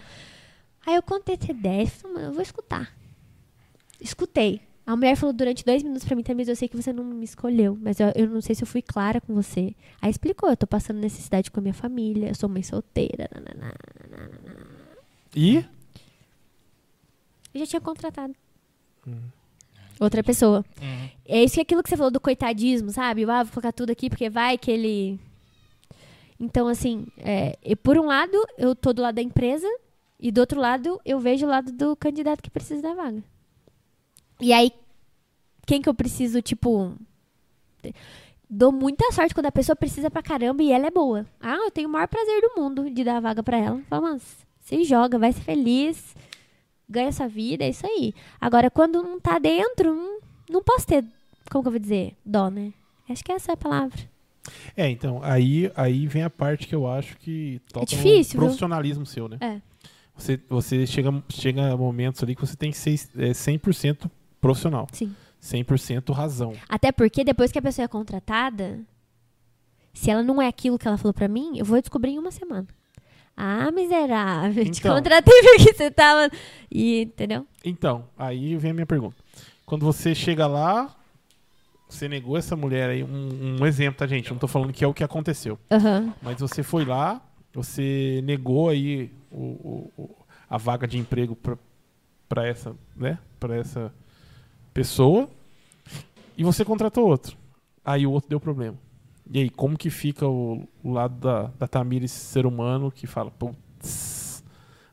[0.85, 2.95] Aí eu contei até 10, falei, mano, eu vou escutar.
[3.99, 4.61] Escutei.
[4.85, 7.25] A mulher falou durante dois minutos pra mim, Tamires, eu sei que você não me
[7.25, 9.75] escolheu, mas eu, eu não sei se eu fui clara com você.
[9.99, 13.27] Aí explicou, eu tô passando necessidade com a minha família, eu sou mãe solteira.
[13.33, 13.73] nananá.
[15.35, 15.65] E?
[17.53, 18.35] Eu já tinha contratado.
[19.99, 20.65] Outra pessoa.
[20.81, 21.09] Uhum.
[21.27, 23.23] É isso que aquilo que você falou do coitadismo, sabe?
[23.23, 25.19] Ah, vou colocar tudo aqui porque vai que ele.
[26.39, 29.67] Então, assim, é, e por um lado, eu tô do lado da empresa,
[30.19, 33.23] e do outro lado, eu vejo o lado do candidato que precisa da vaga.
[34.39, 34.71] E aí,
[35.65, 36.93] quem que eu preciso, tipo.
[38.47, 41.25] Dou muita sorte quando a pessoa precisa pra caramba e ela é boa.
[41.39, 43.81] Ah, eu tenho o maior prazer do mundo de dar a vaga pra ela.
[43.89, 44.21] Fala, mano,
[44.59, 46.15] se joga, vai ser feliz,
[46.91, 48.13] ganha sua vida, é isso aí.
[48.39, 50.19] Agora, quando não tá dentro, não,
[50.49, 51.03] não posso ter,
[51.49, 52.15] como que eu vou dizer?
[52.25, 52.73] Dó, né?
[53.09, 53.99] Acho que essa é a palavra.
[54.75, 58.47] É, então, aí, aí vem a parte que eu acho que toca no difícil, viu?
[58.47, 59.37] profissionalismo seu, né?
[59.39, 59.61] É.
[60.15, 64.87] Você, você chega, chega a momentos ali que você tem que ser é, 100% profissional.
[64.91, 65.15] Sim.
[65.41, 66.53] 100% razão.
[66.69, 68.79] Até porque depois que a pessoa é contratada,
[69.93, 72.31] se ela não é aquilo que ela falou pra mim, eu vou descobrir em uma
[72.31, 72.67] semana.
[73.43, 74.95] Ah, miserável, te Então.
[74.95, 76.29] contratei porque você tava.
[76.71, 77.47] E, entendeu?
[77.65, 79.15] Então, aí vem a minha pergunta.
[79.65, 80.95] Quando você chega lá,
[81.89, 84.29] você negou essa mulher aí, um, um exemplo, tá, gente?
[84.29, 85.57] Não tô falando que é o que aconteceu.
[85.71, 86.13] Aham.
[86.21, 87.19] Mas você foi lá,
[87.53, 90.15] você negou aí o, o-
[90.49, 91.57] a vaga de emprego pra-
[92.29, 93.17] pra essa, né?
[93.39, 93.91] Para essa
[94.73, 95.27] pessoa
[96.37, 97.35] e você contratou outro.
[97.83, 98.77] Aí o outro deu problema.
[99.33, 103.31] E aí, como que fica o, o lado da, da Tamires ser humano que fala,
[103.31, 104.43] putz,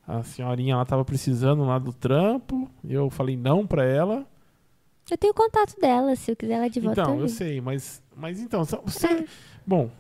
[0.06, 4.24] a senhorinha lá tava precisando lá do trampo, eu falei não pra ela.
[5.10, 7.00] Eu tenho o contato dela, se eu quiser ela de volta.
[7.00, 9.26] Então, eu eu sei, mas, mas então, só- você,
[9.66, 9.90] bom,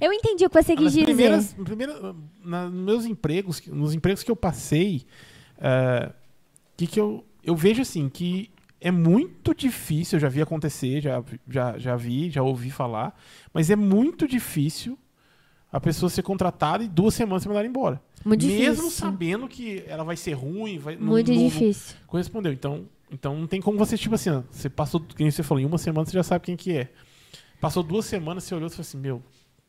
[0.00, 1.04] Eu entendi o que você quis nas dizer.
[1.04, 5.06] primeiras, primeira, na- nos meus empregos, nos empregos que eu passei,
[5.58, 6.10] é,
[6.76, 8.50] que que eu, eu vejo assim que
[8.80, 13.18] é muito difícil, eu já vi acontecer, já, já, já vi, já ouvi falar,
[13.52, 14.98] mas é muito difícil
[15.72, 18.00] a pessoa ser contratada e duas semanas ser mandada embora.
[18.24, 18.90] Muito Mesmo difícil.
[18.90, 21.96] sabendo que ela vai ser ruim, vai, Muito não- não difícil.
[22.06, 22.52] correspondeu.
[22.52, 25.78] Então, então não tem como você, tipo assim, você passou, quem você falou, em uma
[25.78, 26.90] semana você já sabe quem que é.
[27.60, 29.22] Passou duas semanas, você olhou e falou assim, meu,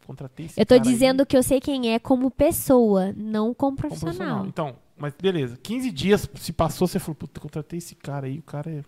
[0.05, 3.53] contratei esse Eu tô cara aí dizendo que eu sei quem é como pessoa, não
[3.53, 4.45] como como profissional.
[4.45, 8.43] Então, mas beleza, 15 dias se passou, você falou, puta, contratei esse cara aí, o
[8.43, 8.83] cara é...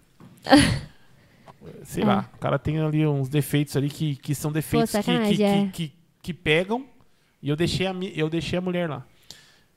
[1.84, 2.06] sei É.
[2.06, 5.43] lá, o cara tem ali uns defeitos ali que, que são defeitos que, sacanagem, que,
[5.43, 5.66] é.
[5.72, 6.86] que, que, que pegam
[7.41, 9.06] e eu deixei, a, eu deixei a mulher lá.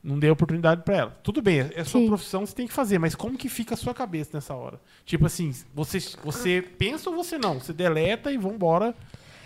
[0.03, 1.11] Não dei oportunidade pra ela.
[1.23, 2.09] Tudo bem, é sua Sim.
[2.09, 4.81] profissão, você tem que fazer, mas como que fica a sua cabeça nessa hora?
[5.05, 7.61] Tipo assim, você, você pensa ou você não?
[7.61, 8.97] Você deleta e vambora.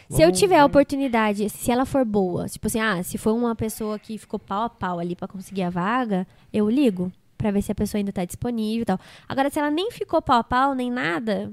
[0.09, 3.55] Se eu tiver a oportunidade, se ela for boa, tipo assim, ah, se for uma
[3.55, 7.63] pessoa que ficou pau a pau ali pra conseguir a vaga, eu ligo pra ver
[7.63, 8.99] se a pessoa ainda tá disponível e tal.
[9.29, 11.53] Agora, se ela nem ficou pau a pau, nem nada,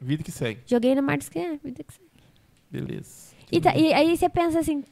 [0.00, 0.60] Vida que segue.
[0.66, 2.10] joguei no mar que vida que segue.
[2.70, 3.32] Beleza.
[3.50, 4.84] E, tá- e aí você pensa assim,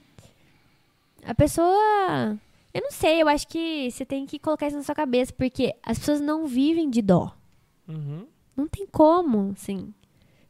[1.25, 2.39] a pessoa,
[2.73, 5.75] eu não sei, eu acho que você tem que colocar isso na sua cabeça, porque
[5.83, 7.35] as pessoas não vivem de dó.
[7.89, 8.27] Uhum.
[8.57, 9.93] Não tem como, assim.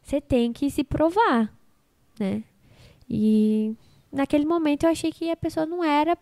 [0.03, 1.53] Você tem que se provar,
[2.19, 2.43] né?
[3.09, 3.75] E
[4.13, 6.17] naquele momento eu achei que a pessoa não era,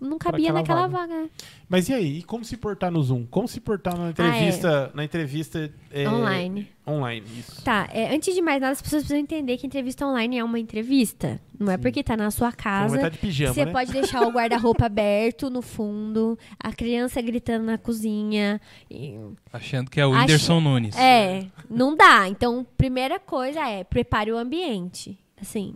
[0.00, 1.06] não cabia aquela naquela vaga.
[1.14, 1.22] vaga.
[1.24, 1.30] né?
[1.68, 2.18] Mas e aí?
[2.18, 3.26] E como se portar no Zoom?
[3.26, 6.68] Como se portar na entrevista, na entrevista é, Online.
[6.86, 7.62] Online, isso.
[7.62, 10.58] Tá, é, antes de mais nada, as pessoas precisam entender que entrevista online é uma
[10.58, 11.40] entrevista.
[11.58, 11.82] Não é Sim.
[11.82, 12.96] porque tá na sua não casa.
[12.96, 13.70] estar de pijama, Você né?
[13.72, 18.60] pode deixar o guarda-roupa aberto no fundo, a criança gritando na cozinha.
[18.90, 19.16] e-
[19.52, 20.96] Achando que é o Whindersson Nunes.
[20.96, 22.26] É, não dá.
[22.28, 25.16] Então, primeira coisa é prepare o ambiente.
[25.40, 25.74] Assim,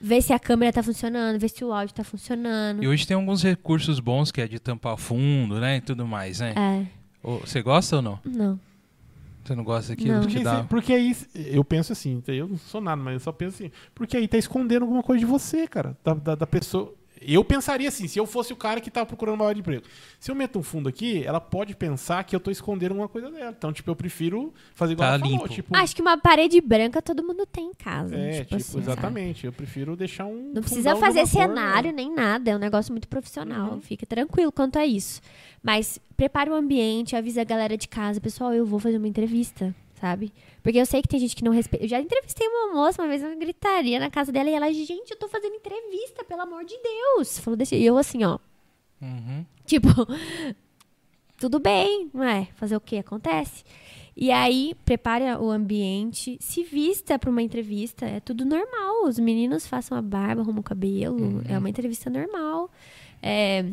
[0.00, 2.82] ver se a câmera tá funcionando, ver se o áudio tá funcionando.
[2.82, 5.76] E hoje tem alguns recursos bons que é de tampar fundo, né?
[5.76, 6.54] E tudo mais, né?
[6.56, 6.86] É,
[7.40, 8.18] Você gosta ou não?
[8.24, 8.60] não.
[9.44, 10.20] Você não gosta daquilo Não.
[10.20, 10.64] que Porque, te dá?
[10.64, 14.14] porque aí, eu penso assim, eu não sou nada, mas eu só penso assim, porque
[14.14, 16.94] aí tá escondendo alguma coisa de você, cara, da, da, da pessoa.
[17.20, 19.82] Eu pensaria assim, se eu fosse o cara que tava procurando uma vaga de emprego.
[20.20, 23.30] Se eu meto um fundo aqui, ela pode pensar que eu tô escondendo alguma coisa
[23.30, 23.54] dela.
[23.56, 25.48] Então, tipo, eu prefiro fazer igual Tá ela falou, limpo.
[25.48, 28.16] tipo, Acho que uma parede branca todo mundo tem em casa.
[28.16, 28.82] é, tipo, assim, sabe?
[28.84, 29.46] exatamente.
[29.46, 31.96] Eu prefiro deixar um Não precisa fazer cor, cenário né?
[31.96, 33.72] nem nada, é um negócio muito profissional.
[33.74, 33.80] Uhum.
[33.80, 35.20] Fica tranquilo quanto a isso.
[35.62, 39.74] Mas prepare o ambiente, avisa a galera de casa, pessoal, eu vou fazer uma entrevista,
[40.00, 40.32] sabe?
[40.62, 41.84] Porque eu sei que tem gente que não respeita.
[41.84, 45.10] Eu já entrevistei uma moça uma vez, eu gritaria na casa dela e ela, gente,
[45.10, 47.38] eu tô fazendo entrevista, pelo amor de Deus.
[47.38, 47.76] Falou desse.
[47.76, 48.38] E eu assim, ó,
[49.00, 49.44] Uhum.
[49.64, 49.88] Tipo,
[51.38, 52.46] tudo bem, não é?
[52.56, 53.64] Fazer o que acontece.
[54.16, 59.04] E aí, prepare o ambiente, se vista para uma entrevista, é tudo normal.
[59.04, 62.68] Os meninos façam a barba, arrumam o cabelo, é uma entrevista normal.
[63.22, 63.64] É,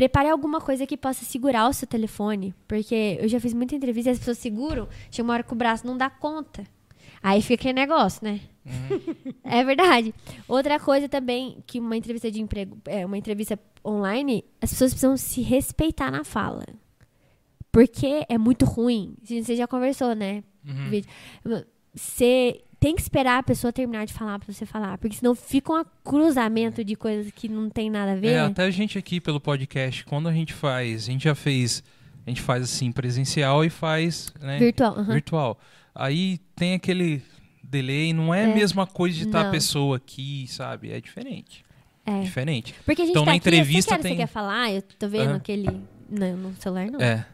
[0.00, 4.08] prepare alguma coisa que possa segurar o seu telefone, porque eu já fiz muita entrevista
[4.08, 6.64] e as pessoas seguram, chega uma hora que o braço não dá conta.
[7.22, 8.40] Aí fica aquele negócio, né?
[9.44, 10.14] É verdade.
[10.48, 15.18] Outra coisa também que uma entrevista de emprego, é uma entrevista online, as pessoas precisam
[15.18, 16.64] se respeitar na fala.
[17.70, 19.14] Porque é muito ruim.
[19.22, 20.42] Você já conversou, né?
[20.64, 21.62] Uhum.
[21.92, 25.72] Você tem que esperar a pessoa terminar de falar pra você falar, porque senão fica
[25.72, 28.28] um cruzamento de coisas que não tem nada a ver.
[28.28, 31.84] É, até a gente aqui pelo podcast, quando a gente faz, a gente já fez,
[32.26, 34.94] a gente faz assim presencial e faz né, Virtual.
[34.98, 35.12] aham.
[35.12, 35.60] virtual.
[35.94, 37.22] Aí tem aquele
[37.62, 38.54] delay, não é a É.
[38.54, 39.50] mesma coisa de estar a Não.
[39.50, 40.90] pessoa aqui, sabe?
[40.90, 41.62] É diferente.
[42.06, 42.20] É.
[42.20, 42.74] Diferente.
[42.86, 44.72] Porque a gente Então, tá na aqui, entrevista você quer, tem- Você quer falar?
[44.72, 45.36] Eu tô vendo Aham.
[45.36, 45.80] aquele...
[46.10, 47.00] Não, no celular não.
[47.00, 47.26] É.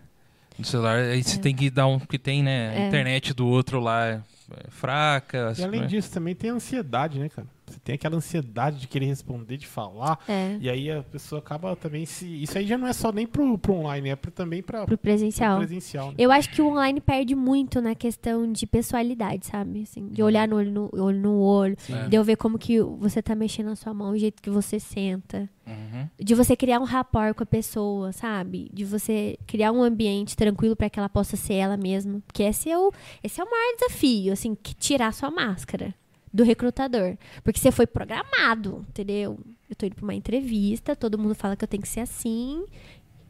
[0.58, 1.98] No celular, aí você tem que dar um.
[1.98, 2.70] Porque tem, né?
[2.70, 2.88] A É.
[2.88, 4.20] internet do outro lá é
[4.68, 5.52] fraca.
[5.58, 5.86] E além né?
[5.86, 7.48] disso, também tem ansiedade, né, cara?
[7.66, 10.18] Você tem aquela ansiedade de querer responder, de falar.
[10.28, 12.26] É, E aí a pessoa acaba também se.
[12.42, 14.88] Isso aí já não é só nem pro, pro online, é pro, também pra pro
[14.96, 15.58] pro presencial.
[15.58, 16.08] presencial.
[16.08, 16.14] Né?
[16.18, 19.82] Eu acho que o online perde muito na questão de pessoalidade, sabe?
[19.82, 22.08] Assim, de olhar no olho no olho, no olho É.
[22.08, 24.78] de eu ver como que você tá mexendo na sua mão, o jeito que você
[24.80, 25.48] senta.
[25.66, 26.08] Uhum.
[26.22, 28.70] De você criar um rapport com a pessoa, sabe?
[28.72, 32.20] De você criar um ambiente tranquilo para que ela possa ser ela mesma.
[32.24, 32.92] Porque esse é o,
[33.22, 35.92] esse é o maior desafio, assim, que tirar sua máscara
[36.36, 37.16] do recrutador.
[37.42, 39.38] Porque você foi programado, entendeu?
[39.68, 42.64] Eu tô indo pra uma entrevista, todo mundo fala que eu tenho que ser assim.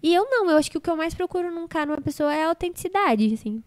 [0.02, 2.34] E eu não, eu acho que o que eu mais procuro num cara, numa pessoa,
[2.34, 3.62] é a autenticidade, assim.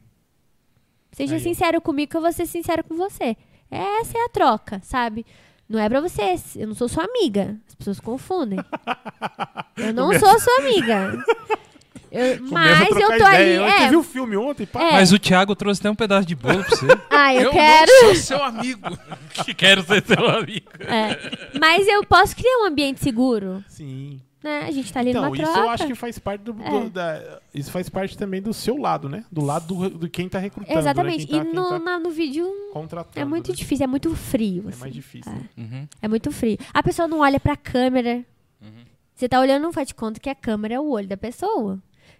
[1.11, 1.44] Seja Aí, ó.
[1.44, 3.36] sincero comigo que eu vou ser sincero com você.
[3.72, 5.26] Essa é a troca, sabe?
[5.68, 7.57] Não é pra você, eu não sou sua amiga.
[7.68, 8.60] As pessoas confundem.
[9.78, 11.24] Eu não sou sua amiga.
[12.11, 13.56] Eu- mas eu tô ali.
[13.56, 13.60] ideia.
[13.69, 14.65] Você É, viu o filme ontem?
[14.65, 14.81] Pá?
[14.81, 14.91] É.
[14.94, 16.86] Mas o Thiago trouxe até um pedaço de bolo pra você.
[17.10, 17.91] ah, eu, Eu quero.
[17.91, 18.81] não sou seu amigo.
[19.45, 20.68] que quero ser seu amigo.
[20.80, 21.57] É.
[21.60, 23.64] Mas eu posso criar um ambiente seguro.
[23.68, 24.19] Sim.
[24.41, 24.65] Né?
[24.68, 25.60] A gente tá ali Então, numa isso troca.
[25.60, 26.90] eu acho que faz parte do, do- É.
[26.90, 29.26] da, isso faz parte também do seu lado, né?
[29.30, 30.80] Do lado do, do quem tá recrutando.
[30.80, 31.30] Exatamente.
[31.30, 31.44] Né?
[31.44, 33.19] Tá, e no, tá na- no vídeo contratando.
[33.19, 33.56] é muito né?
[33.57, 34.64] difícil, é muito frio.
[34.68, 34.80] É assim.
[34.80, 35.30] mais difícil.
[35.31, 35.36] É.
[35.36, 35.41] né?
[35.57, 35.88] Uhum.
[36.02, 36.57] É muito frio.
[36.73, 38.23] A pessoa não olha pra câmera.
[38.61, 38.86] Uhum.
[39.14, 41.77] Você tá olhando, não faz de conta que a câmera é o olho da pessoa.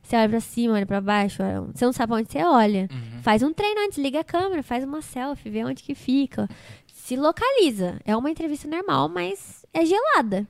[0.10, 2.90] Você olha pra cima, olha pra baixo, olha- você não sabe onde você olha.
[2.91, 3.22] Uhum.
[3.22, 6.49] Faz um treino antes, liga a câmera, faz uma selfie, vê onde que fica.
[6.91, 7.99] Se localiza.
[8.03, 10.48] É uma entrevista normal, mas é gelada.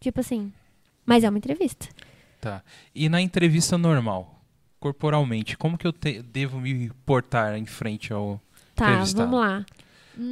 [0.00, 0.52] Tipo assim.
[1.06, 1.86] Mas é uma entrevista.
[2.40, 2.62] Tá.
[2.94, 4.42] E na entrevista normal,
[4.80, 8.40] corporalmente, como que eu te- devo me portar em frente ao.
[8.74, 9.30] Tá, entrevistado.
[9.30, 9.64] vamos lá.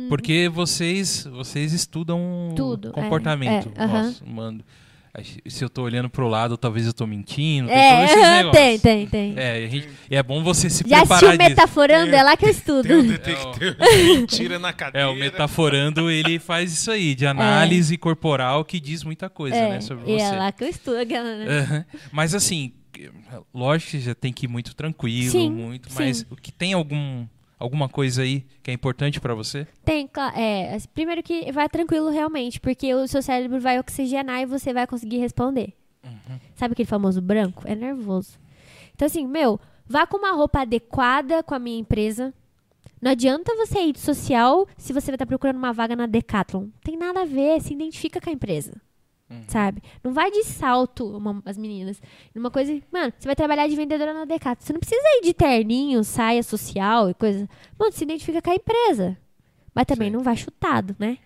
[0.09, 4.03] Porque vocês, vocês estudam Tudo, é, comportamento é, aham.
[4.05, 4.65] nosso, humano.
[5.47, 7.69] Se eu tô olhando pro lado, talvez eu tô mentindo.
[7.69, 8.53] Tem É, negócios.
[8.53, 9.35] tem, tem, tem.
[9.37, 11.49] É, a gente- e é bom você se Já preparar assistiu disso.
[11.51, 12.15] Metaforando?
[12.15, 12.83] É lá que eu estudo.
[12.89, 15.11] Tem um detector de mentira na É, cadeira.
[15.11, 19.81] o metaforando, ele faz isso aí, de análise corporal, que diz muita coisa, É, né,
[19.81, 20.25] sobre e você.
[20.25, 21.85] é lá que eu estudo, aquela, né?
[22.13, 22.73] Mas assim,
[23.55, 25.95] lógico que já tem que ir muito tranquilo, Sim, muito, sim.
[25.99, 27.27] mas o que tem algum
[27.59, 29.67] alguma coisa aí que é importante pra você?
[29.85, 34.73] Tem, é, primeiro que vai tranquilo realmente, porque o seu cérebro vai oxigenar e você
[34.73, 35.75] vai conseguir responder.
[36.55, 37.63] Sabe aquele famoso branco?
[37.67, 38.39] É nervoso.
[38.95, 42.33] Então assim, meu, vá com uma roupa adequada com a minha empresa.
[43.01, 46.69] Não adianta você ir de social se você vai estar procurando uma vaga na Decathlon.
[46.83, 48.73] Tem nada a ver, se identifica com a empresa.
[49.47, 49.83] Sabe?
[50.03, 52.01] Não vai de salto, uma- as meninas.
[52.35, 54.65] Uma coisa, mano, você vai trabalhar de vendedora na Decathlon.
[54.65, 57.49] Você não precisa ir de terninho, saia social e coisa.
[57.79, 59.19] Mano, se identifica com a empresa.
[59.75, 60.17] Mas também Sim.
[60.17, 61.19] não vai chutado, né?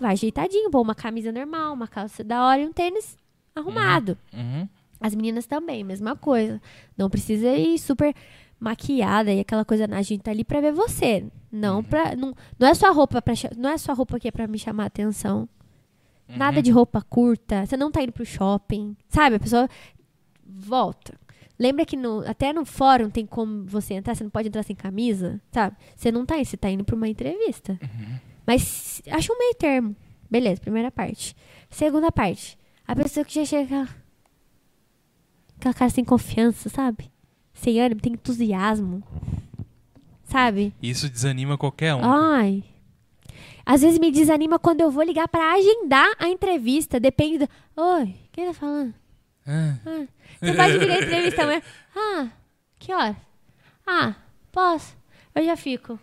[0.00, 3.16] Vai ajeitadinho, pô, uma camisa normal, uma calça da hora e um tênis
[3.54, 4.18] arrumado.
[4.34, 4.68] Uhum.
[5.00, 6.60] As meninas também, mesma coisa.
[6.98, 8.12] Não precisa ir super
[8.58, 11.24] maquiada e aquela coisa, a gente tá ali pra ver você.
[11.52, 12.16] Não pra.
[12.16, 14.84] Não, não é sua roupa para não é sua roupa que é pra me chamar
[14.84, 15.48] a atenção.
[16.28, 17.64] Nada de roupa curta.
[17.64, 18.96] Você não tá indo pro shopping.
[19.08, 19.36] Sabe?
[19.36, 19.68] A pessoa
[20.44, 21.14] volta.
[21.58, 24.76] Lembra que no, até no fórum tem como você entrar, você não pode entrar sem
[24.76, 25.74] camisa, sabe?
[25.94, 27.78] Você não tá aí, você tá indo pra uma entrevista.
[28.46, 29.96] Mas acha um meio termo.
[30.30, 31.34] Beleza, primeira parte.
[31.70, 32.58] Segunda parte.
[32.86, 33.92] A pessoa que já chega com
[35.56, 37.10] aquela cara sem confiança, sabe?
[37.54, 39.02] Sem ânimo, tem entusiasmo.
[40.24, 40.74] Sabe?
[40.82, 42.00] Isso desanima qualquer um.
[42.02, 42.64] Ai.
[43.66, 47.00] Às vezes me desanima quando eu vou ligar pra agendar a entrevista.
[47.00, 47.48] Depende do.
[47.76, 48.94] Oi, quem tá falando?
[49.44, 50.06] Ah, Ah,
[50.40, 51.62] você pode vir a entrevista amanhã?
[51.98, 52.28] Ah,
[52.78, 53.16] que hora?
[53.86, 54.14] Ah,
[54.52, 54.96] posso?
[55.34, 55.98] Eu já fico.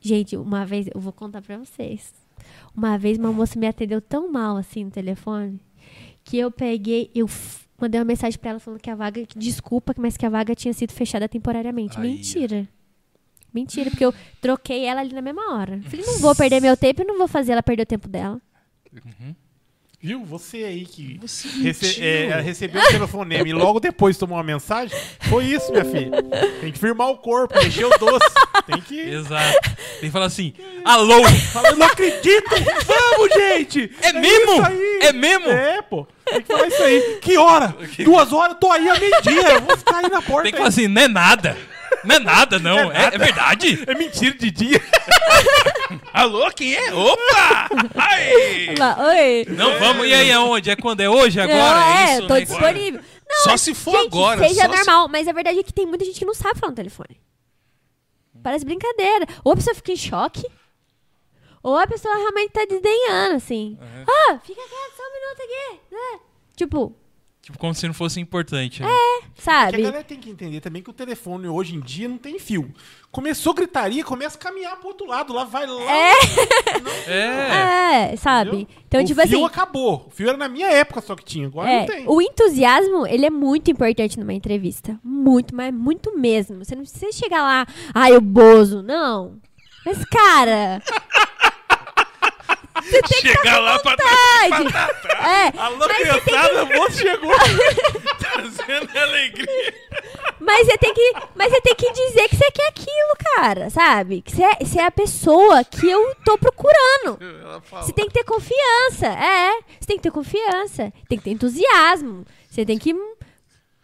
[0.00, 2.12] Gente, uma vez, eu vou contar pra vocês.
[2.74, 5.60] Uma vez uma moça me atendeu tão mal assim no telefone
[6.24, 7.26] que eu peguei, eu
[7.80, 10.54] mandei uma mensagem pra ela falando que a vaga, que desculpa, mas que a vaga
[10.54, 11.98] tinha sido fechada temporariamente.
[12.00, 12.14] Aí.
[12.16, 12.66] Mentira.
[13.56, 15.80] Mentira, porque eu troquei ela ali na mesma hora.
[15.88, 18.38] Falei, não vou perder meu tempo e não vou fazer ela perder o tempo dela.
[19.98, 20.22] Viu?
[20.26, 22.04] Você aí que Você rece mentiu.
[22.04, 24.96] é, recebeu o telefonema e logo depois tomou uma mensagem.
[25.20, 26.22] Foi isso, minha filha.
[26.60, 28.26] Tem que firmar o corpo, mexer o doce.
[28.66, 29.00] Tem que.
[29.00, 29.58] Exato.
[30.00, 30.52] Tem que falar assim:
[30.84, 31.24] alô!
[31.50, 32.50] Fala, não acredito!
[32.86, 33.90] Vamos, gente!
[34.02, 34.52] É mesmo?
[34.52, 34.98] isso aí.
[35.02, 35.48] É mesmo?
[35.48, 36.06] É, pô.
[36.26, 37.18] Tem que falar isso aí.
[37.22, 37.74] Que hora?
[38.04, 39.48] Duas horas, tô aí a meio-dia.
[39.54, 40.42] Eu vou ficar aí na porta.
[40.42, 40.58] Tem que aí.
[40.58, 41.56] falar assim: não é nada.
[42.06, 42.90] Não é nada, não.
[42.92, 43.84] É, é verdade?
[43.86, 44.82] É mentira de dia.
[46.12, 46.92] Alô, quem é?
[46.94, 47.68] Opa!
[47.94, 48.74] Ai!
[48.78, 49.46] Lá, Oi.
[49.50, 50.06] Não, vamos.
[50.06, 50.70] E aí, aonde?
[50.70, 51.00] É quando?
[51.00, 51.40] É hoje?
[51.40, 51.58] Agora?
[51.58, 52.22] Não, é é, isso?
[52.22, 52.40] eu tô né?
[52.40, 53.00] disponível.
[53.28, 55.72] Não, Só se for gente, agora, Seja só se- normal, mas a verdade é que
[55.72, 57.20] tem muita gente que não sabe falar no telefone.
[58.42, 59.26] Parece brincadeira.
[59.44, 60.44] Ou a pessoa fica em choque,
[61.62, 63.76] ou a pessoa realmente tá desdenhando, assim.
[64.06, 65.80] Ah, fica quieto só um minuto aqui.
[65.90, 66.20] né?
[66.56, 66.96] Tipo,
[67.46, 68.82] Tipo, como se não fosse importante.
[68.82, 68.88] né?
[68.88, 69.80] Que a sabe?
[69.80, 72.74] galera tem que entender também que o telefone hoje em dia não tem fio.
[73.12, 75.32] Começou gritaria, começa a caminhar pro outro lado.
[75.32, 75.80] Lá vai lá.
[75.92, 76.12] É.
[77.08, 78.48] É, sabe?
[78.62, 78.68] entendeu?
[78.88, 79.44] Então, o tipo fio assim.
[79.44, 80.06] acabou.
[80.08, 81.46] O fio era na minha época só que tinha.
[81.46, 82.04] Agora É, não tem.
[82.08, 84.98] o entusiasmo, ele é muito importante numa entrevista.
[85.04, 86.64] Muito, mas muito mesmo.
[86.64, 87.64] Você não precisa chegar lá,
[87.94, 88.82] ai, o Bozo.
[88.82, 89.38] Não.
[89.84, 90.82] Mas, cara,
[93.20, 94.96] Chegar lá pra verdade.
[95.26, 97.32] É, você tem criançada, o moço chegou.
[98.18, 99.74] trazendo alegria.
[100.38, 104.22] Mas você tem que, mas você tem que dizer que você quer aquilo, cara, sabe?
[104.22, 107.18] Que você é, você é a pessoa que eu tô procurando.
[107.20, 107.82] Ela fala.
[107.82, 109.52] Você tem que ter confiança, é.
[109.80, 112.24] Você tem que ter confiança, tem que ter entusiasmo.
[112.50, 112.94] Você tem que,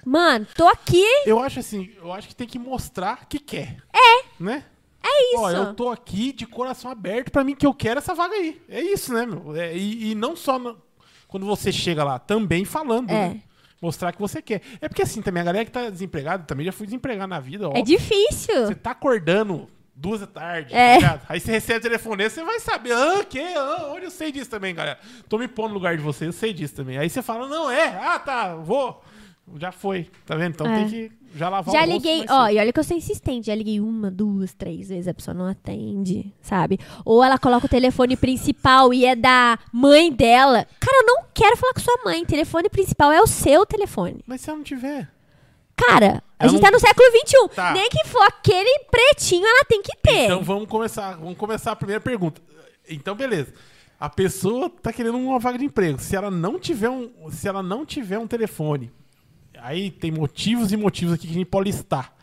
[0.04, 1.04] mano, tô aqui.
[1.26, 3.76] Eu acho assim, eu acho que tem que mostrar que quer.
[3.92, 4.24] É.
[4.38, 4.64] Né?
[5.14, 5.43] É isso.
[5.43, 8.60] Ó, eu tô aqui de coração aberto pra mim que eu quero essa vaga aí.
[8.68, 9.55] É isso, né, meu?
[9.56, 10.76] É, e, e não só no-
[11.28, 13.28] quando você chega lá, também falando, É.
[13.28, 13.40] né?
[13.80, 14.62] Mostrar que você quer.
[14.80, 17.68] É porque assim, também a galera que tá desempregada, também já fui desempregado na vida,
[17.68, 17.72] ó.
[17.76, 18.66] É difícil.
[18.66, 21.01] Você tá acordando duas da tarde, É.
[21.01, 21.20] tá?
[21.28, 23.40] Aí você recebe o telefone, você vai saber, ah, que?
[23.40, 24.98] Ah, onde eu sei disso também, galera.
[25.28, 26.97] Tô me pondo no lugar de você, eu sei disso também.
[26.97, 29.02] Aí você fala, não, é, ah, tá, vou.
[29.56, 30.52] Já foi, tá vendo?
[30.55, 30.77] Então É.
[30.77, 32.55] tem que já lavar Já o rosto liguei, mais ó, cedo.
[32.56, 33.47] e olha que eu sou insistente.
[33.48, 36.78] Já liguei uma, duas, três vezes, a pessoa não atende, sabe?
[37.05, 40.66] Ou ela coloca o telefone principal e é da mãe dela.
[40.81, 42.24] Cara, eu não quero falar com sua mãe.
[42.24, 44.23] Telefone principal é o seu telefone.
[44.27, 45.09] Mas se ela não tiver...
[45.74, 47.48] Cara, a gente não- tá no século XXI.
[47.56, 47.73] Tá.
[47.73, 50.24] Nem que for aquele pretinho, ela tem que ter.
[50.27, 52.40] Então vamos começar, vamos começar a primeira pergunta.
[52.89, 53.52] Então, beleza.
[53.98, 55.98] A pessoa tá querendo uma vaga de emprego.
[55.98, 58.93] Se ela não tiver um, se ela não tiver um telefone,
[59.62, 62.14] aí tem motivos e motivos aqui que a gente pode listar.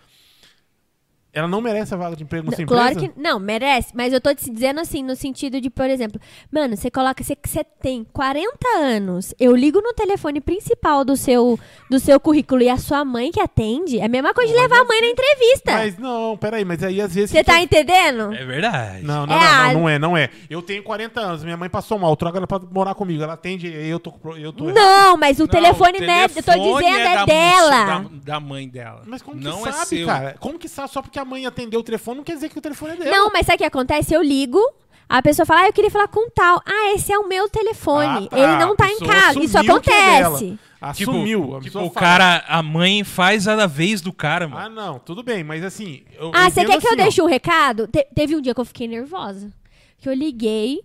[1.32, 3.14] Ela não merece a vaga de emprego na sua Claro empresa?
[3.14, 3.92] que não, merece.
[3.96, 6.20] Mas eu tô te dizendo assim, no sentido de, por exemplo,
[6.52, 8.50] mano, você coloca, você, você tem 40
[8.80, 13.32] anos, eu ligo no telefone principal do seu, do seu currículo e a sua mãe
[13.32, 15.72] que atende, é a mesma coisa de levar a mãe na entrevista.
[15.74, 17.30] Mas não, peraí, mas aí às vezes.
[17.30, 18.34] Você tá entendendo?
[18.34, 19.04] É verdade.
[19.04, 20.30] Não, não, É não, a- não, não é, não é.
[20.50, 23.22] Eu tenho 40 anos, minha mãe passou mal, troca ela pra morar comigo.
[23.22, 24.12] Ela atende, eu tô.
[24.36, 26.24] Eu tô Não, mas o Não, telefone, o né?
[26.26, 27.70] Eu tô telefone dizendo é, da dela.
[27.86, 29.04] Da, da mãe dela.
[29.06, 30.08] Mas como não que é sabe, seu.
[30.08, 30.36] cara?
[30.40, 30.90] Como que sabe?
[30.90, 33.12] Só porque a mãe atendeu o telefone não quer dizer que o telefone é dela.
[33.12, 34.14] Não, mas sabe o que acontece?
[34.14, 34.60] Eu ligo,
[35.08, 36.62] a pessoa fala, ah, eu queria falar com tal.
[36.66, 38.28] Ah, esse é o meu telefone.
[38.28, 38.38] Ah, tá.
[38.40, 39.40] Ele não tá em casa.
[39.44, 40.58] Isso é acontece.
[40.94, 41.42] Tipo, Assumiu.
[41.44, 42.06] a tipo, pessoa o fala.
[42.06, 44.66] cara, a mãe faz a vez do cara, mano.
[44.66, 46.04] Ah, não, tudo bem, mas assim.
[46.18, 47.04] eu- Ah, você quer que eu assim, ó.
[47.04, 47.86] deixe um recado?
[47.88, 49.52] Te- teve um dia que eu fiquei nervosa.
[49.98, 50.80] Que eu liguei.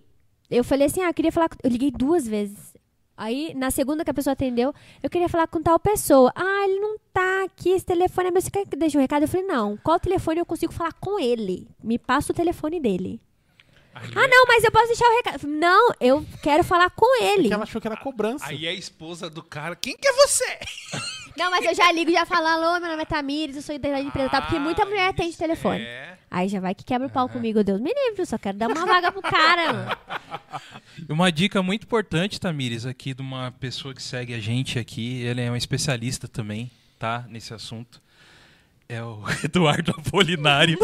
[0.51, 1.47] Eu falei assim, ah, eu queria falar.
[1.47, 2.74] com- Eu liguei duas vezes.
[3.17, 6.31] Aí, na segunda que a pessoa atendeu, eu queria falar com tal pessoa.
[6.35, 8.41] Ah, ele não tá aqui, esse telefone é meu.
[8.41, 9.23] Você quer que deixe um recado?
[9.23, 9.77] Eu falei, não.
[9.77, 11.67] Qual telefone eu consigo falar com ele?
[11.83, 13.21] Me passa o telefone dele.
[13.95, 15.47] Ah, não, mas eu posso deixar o recado.
[15.47, 17.51] Não, eu quero falar com É ele.
[17.53, 18.45] ela achou que era cobrança.
[18.45, 20.59] Aí a esposa do cara, quem que é você?
[21.37, 23.99] Não, mas eu já ligo, já falo, alô, meu nome é Tamires, eu sou da
[23.99, 24.41] empresa, tá?
[24.41, 25.81] Porque muita mulher atende telefone.
[25.81, 26.17] é.
[26.31, 28.67] Aí já vai que quebra o pau comigo, Deus me livre, eu só quero dar
[28.69, 29.97] uma vaga pro cara, mano.
[31.09, 35.41] Uma dica muito importante, Tamires, aqui de uma pessoa que segue a gente aqui, ele
[35.41, 37.25] é um especialista também, tá?
[37.27, 38.01] Nesse assunto.
[38.87, 40.79] É o Eduardo Apolinário,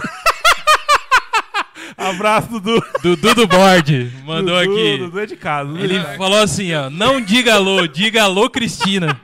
[1.97, 2.84] Abraço, Dudu.
[3.03, 4.97] do do Board, mandou Dudu, aqui.
[4.97, 5.69] Dudu é de casa.
[5.72, 6.18] Dudu Ele é casa.
[6.18, 9.19] falou assim, ó, não diga alô, diga alô, Cristina.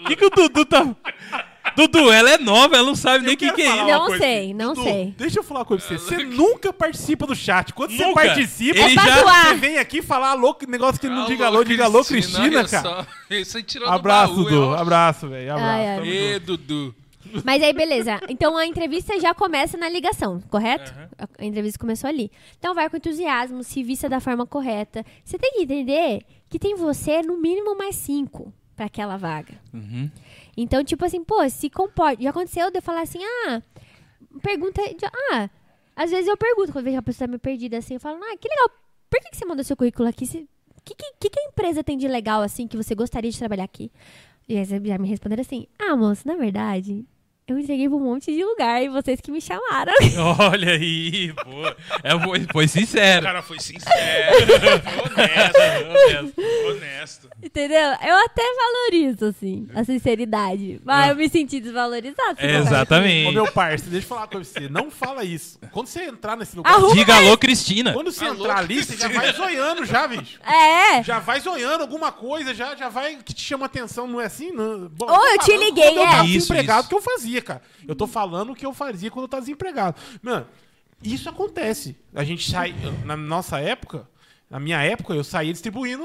[0.00, 0.86] O que, que o Dudu tá...
[1.74, 3.86] Dudu, ela é nova, ela não sabe nem o que, que é isso.
[3.86, 5.14] Não coisa sei, não Dudu, sei.
[5.16, 6.16] Deixa eu falar uma coisa pra você.
[6.16, 7.72] Você nunca participa do chat.
[7.72, 8.20] Quando você Nunca.
[8.20, 11.84] participa, Ele já- você vem aqui falar alô, que negócio que não diga alô, diga
[11.84, 12.82] alô, Cristina, cara.
[12.82, 13.06] só.
[13.34, 14.74] Isso aí tirou Abraço, Dudu.
[14.74, 15.50] Abraço, velho.
[15.52, 15.70] Abraço.
[15.70, 16.08] Ai, ai.
[16.08, 16.38] Ê.
[16.40, 16.94] Dudu.
[17.44, 18.20] Mas aí, beleza.
[18.28, 20.92] Então a entrevista já começa na ligação, correto?
[21.18, 22.30] A a entrevista começou ali.
[22.58, 25.04] Então vai com entusiasmo, se vista da forma correta.
[25.24, 29.54] Você tem que entender que tem você, no mínimo, mais cinco pra aquela vaga.
[29.72, 30.10] Uhum.
[30.56, 32.22] Então, tipo assim, pô, se comporte.
[32.22, 33.62] Já aconteceu de eu falar assim, ah,
[34.40, 34.80] pergunta.
[35.32, 35.50] Ah,
[35.96, 38.36] às vezes eu pergunto, quando eu vejo a pessoa meio perdida assim, eu falo, ah,
[38.36, 38.70] que legal,
[39.10, 40.24] por que, que você mandou seu currículo aqui?
[40.24, 43.64] O que, que, que, a empresa tem de legal, assim, que você gostaria de trabalhar
[43.64, 43.90] aqui?
[44.48, 47.06] E aí já me responderam assim, ah, moço, na verdade,
[47.52, 49.92] eu entreguei pra um monte de lugar e vocês que me chamaram.
[50.50, 51.66] Olha aí, pô.
[52.02, 53.26] É, foi, foi O sincero.
[53.26, 53.92] cara foi sincero,
[55.04, 57.28] honesto, honesto.
[57.42, 57.78] Entendeu?
[57.78, 60.80] Eu até valorizo, assim, a sinceridade.
[60.84, 62.36] Mas eu me senti desvalorizada.
[62.38, 63.28] É, exatamente.
[63.28, 64.68] Ô, meu parceiro, deixa eu falar com você.
[64.68, 65.58] Não fala isso.
[65.70, 66.74] Quando você entrar nesse lugar...
[66.74, 67.92] Arruma Diga alô, Cristina.
[67.92, 70.38] Quando você Alô, entrar ali, você já vai zoiando já, bicho.
[70.44, 71.02] É.
[71.02, 74.52] Já vai zoiando alguma coisa, já, já vai que te chama atenção, não é assim?
[74.52, 74.88] Não.
[74.88, 76.10] Bom, Ô, tô eu te falando liguei, Eu é.
[76.10, 76.88] tava Isso, desempregado, isso.
[76.88, 77.62] que eu fazia, cara.
[77.86, 79.96] Eu tô falando o que eu fazia quando eu tava desempregado.
[80.22, 80.46] Mano,
[81.02, 81.96] isso acontece.
[82.14, 82.74] A gente sai.
[83.04, 84.08] Na nossa época,
[84.48, 86.04] na minha época, eu saía distribuindo.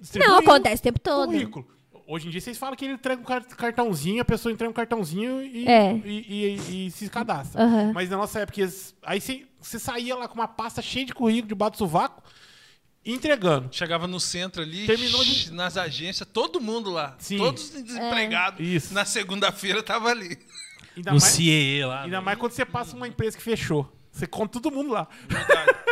[0.00, 1.30] distribuindo Não, acontece o tempo todo.
[1.30, 1.66] currículo.
[2.10, 4.72] Hoje em dia vocês falam que ele entrega um car- cartãozinho, a pessoa entrega um
[4.72, 5.92] cartãozinho e, É.
[6.04, 7.62] e, e- e se cadastra.
[7.62, 7.92] Aham.
[7.92, 8.66] Mas na nossa época,
[9.02, 12.22] aí você, você saía lá com uma pasta cheia de currículo debaixo do sovaco,
[13.04, 13.68] entregando.
[13.72, 17.14] Chegava no centro ali, Terminou de- nas agências, todo mundo lá.
[17.18, 17.38] Sim.
[17.38, 18.66] Todos desempregados.
[18.66, 18.94] Isso.
[18.94, 20.38] Na segunda-feira tava ali.
[20.98, 22.02] Ainda No mais, CIE lá.
[22.02, 23.90] ainda mais quando você passa uma empresa que fechou.
[24.10, 25.06] Você conta todo mundo lá.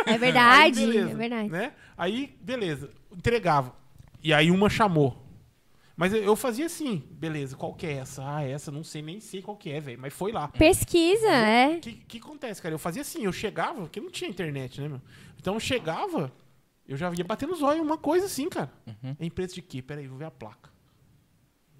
[0.05, 1.49] É verdade, Aí, beleza, é verdade.
[1.49, 1.73] Né?
[1.97, 2.89] Aí, beleza.
[3.15, 3.73] Entregava.
[4.21, 5.23] E aí uma chamou.
[5.95, 8.21] Mas eu- eu fazia assim, beleza, qual que é essa?
[8.23, 9.97] Ah, essa, não sei, nem sei qual que é, velho.
[9.99, 10.47] Mas foi lá.
[10.49, 11.77] Pesquisa, é.
[11.77, 12.75] O que, que acontece, cara?
[12.75, 15.01] Eu fazia assim, eu chegava, porque não tinha internet, né, meu?
[15.39, 16.31] Então eu chegava,
[16.87, 18.71] eu já ia batendo os olhos, uma coisa assim, cara.
[19.19, 19.81] É empresa de quê?
[19.81, 20.69] Peraí, vou ver a placa.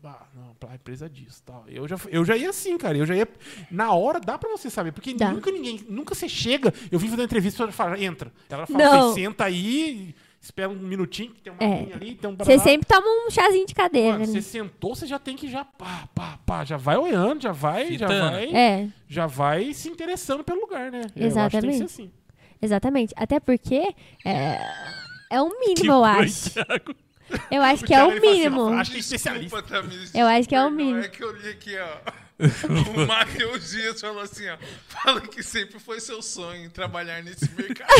[0.03, 1.65] Ah, não, a empresa disso, tal.
[1.67, 2.97] Eu já, eu já ia assim, cara.
[2.97, 3.27] Eu já ia.
[3.69, 5.31] Na hora dá pra você saber, porque Dá.
[5.31, 5.83] nunca ninguém.
[5.89, 6.73] Nunca você chega.
[6.91, 8.31] Eu vim fazer uma entrevista e fala, entra.
[8.49, 9.09] Ela fala, Não.
[9.13, 11.83] você senta aí, espera um minutinho, que tem uma É.
[11.83, 14.13] linha ali, tem um Você sempre toma um chazinho de cadeira.
[14.13, 14.25] Mano, né?
[14.27, 17.85] você sentou, você já tem que já pá, pá, pá, já vai olhando, já vai,
[17.97, 18.31] já Fitando.
[18.31, 21.01] vai, É, já vai se interessando pelo lugar, né?
[21.01, 21.77] Eu acho que tem que Exatamente.
[21.79, 22.11] ser assim.
[22.61, 23.13] exatamente.
[23.17, 23.93] Até porque
[24.23, 24.59] é,
[25.31, 26.49] é um mínimo, Que eu foi, acho.
[26.51, 26.95] Thiago?
[27.51, 28.61] Eu acho que é o assim, mínimo.
[28.71, 29.61] ó, Acho que é especialista.
[29.61, 30.99] Desculpa, Tamires, Eu acho que é o mínimo.
[31.03, 31.97] É que eu li aqui, ó.
[32.39, 34.57] O Matheus Dias falou assim, ó.
[34.89, 37.89] Fala que sempre foi seu sonho trabalhar nesse mercado.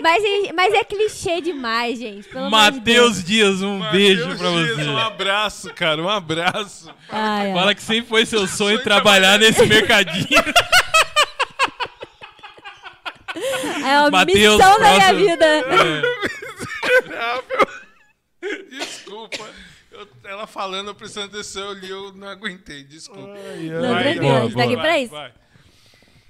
[0.00, 2.26] Mas, é- mas é clichê demais, gente.
[2.50, 4.82] Matheus Dias, um beijo Matheus pra Dias, você.
[4.88, 6.02] Um abraço, cara.
[6.02, 6.90] Um abraço.
[7.10, 7.54] Ai, ai.
[7.54, 10.26] Fala que sempre foi seu sonho Sonho trabalhar trabalhar nesse mercadinho.
[13.84, 15.44] É uma Matheus, missão da minha próximo- vida.
[15.46, 16.41] É.
[17.00, 17.66] Miserável.
[18.70, 19.48] Desculpa.
[19.90, 23.34] Eu- ela falando, prestando atenção, eu li, eu não aguentei, desculpa.
[23.52, 24.02] Ai, Não, ai.
[24.04, 25.10] tranquilo, boa, a gente tá aqui pra isso.
[25.12, 25.32] Vai.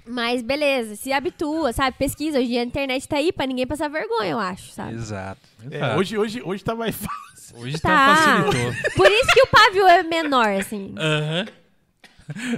[0.05, 1.97] Mas beleza, se habitua, sabe?
[1.97, 2.37] Pesquisa.
[2.37, 4.95] Hoje em dia a internet tá aí pra ninguém passar vergonha, eu acho, sabe?
[4.95, 5.39] Exato.
[5.71, 7.57] É, hoje, hoje, hoje tá mais fácil.
[7.57, 7.89] Hoje Tá.
[7.89, 8.91] tá facilitou.
[8.97, 10.93] Por isso que o pavio é menor, assim.
[10.97, 11.45] Aham.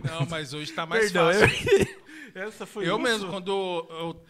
[0.09, 1.87] Não, mas hoje tá mais Perdão, fácil.
[2.33, 2.41] eu...
[2.47, 4.21] Essa foi Eu mesmo, quando eu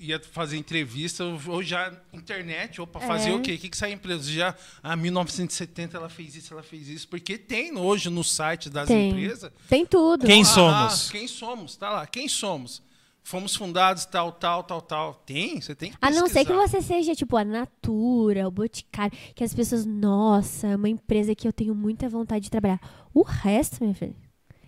[0.00, 3.34] ia fazer entrevista, eu já internet, opa, fazer É.
[3.34, 3.52] o quê?
[3.54, 4.30] O que, que sai empresa?
[4.30, 7.06] Já, ah, 1970 ela fez isso, ela fez isso.
[7.06, 9.10] Porque tem hoje no site das Tem.
[9.10, 9.52] empresas.
[9.68, 10.26] Tem tudo.
[10.26, 11.10] Quem Ah, somos?
[11.10, 11.76] quem somos?
[11.76, 12.82] Tá lá, quem somos?
[13.22, 15.14] Fomos fundados tal, tal, tal, tal.
[15.26, 15.60] Tem?
[15.60, 19.44] Você tem que A não ser que você seja, tipo, a Natura, o Boticário, que
[19.44, 22.80] as pessoas, nossa, é uma empresa que eu tenho muita vontade de trabalhar.
[23.12, 24.16] O resto, minha filha,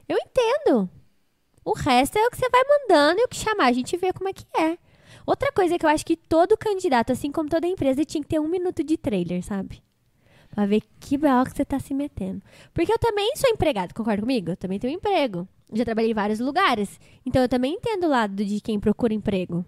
[0.06, 0.88] eu entendo.
[1.64, 4.12] O resto é o que você vai mandando e o que chamar, a gente vê
[4.12, 4.76] como é que é.
[5.27, 8.40] Outra coisa que eu acho que todo candidato, assim como toda empresa, tinha que ter
[8.40, 9.82] um minuto de trailer, sabe?
[10.51, 12.43] Pra ver que BO que você tá se metendo.
[12.74, 14.51] Porque eu também sou empregado, concorda comigo?
[14.51, 15.49] Eu também tenho um emprego.
[15.73, 17.01] Já trabalhei em vários lugares.
[17.24, 19.65] Então eu também entendo o lado de quem procura emprego.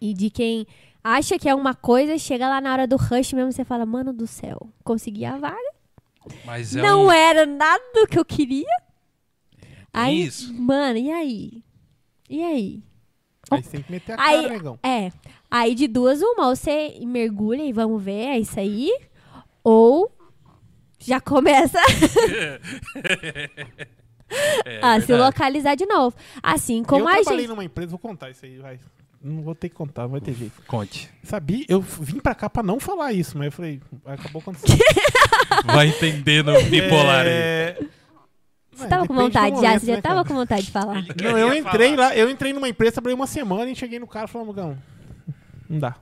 [0.00, 0.66] E de quem
[1.02, 4.12] acha que é uma coisa, chega lá na hora do rush mesmo, você fala, mano
[4.12, 5.56] do céu, consegui a vaga.
[6.44, 7.12] Mas é Não um...
[7.12, 8.68] era nada do que eu queria.
[9.92, 10.52] Aí, isso.
[10.54, 11.64] mano, e aí?
[12.28, 12.82] E aí?
[13.50, 14.78] Aí você tem que meter a Aí, cara, negão.
[14.82, 15.10] é.
[15.50, 18.90] Aí de duas, uma, ou você mergulha e vamos ver, é isso aí.
[19.64, 20.10] Ou
[20.98, 21.78] já começa
[24.64, 26.14] É, a se localizar de novo.
[26.42, 27.48] Assim como eu a trabalhei gente.
[27.48, 28.78] numa empresa, vou contar isso aí, vai.
[29.22, 30.62] Não vou ter que contar, não vai ter jeito.
[30.66, 31.10] Conte.
[31.22, 34.78] Sabia, eu vim pra cá pra não falar isso, mas eu falei, acabou acontecendo.
[35.66, 37.32] Vai entendendo o bipolar aí.
[37.32, 37.76] É...
[37.78, 37.89] Você
[38.90, 39.78] tava com vontade já?
[39.78, 40.28] Você já né, tava cara?
[40.28, 41.04] com vontade de falar?
[41.22, 42.08] Não, eu entrei falar.
[42.08, 44.76] lá, eu entrei numa empresa, trabalhei uma semana e cheguei no cara e falei, Mugão,
[45.68, 45.96] não dá.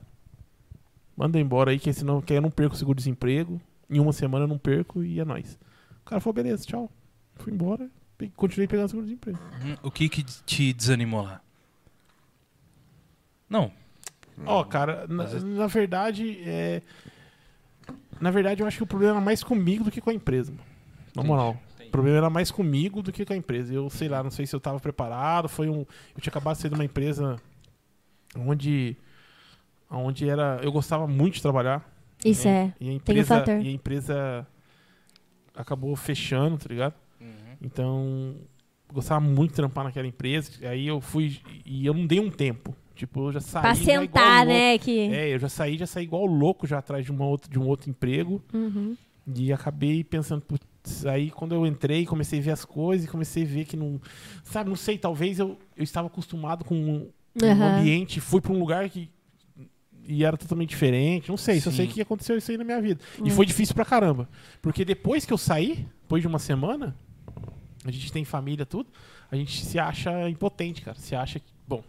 [1.15, 3.61] Manda embora aí, que senão que eu não perco o seguro-desemprego.
[3.89, 5.57] Em uma semana eu não perco e é nóis.
[6.01, 6.89] O cara falou, beleza, tchau.
[7.35, 7.89] Fui embora
[8.19, 9.39] e continuei pegando seguro-desemprego.
[9.63, 11.41] Hum, O que que te desanimou lá?
[13.49, 13.71] Não.
[14.45, 16.81] Ó, cara, na, na verdade, é...
[18.21, 20.51] Na verdade, eu acho que o problema era mais comigo do que com a empresa.
[20.51, 20.63] mano.
[21.15, 21.57] Na moral.
[21.89, 23.73] O problema era mais comigo do que com a empresa.
[23.73, 25.49] Eu sei lá, não sei se eu tava preparado.
[25.49, 25.79] Foi um.
[25.79, 27.35] Eu tinha acabado de sair de uma empresa
[28.37, 28.95] onde.
[29.89, 30.59] Onde era.
[30.61, 31.83] Eu gostava muito de trabalhar.
[32.23, 32.75] Isso né?
[32.79, 32.83] é.
[32.83, 34.47] E a Tem um empresa, e a empresa
[35.55, 36.93] acabou fechando, tá ligado?
[37.19, 37.27] Uhum.
[37.59, 38.35] Então,
[38.93, 40.51] gostava muito de trampar naquela empresa.
[40.67, 41.39] Aí eu fui.
[41.65, 42.75] E eu não dei um tempo.
[42.93, 43.61] Tipo, eu já saí.
[43.63, 44.77] Pra já igual sentar, né?
[44.77, 45.11] Que...
[45.11, 47.65] É, eu já saí, já saí igual louco já atrás de, uma outra, de um
[47.65, 48.43] outro emprego.
[48.53, 48.95] Uhum.
[49.35, 50.43] E acabei pensando,
[51.09, 53.99] aí quando eu entrei, comecei a ver as coisas e comecei a ver que não.
[54.43, 57.09] Sabe, não sei, talvez eu, eu estava acostumado com um,
[57.41, 57.77] um Aham.
[57.79, 59.09] ambiente, fui para um lugar que.
[60.11, 61.29] E era totalmente diferente.
[61.29, 61.91] Não sei, só sei Sim.
[61.93, 62.99] que aconteceu isso aí na minha vida.
[63.23, 63.29] E Hum.
[63.31, 64.27] foi difícil pra caramba.
[64.61, 66.95] Porque depois que eu saí, depois de uma semana,
[67.85, 68.89] a gente tem família, tudo,
[69.31, 70.97] a gente se acha impotente, cara.
[70.97, 71.45] Se acha que.
[71.67, 71.83] Bom,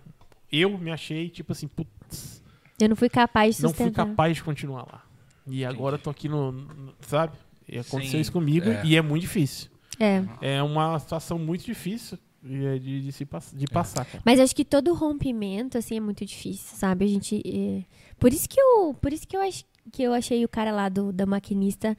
[0.52, 2.42] eu me achei, tipo assim, putz,
[2.78, 4.06] Eu não fui capaz de não fui sustentar.
[4.06, 5.02] capaz de continuar lá.
[5.46, 6.52] E agora eu tô aqui no.
[6.52, 7.32] no- sabe?
[7.70, 8.82] E aconteceu Sim, isso comigo é.
[8.84, 9.70] e é muito difícil.
[9.98, 10.24] É.
[10.40, 14.22] É uma situação muito difícil de, de, de se de passar, cara.
[14.24, 17.04] Mas acho que todo rompimento, assim, é muito difícil, sabe?
[17.04, 17.42] A gente.
[17.44, 17.84] é,
[18.18, 18.94] Por isso que eu.
[18.94, 19.62] Por isso que eu, ach...
[19.92, 21.96] que eu achei o cara lá do, da maquinista.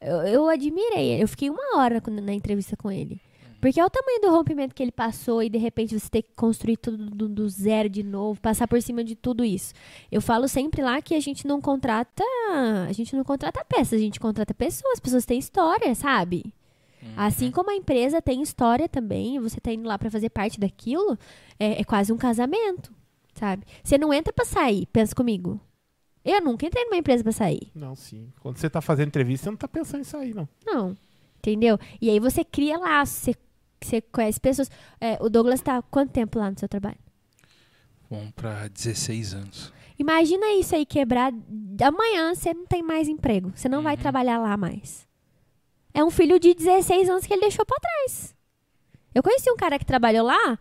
[0.00, 1.22] Eu, eu admirei.
[1.22, 3.20] Eu fiquei uma hora na entrevista com ele.
[3.66, 6.32] Porque é o tamanho do rompimento que ele passou e de repente você ter que
[6.36, 9.74] construir tudo do, do zero de novo, passar por cima de tudo isso.
[10.08, 12.22] Eu falo sempre lá que a gente não contrata.
[12.88, 14.92] A gente não contrata peças, a gente contrata pessoas.
[14.92, 16.54] As pessoas têm história, sabe?
[17.16, 21.18] Assim como a empresa tem história também, você tá indo lá pra fazer parte daquilo,
[21.58, 22.94] é, é quase um casamento,
[23.34, 23.64] sabe?
[23.82, 25.60] Você não entra pra sair, pensa comigo.
[26.24, 27.72] Eu nunca entrei numa empresa pra sair.
[27.74, 28.32] Não, sim.
[28.38, 30.48] Quando você tá fazendo entrevista, você não tá pensando em sair, não.
[30.64, 30.96] Não.
[31.38, 31.78] Entendeu?
[32.00, 33.34] E aí você cria laços, você,
[33.80, 34.70] você conhece pessoas.
[35.00, 36.98] É, o Douglas tá há quanto tempo lá no seu trabalho?
[38.10, 39.72] Vamos pra 16 anos.
[39.98, 41.32] Imagina isso aí quebrar.
[41.82, 43.52] Amanhã você não tem mais emprego.
[43.54, 44.00] Você não vai Uhum.
[44.02, 45.06] trabalhar lá mais.
[45.94, 48.34] É um filho de 16 anos que ele deixou pra trás.
[49.14, 50.58] Eu conheci um cara que trabalhou lá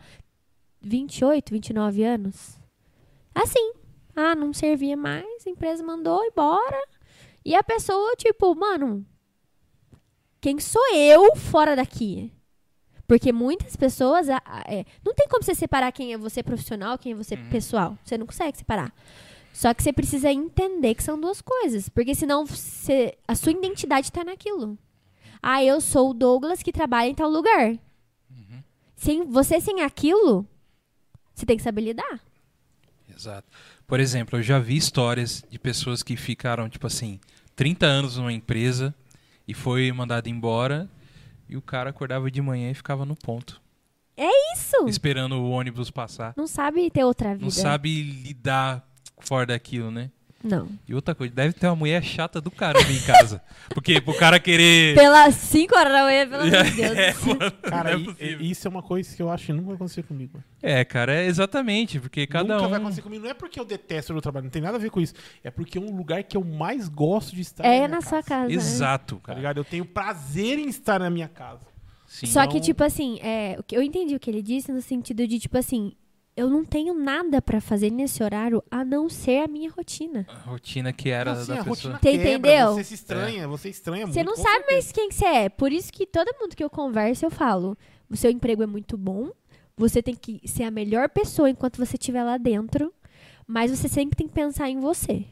[0.82, 2.58] 28, 29 anos.
[3.34, 3.74] Assim.
[4.16, 6.82] Ah, não servia mais, a empresa mandou embora.
[7.44, 9.06] E a pessoa, tipo, mano,
[10.40, 12.32] quem sou eu fora daqui?
[13.08, 14.30] Porque muitas pessoas.
[14.30, 17.38] a- a- é, não tem como você separar quem é você profissional, quem é você
[17.38, 17.98] pessoal.
[18.04, 18.92] Você não consegue separar.
[19.54, 21.88] Só que você precisa entender que são duas coisas.
[21.88, 24.78] Porque senão você, a sua identidade tá naquilo.
[25.42, 27.78] Ah, eu sou o Douglas que trabalha em tal lugar.
[28.96, 30.46] Sem, você sem aquilo,
[31.34, 32.20] você tem que saber lidar.
[33.16, 33.48] Exato.
[33.86, 37.20] Por exemplo, eu já vi histórias de pessoas que ficaram, tipo assim,
[37.56, 38.94] 30 anos numa empresa
[39.48, 40.90] E foi mandado embora.
[41.48, 43.62] E o cara acordava de manhã e ficava no ponto.
[44.18, 44.88] Isso!
[44.88, 46.34] Esperando o ônibus passar.
[46.38, 47.44] Não sabe ter outra vida.
[47.44, 48.88] Não sabe lidar
[49.20, 50.10] fora daquilo, né?
[50.46, 50.70] Não.
[50.88, 53.42] E outra coisa, deve ter uma mulher chata do caramba em casa.
[53.70, 54.96] Porque pro cara querer.
[54.96, 56.98] Pelas 5 horas da manhã, pelo amor de Deus.
[56.98, 59.66] É, mano, Cara, não é e- isso é uma coisa que eu acho que nunca
[59.68, 60.44] vai acontecer comigo.
[60.62, 62.70] É, cara, é exatamente, porque cada nunca um.
[62.70, 63.24] vai acontecer comigo.
[63.24, 65.14] Não é porque eu detesto o meu trabalho, não tem nada a ver com isso.
[65.44, 68.22] É porque é um lugar que eu mais gosto de estar É minha na sua
[68.22, 68.48] casa.
[68.48, 68.54] né?
[68.54, 69.38] Exato, Tá cara.
[69.40, 69.58] ligado?
[69.58, 71.66] Eu tenho prazer em estar na minha casa.
[72.08, 72.28] Sim.
[72.28, 75.40] Só que, Então- tipo assim, é, eu entendi o que ele disse no sentido de,
[75.40, 75.94] tipo assim,
[76.36, 80.26] eu não tenho nada pra fazer nesse horário a não ser a minha rotina.
[80.30, 81.94] A rotina que era Assim, da a pessoa.
[81.94, 82.74] rotina Você quebra, entendeu?
[82.74, 84.72] Você se estranha, você estranha Você não sabe certeza.
[84.72, 85.50] mais quem que você é.
[85.50, 87.78] Por isso que todo mundo que eu converso, eu falo:
[88.10, 89.32] o seu emprego é muito bom,
[89.78, 92.94] você tem que ser a melhor pessoa enquanto você estiver lá dentro,
[93.48, 95.26] mas você sempre tem que pensar em você.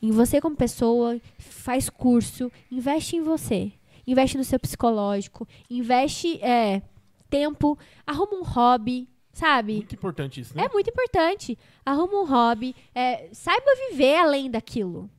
[0.00, 3.72] Em você como pessoa, faz curso, investe em você.
[4.06, 6.82] Investe no seu psicológico, investe é,
[7.30, 9.74] tempo, arruma um hobby, sabe?
[9.74, 10.64] Muito importante isso, né?
[10.64, 11.58] É muito importante.
[11.84, 12.74] Arruma um hobby.
[12.94, 15.10] é, saiba viver além daquilo.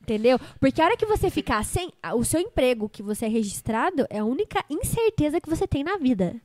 [0.00, 0.38] Entendeu?
[0.60, 1.90] Porque a hora que você ficar sem.
[2.14, 5.96] O seu emprego que você é registrado é a única incerteza que você tem na
[5.96, 6.36] vida.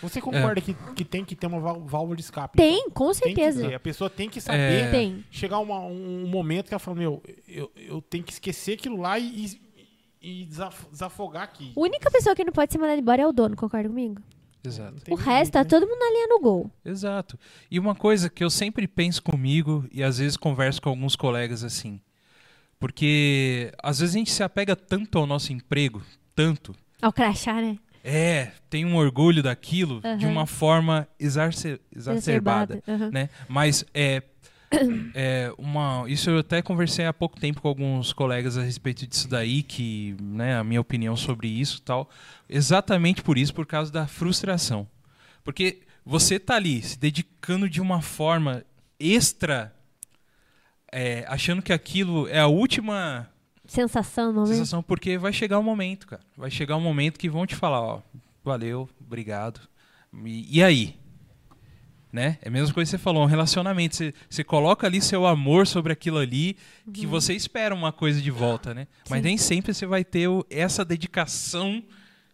[0.00, 2.56] Você concorda que, que tem que ter uma vál- válvula de escape?
[2.56, 2.90] Tem, então?
[2.92, 3.68] com Tem certeza.
[3.68, 3.74] ter.
[3.74, 4.90] A pessoa tem que saber É.
[4.90, 5.24] Tem.
[5.30, 9.18] chegar uma- um momento que ela fala, meu, eu, eu tenho que esquecer aquilo lá
[9.18, 9.60] e,
[10.22, 11.72] e desaf- desafogar aqui.
[11.76, 14.22] A única pessoa que não pode ser mandada embora é o dono, concorda comigo?
[14.62, 14.96] Exato.
[15.10, 15.64] O resto, tá né?
[15.64, 16.70] todo mundo na linha no gol.
[16.84, 17.38] Exato.
[17.70, 21.64] E uma coisa que eu sempre penso comigo e às vezes converso com alguns colegas
[21.64, 22.00] assim.
[22.78, 26.02] Porque às vezes a gente se apega tanto ao nosso emprego,
[26.34, 26.74] tanto.
[27.00, 27.78] Ao crachá, né?
[28.02, 30.32] É, tem um orgulho daquilo de Aham.
[30.32, 32.82] uma forma exacerbada.
[32.88, 33.10] Aham.
[33.10, 33.28] né?
[33.48, 34.22] Mas é,
[35.14, 36.04] é uma.
[36.08, 40.16] Isso eu até conversei há pouco tempo com alguns colegas a respeito disso daí, que,
[40.20, 42.08] né, a minha opinião sobre isso tal.
[42.48, 44.86] Exatamente por isso, por causa da frustração.
[45.42, 48.64] Porque você tá ali se dedicando de uma forma
[48.98, 49.74] extra,
[50.92, 53.28] é, achando que aquilo é a última
[53.66, 54.48] Sensação momento.
[54.48, 56.22] sensação, porque vai chegar um momento, cara.
[56.36, 58.02] Vai chegar um momento que vão te falar, ó,
[58.44, 59.60] valeu, obrigado.
[60.24, 60.99] E, e aí?
[62.12, 62.38] Né?
[62.42, 63.96] É a mesma coisa que você falou, um relacionamento.
[63.96, 66.56] Você, você coloca ali seu amor sobre aquilo ali,
[66.92, 68.88] que você espera uma coisa de volta, né?
[69.08, 69.24] Mas Sim.
[69.24, 71.82] nem sempre você vai ter essa dedicação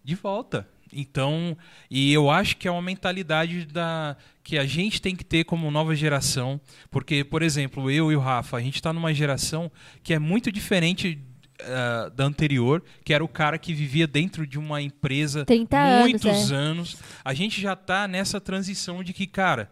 [0.03, 0.67] de volta.
[0.93, 1.57] Então,
[1.91, 5.71] e eu acho que é uma mentalidade da que a gente tem que ter como
[5.71, 9.71] nova geração, porque, por exemplo, eu e o Rafa, a gente está numa geração
[10.03, 11.19] que é muito diferente
[11.61, 16.01] ah, da anterior, que era o cara que vivia dentro de uma empresa 30 anos,
[16.11, 16.55] muitos é.
[16.55, 16.97] anos.
[17.25, 19.71] A gente já tá nessa transição de que, cara,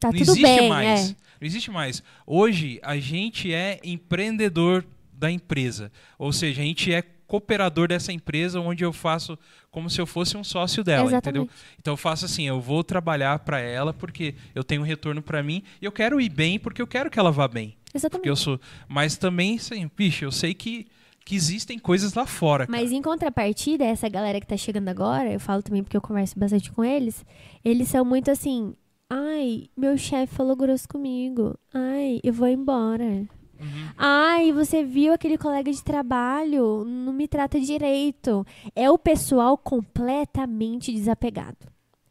[0.00, 1.10] Tá não existe bem, mais.
[1.10, 1.16] é.
[1.40, 2.02] Não existe mais.
[2.26, 5.92] Hoje a gente é empreendedor da empresa.
[6.18, 9.38] Ou seja, a gente é cooperador dessa empresa onde eu faço
[9.70, 11.44] como se eu fosse um sócio dela, Exatamente.
[11.44, 11.56] entendeu?
[11.78, 15.42] Então eu faço assim, eu vou trabalhar para ela porque eu tenho um retorno para
[15.42, 17.76] mim e eu quero ir bem porque eu quero que ela vá bem.
[17.94, 18.18] Exatamente.
[18.18, 20.88] Porque eu sou, mas também, assim, bicho, eu sei que
[21.30, 22.76] que existem coisas lá fora, cara.
[22.76, 26.36] Mas em contrapartida, essa galera que tá chegando agora, eu falo também porque eu converso
[26.36, 27.24] bastante com eles,
[27.64, 28.74] eles são muito assim,
[29.08, 33.04] ai, meu chefe falou grosso comigo, ai, eu vou embora.
[33.04, 33.88] Uhum.
[33.96, 38.44] Ai, você viu aquele colega de trabalho, não me trata direito.
[38.74, 41.58] É o pessoal completamente desapegado.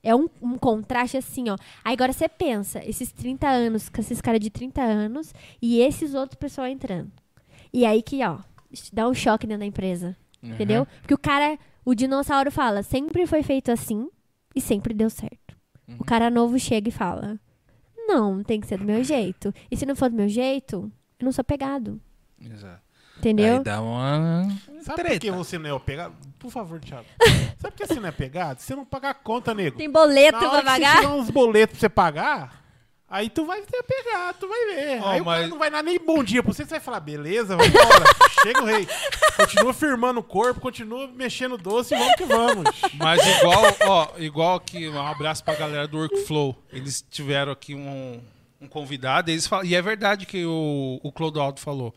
[0.01, 1.57] É um, um contraste assim, ó.
[1.83, 6.13] Aí agora você pensa, esses 30 anos, com esses caras de 30 anos e esses
[6.13, 7.11] outros pessoal entrando.
[7.73, 8.37] E aí que, ó,
[8.93, 10.15] dá um choque dentro da empresa.
[10.41, 10.51] Uhum.
[10.53, 10.87] Entendeu?
[11.01, 14.09] Porque o cara, o dinossauro fala, sempre foi feito assim
[14.55, 15.55] e sempre deu certo.
[15.87, 15.97] Uhum.
[15.99, 17.39] O cara novo chega e fala,
[17.97, 19.53] não, tem que ser do meu jeito.
[19.69, 21.99] E se não for do meu jeito, eu não sou pegado.
[22.41, 22.81] Exato.
[23.17, 23.57] Entendeu?
[23.57, 24.47] Aí dá uma
[24.81, 25.09] Sabe treta.
[25.15, 26.15] por que você não é pegado?
[26.39, 27.05] Por favor, Thiago.
[27.59, 28.61] Sabe por que você não é pegado?
[28.61, 29.75] Você não paga a conta, nego.
[29.77, 30.95] Tem boleto Na pra hora você pagar?
[31.01, 32.63] tirar uns boletos pra você pagar,
[33.09, 35.01] aí tu vai ter pegado, tu vai ver.
[35.01, 36.79] Ó, aí o cara mas- não vai dar nem bom dia pra você, você vai
[36.79, 38.05] falar, beleza, vai embora.
[38.43, 38.87] Chega o rei.
[39.35, 42.65] Continua firmando o corpo, continua mexendo o doce e vamos que vamos.
[42.95, 46.55] Mas igual, ó, igual aqui, um abraço pra galera do Workflow.
[46.71, 48.21] Eles tiveram aqui um,
[48.61, 51.93] um convidado, eles falam, e é verdade que o, o Clodoaldo falou.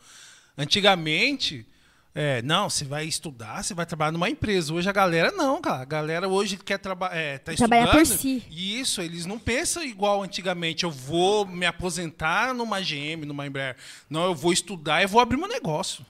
[0.56, 1.66] Antigamente,
[2.14, 4.74] é, não, você vai estudar, você vai trabalhar numa empresa.
[4.74, 5.82] Hoje a galera não, cara.
[5.82, 8.42] A galera hoje quer traba é, tá Trabalhar por si.
[8.50, 10.84] E isso, eles não pensam igual antigamente.
[10.84, 13.76] Eu vou me aposentar numa GM, numa Embraer.
[14.10, 16.04] Não, eu vou estudar e vou abrir meu negócio.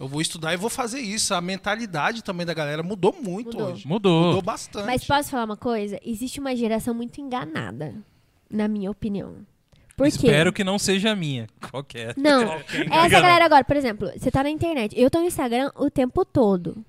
[0.00, 1.32] Eu vou estudar e vou fazer isso.
[1.32, 3.72] A mentalidade também da galera mudou muito Mudou.
[3.72, 3.86] hoje.
[3.86, 4.26] Mudou.
[4.26, 4.84] Mudou bastante.
[4.84, 5.98] Mas posso falar uma coisa?
[6.04, 7.94] Existe uma geração muito enganada,
[8.50, 9.46] na minha opinião.
[9.96, 10.26] Por quê?
[10.26, 11.46] Espero que não seja a minha.
[11.70, 12.14] Qualquer.
[12.16, 12.58] Não.
[12.68, 14.98] Liga Essa galera agora, por exemplo, você tá na internet.
[14.98, 16.84] Eu tô no Instagram o tempo todo.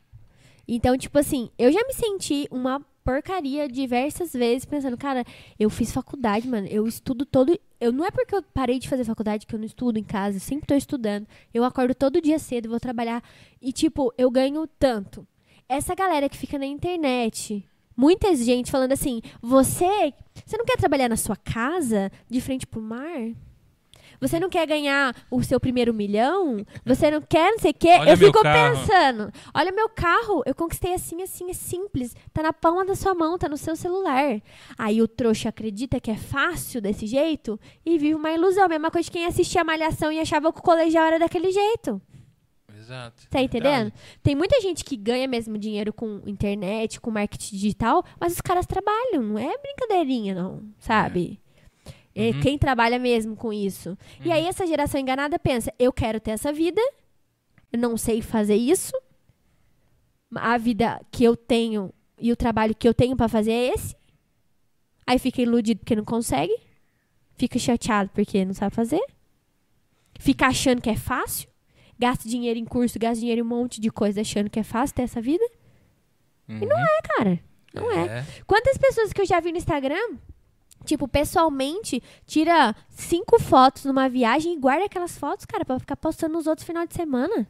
[0.68, 5.24] Então, tipo assim, eu já me senti uma porcaria diversas vezes pensando, cara,
[5.58, 6.68] eu fiz faculdade, mano.
[6.68, 7.58] Eu estudo todo.
[7.80, 10.36] Eu não é porque eu parei de fazer faculdade que eu não estudo em casa,
[10.36, 11.26] eu sempre tô estudando.
[11.54, 13.24] Eu acordo todo dia cedo, vou trabalhar
[13.62, 15.26] e tipo, eu ganho tanto.
[15.70, 17.66] Essa galera que fica na internet,
[17.98, 20.14] muita gente falando assim: "Você,
[20.46, 23.34] você não quer trabalhar na sua casa, de frente pro mar?"
[24.20, 26.66] Você não quer ganhar o seu primeiro milhão?
[26.86, 27.98] Você não quer não sei o quê?
[28.00, 28.76] Olha eu fico carro.
[28.76, 29.32] pensando.
[29.54, 32.16] Olha meu carro, eu conquistei assim, assim, é simples.
[32.34, 34.42] Tá na palma da sua mão, tá no seu celular.
[34.78, 38.68] Aí o trouxa acredita que é fácil desse jeito e vive uma ilusão.
[38.68, 42.02] Mesma coisa de quem assistia a Malhação e achava que o colegial era daquele jeito.
[42.88, 43.28] Exato.
[43.30, 43.92] Tá entendendo?
[44.24, 48.66] Tem muita gente que ganha mesmo dinheiro com internet, com marketing digital, mas os caras
[48.66, 51.40] trabalham, não é brincadeirinha, não, sabe?
[52.16, 52.40] É Uhum.
[52.40, 53.96] Quem trabalha mesmo com isso.
[54.26, 56.82] E aí essa geração enganada pensa, eu quero ter essa vida,
[57.72, 58.92] eu não sei fazer isso,
[60.34, 63.96] a vida que eu tenho e o trabalho que eu tenho pra fazer é esse.
[65.06, 66.56] Aí fica iludido porque não consegue,
[67.36, 69.02] fica chateado porque não sabe fazer,
[70.18, 71.48] fica achando que é fácil,
[72.00, 74.96] gasta dinheiro em curso, gasta dinheiro em um monte de coisa achando que é fácil
[74.96, 75.44] ter essa vida.
[76.48, 76.60] Uhum.
[76.62, 77.40] E não é, cara.
[77.74, 78.26] Não é.
[78.46, 80.18] Quantas pessoas que eu já vi no Instagram,
[80.86, 86.34] tipo, pessoalmente, tira cinco fotos numa viagem e guarda aquelas fotos, cara, pra ficar postando
[86.34, 87.48] nos outros final de semana.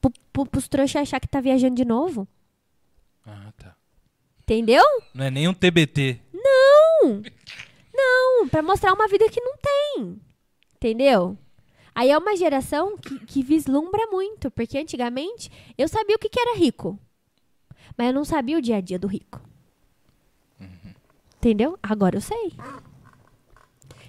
[0.00, 2.28] Pro, pro, pros trouxas achar que tá viajando de novo.
[3.24, 3.74] Ah, tá.
[4.42, 4.84] Entendeu?
[5.14, 6.20] Não é nem um TBT.
[6.32, 7.22] Não!
[7.92, 10.20] Não, pra mostrar uma vida que não tem.
[10.76, 11.36] Entendeu?
[11.96, 16.38] Aí é uma geração que, que vislumbra muito, porque antigamente eu sabia o que, que
[16.38, 16.98] era rico.
[17.96, 19.40] Mas eu não sabia o dia a dia do rico.
[21.38, 21.78] Entendeu?
[21.82, 22.52] Agora eu sei.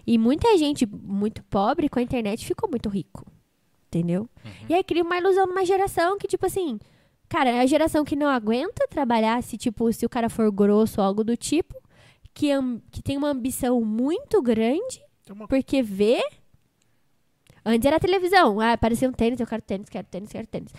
[0.05, 3.26] E muita gente muito pobre com a internet ficou muito rico.
[3.88, 4.30] Entendeu?
[4.69, 6.80] E aí cria uma ilusão numa geração que, tipo assim,
[7.30, 10.99] cara, é a geração que não aguenta trabalhar se, tipo, se o cara for grosso
[10.99, 11.73] ou algo do tipo,
[12.34, 12.49] que,
[12.91, 16.22] que tem uma ambição muito grande, uma- porque vê.
[17.69, 18.61] Antes era televisão.
[18.61, 20.73] Ah, aparecia um tênis, eu quero tênis, quero tênis, quero tênis.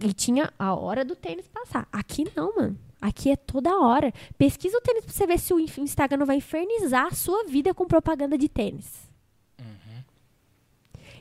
[0.00, 1.86] E tinha a hora do tênis passar.
[1.92, 2.78] Aqui não, mano.
[3.00, 4.12] Aqui é toda hora.
[4.36, 7.72] Pesquisa o tênis pra você ver se o Instagram não vai infernizar a sua vida
[7.72, 9.04] com propaganda de tênis.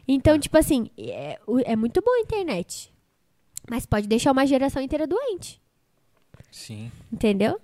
[0.08, 2.92] Então, tipo assim, é, é muito bom a internet.
[3.70, 5.62] Mas pode deixar uma geração inteira doente.
[6.52, 6.92] Sim.
[7.12, 7.60] Entendeu?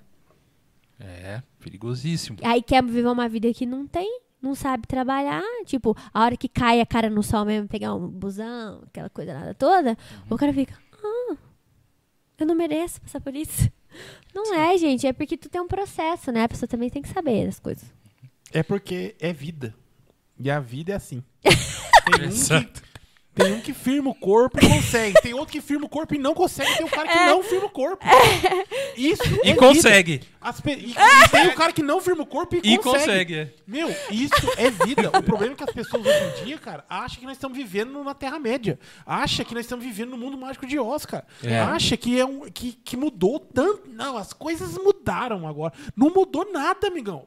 [0.99, 2.37] É, perigosíssimo.
[2.43, 5.43] Aí quer viver uma vida que não tem, não sabe trabalhar.
[5.65, 9.33] Tipo, a hora que cai a cara no sol mesmo, pegar um busão, aquela coisa
[9.33, 9.97] nada toda,
[10.29, 11.35] o cara fica, ah,
[12.37, 13.69] eu não mereço passar por isso.
[14.33, 16.43] Não é, gente, é porque tu tem um processo, né?
[16.43, 17.91] A pessoa também tem que saber das coisas.
[18.53, 19.73] É porque é vida.
[20.37, 21.23] E a vida é assim.
[21.43, 22.88] Tem um, que.
[23.35, 25.21] Tem um que firma o corpo e consegue.
[25.21, 26.75] Tem outro que firma o corpo e não consegue.
[26.75, 28.05] Tem o cara que não firma o corpo.
[28.97, 29.55] Isso é E vida.
[29.55, 30.21] consegue.
[30.63, 32.99] Pe- e, e tem o cara que não firma o corpo e, E consegue.
[32.99, 33.35] consegue.
[33.35, 33.53] é.
[33.67, 35.09] Meu, isso é vida.
[35.17, 38.03] O problema é que as pessoas hoje em dia, cara, acham que nós estamos vivendo
[38.03, 38.77] na Terra-média.
[39.05, 41.25] Acha que nós estamos vivendo no mundo mágico de Oz, cara.
[41.43, 41.59] É.
[41.59, 43.83] Acha que, é um, que, que mudou tanto.
[43.89, 45.73] Não, as coisas mudaram agora.
[45.95, 47.25] Não mudou nada, amigão.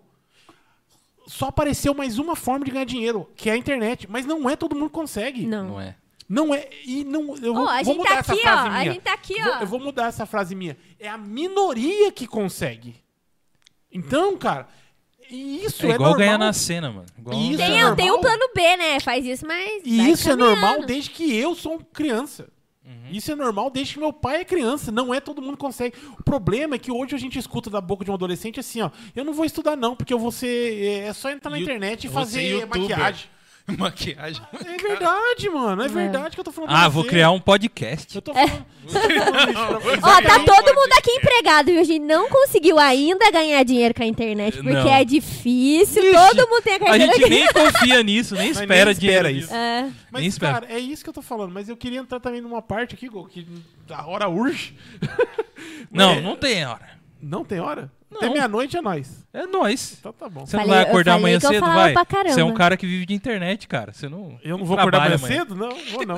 [1.33, 4.07] Só apareceu mais uma forma de ganhar dinheiro, que é a internet.
[4.11, 5.47] Mas não é todo mundo que consegue.
[5.47, 5.69] Não.
[5.69, 5.97] Não é.
[6.29, 6.69] Não é.
[6.85, 7.35] E não.
[7.37, 8.67] Eu vou, Ó, a vou gente mudar tá essa aqui, frase ó.
[8.67, 8.93] A minha.
[8.93, 9.59] gente tá aqui, Vou- ó.
[9.61, 10.77] eu vou mudar essa frase minha.
[11.01, 12.97] É a minoria que consegue.
[13.91, 14.69] Então, cara,
[15.31, 16.19] e isso É é, igual normal.
[16.19, 17.07] ganhar na cena, mano.
[17.19, 19.01] Igual Isso ganhar- é Tem, tem um plano B, né?
[19.01, 19.83] Faz isso, mas.
[19.85, 20.61] E isso é caminhando.
[20.61, 22.49] normal desde que eu sou criança.
[22.85, 23.13] Uhum.
[23.13, 24.91] Isso é normal desde que meu pai é criança.
[24.91, 25.97] Não é todo mundo que consegue.
[26.19, 28.91] O problema é que hoje a gente escuta da boca de um adolescente assim, ó.
[29.15, 30.85] Eu não vou estudar, não, porque eu vou ser.
[31.05, 32.81] É só entrar na internet e ser fazer youtuber.
[32.81, 33.29] maquiagem.
[33.79, 34.43] Maquiagem.
[34.67, 35.83] É verdade, mano.
[35.83, 35.89] É, É.
[35.89, 37.09] verdade que eu tô falando pra Ah, vou você.
[37.11, 38.15] criar um podcast.
[38.17, 39.99] Eu tô falando, eu tô falando isso pra você.
[40.03, 44.03] Ó, tá todo mundo aqui empregado e a gente não conseguiu ainda ganhar dinheiro com
[44.03, 44.93] a internet, porque Não.
[44.93, 48.91] é difícil, Ixi, todo mundo tem a A carteira gente nem confia nisso, nem espera
[48.91, 49.47] nem dinheiro espera disso.
[49.47, 49.55] isso.
[49.55, 49.83] É.
[49.83, 50.53] Nem Mas, espero.
[50.55, 51.53] cara, é isso que eu tô falando.
[51.53, 53.47] Mas eu queria entrar também numa parte aqui, Gol, que
[53.91, 54.75] a hora urge.
[55.91, 56.91] Não, É, não tem hora.
[57.21, 57.91] Não tem hora?
[58.13, 58.19] Não.
[58.19, 59.25] Até meia-noite é nós.
[59.33, 59.97] É nóis.
[59.99, 60.47] Então tá bom.
[60.47, 61.93] Você não Falei- vai eu acordar falei amanhã que eu cedo, falava vai?
[61.95, 62.35] pra caramba.
[62.35, 63.93] Você é um cara que vive de internet, cara.
[63.93, 64.39] Você não.
[64.45, 65.41] Eu não vou acordar trabalha amanhã.
[65.41, 65.55] cedo?
[65.57, 66.17] Não, vou não.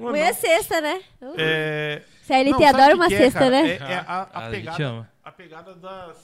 [0.00, 0.34] Vou Amanhã é não.
[0.34, 1.00] sexta, né?
[1.38, 2.02] É...
[2.22, 3.50] CLT não, sabe adora o que uma que é, cara?
[3.50, 3.68] né?
[3.70, 5.10] É, é a, a A gente pegada, ama.
[5.24, 6.16] a pegada das,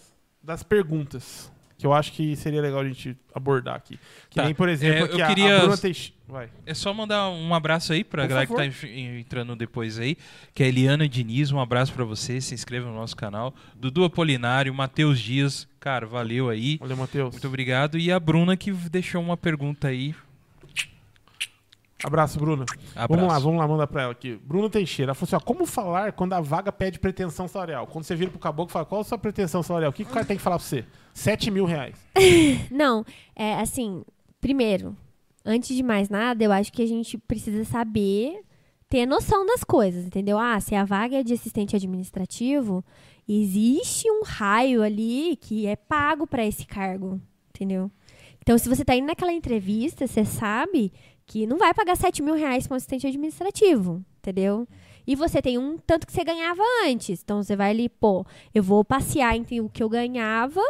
[0.42, 1.50] das perguntas.
[1.78, 3.98] Que eu acho que seria legal a gente abordar aqui.
[4.28, 4.44] Que Tá.
[4.44, 6.12] nem, por exemplo, É, eu a- queria- a Bruna Teix...
[6.26, 6.50] Vai.
[6.66, 8.62] É só mandar um abraço aí pra Por galera favor.
[8.68, 10.14] que tá en- entrando depois aí,
[10.54, 13.54] que é a Eliana Diniz, um abraço pra você, se inscreva no nosso canal.
[13.74, 16.76] Dudu Apolinário, Matheus Dias, cara, valeu aí.
[16.78, 17.30] Valeu, Matheus.
[17.32, 17.96] Muito obrigado.
[17.96, 20.14] E a Bruna que deixou uma pergunta aí.
[22.02, 22.64] Abraço, Bruna.
[22.94, 23.08] Abraço.
[23.08, 24.40] Vamos lá, vamos lá, mandar pra ela aqui.
[24.44, 27.86] Bruna Teixeira, ela falou assim, ó, como falar quando a vaga pede pretensão salarial?
[27.86, 29.90] Quando você vira pro caboclo e fala, qual a sua pretensão salarial?
[29.90, 30.84] O que, que o cara tem que falar pra você?
[31.12, 31.96] 7 mil reais.
[32.70, 33.04] Não,
[33.34, 34.04] é assim,
[34.40, 34.96] primeiro,
[35.44, 38.42] antes de mais nada, eu acho que a gente precisa saber
[38.88, 40.38] ter noção das coisas, entendeu?
[40.38, 42.84] Ah, se a vaga é de assistente administrativo,
[43.28, 47.20] existe um raio ali que é pago para esse cargo,
[47.50, 47.90] entendeu?
[48.40, 50.90] Então, se você tá indo naquela entrevista, você sabe
[51.28, 54.66] que não vai pagar 7 mil reais para um assistente administrativo, entendeu?
[55.06, 57.22] E você tem um tanto que você ganhava antes.
[57.22, 60.60] Então, você vai ali, pô, eu vou passear entre o que eu ganhava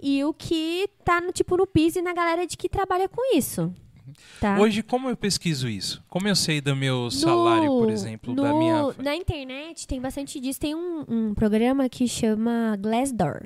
[0.00, 3.34] e o que tá no tipo no piso e na galera de que trabalha com
[3.36, 3.72] isso.
[4.40, 4.58] Tá?
[4.60, 6.02] Hoje, como eu pesquiso isso?
[6.08, 8.94] Como eu sei do meu salário, por exemplo, da no- minha.
[8.98, 10.60] Na internet tem bastante disso.
[10.60, 13.42] Tem um, um programa que chama Glassdoor.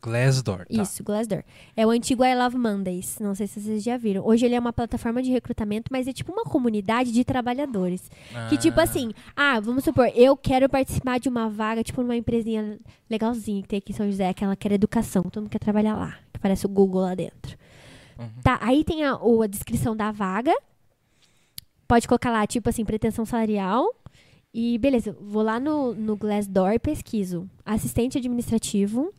[0.00, 0.58] Glassdoor.
[0.58, 0.82] Tá.
[0.82, 1.42] Isso, Glassdoor.
[1.76, 3.18] É o antigo I Love Mondays.
[3.18, 4.24] Não sei se vocês já viram.
[4.24, 8.08] Hoje ele é uma plataforma de recrutamento, mas é tipo uma comunidade de trabalhadores.
[8.48, 12.16] Que tipo Ah, assim, ah, vamos supor, eu quero participar de uma vaga, tipo numa
[12.16, 12.78] empresinha
[13.10, 16.16] legalzinha que tem aqui em São José, que era educação, todo mundo quer trabalhar lá,
[16.32, 17.58] que parece o Google lá dentro.
[18.18, 18.28] Uhum.
[18.42, 20.54] Tá, aí tem a, a descrição da vaga.
[21.88, 23.94] Pode colocar lá, tipo assim, pretensão salarial.
[24.52, 27.48] E beleza, vou lá no, no Glassdoor e pesquiso.
[27.64, 29.12] Assistente administrativo.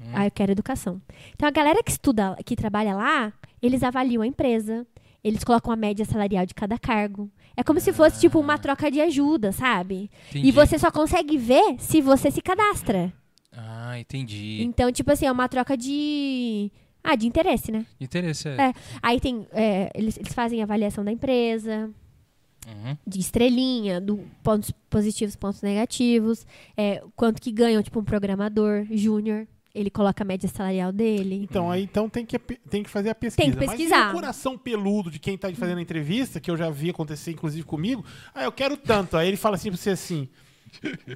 [0.00, 0.10] Hum.
[0.12, 1.00] Ah, eu quero educação.
[1.34, 4.86] Então a galera que estuda, que trabalha lá, eles avaliam a empresa.
[5.22, 7.28] Eles colocam a média salarial de cada cargo.
[7.56, 10.08] É como se fosse, tipo, uma troca de ajuda, sabe?
[10.30, 10.46] entendi.
[10.48, 13.12] E você só consegue ver se você se cadastra.
[13.52, 14.62] Ah, entendi.
[14.62, 16.70] Então, tipo assim, é uma troca de.
[17.02, 17.84] Ah, de interesse, né?
[18.00, 18.52] Interesse é.
[18.68, 18.72] É.
[19.02, 19.44] Aí tem.
[19.52, 21.90] é, eles, eles fazem avaliação da empresa,
[22.66, 22.96] Uhum.
[23.06, 26.46] de estrelinha, do pontos positivos, pontos negativos,
[26.76, 29.48] é, quanto que ganham, tipo, um programador júnior.
[29.78, 31.46] Ele coloca a média salarial dele.
[31.48, 33.42] Então, aí então tem que, tem que fazer a pesquisa.
[33.46, 34.08] Tem que Mas pesquisar.
[34.08, 37.30] e o coração peludo de quem tá fazendo a entrevista, que eu já vi acontecer,
[37.30, 38.04] inclusive, comigo.
[38.34, 39.16] Ah, eu quero tanto.
[39.16, 40.28] Aí ele fala assim pra você assim,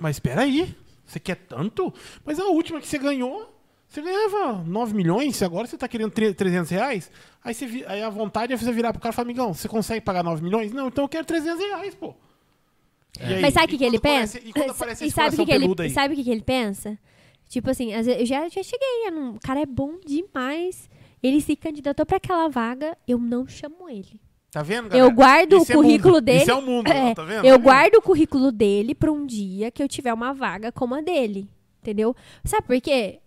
[0.01, 0.75] mas espera aí,
[1.05, 1.93] você quer tanto?
[2.25, 3.49] Mas a última que você ganhou,
[3.89, 7.11] você ganhava 9 milhões, agora você tá querendo tre- 300 reais?
[7.45, 10.01] Aí, você aí a vontade é você virar pro cara e falar, amigão, você consegue
[10.01, 10.73] pagar 9 milhões?
[10.73, 12.15] Não, então eu quero 300 reais, pô.
[13.21, 14.49] E aí, Mas sabe o que, e que ele aparece- pensa?
[14.49, 15.91] E quando aparece E esse sabe o que, que ele, peludo aí?
[15.91, 16.99] sabe o que, que ele pensa?
[17.53, 20.89] Tipo assim, eu já, já cheguei, não- o cara é bom demais.
[21.23, 24.19] Ele se candidatou pra aquela vaga, eu não chamo ele.
[24.51, 25.07] Tá vendo, galera?
[25.07, 26.25] Eu guardo o Isso é currículo mundo.
[26.25, 26.39] dele.
[26.43, 27.37] Isso é o mundo, É, tá vendo?
[27.37, 27.63] Eu Tá vendo?
[27.63, 31.47] guardo o currículo dele pra um dia que eu tiver uma vaga como a dele.
[31.83, 32.17] Entendeu?
[32.43, 33.19] Sabe por quê?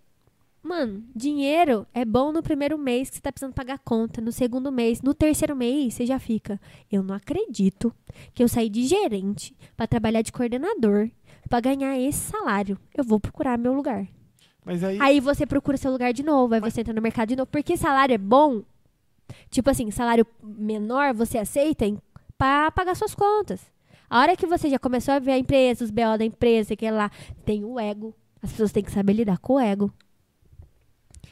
[0.64, 4.20] Mano, dinheiro é bom no primeiro mês que você tá precisando pagar conta.
[4.22, 6.60] No segundo mês, no terceiro mês, você já fica.
[6.92, 7.94] Eu não acredito
[8.34, 11.12] que eu saí de gerente pra trabalhar de coordenador
[11.50, 12.78] pra ganhar esse salário.
[12.96, 14.08] Eu vou procurar meu lugar.
[14.64, 17.36] Mas aí, Aí você procura seu lugar de novo, aí você entra no mercado de
[17.36, 17.48] novo.
[17.48, 18.64] Porque salário é bom.
[19.50, 21.86] Tipo assim, salário menor você aceita
[22.38, 23.62] pra pagar suas contas.
[24.10, 26.90] A hora que você já começou a ver a empresa, os BO da empresa, que
[26.90, 27.10] lá
[27.44, 28.14] tem o ego.
[28.42, 29.92] As pessoas têm que saber lidar com o ego.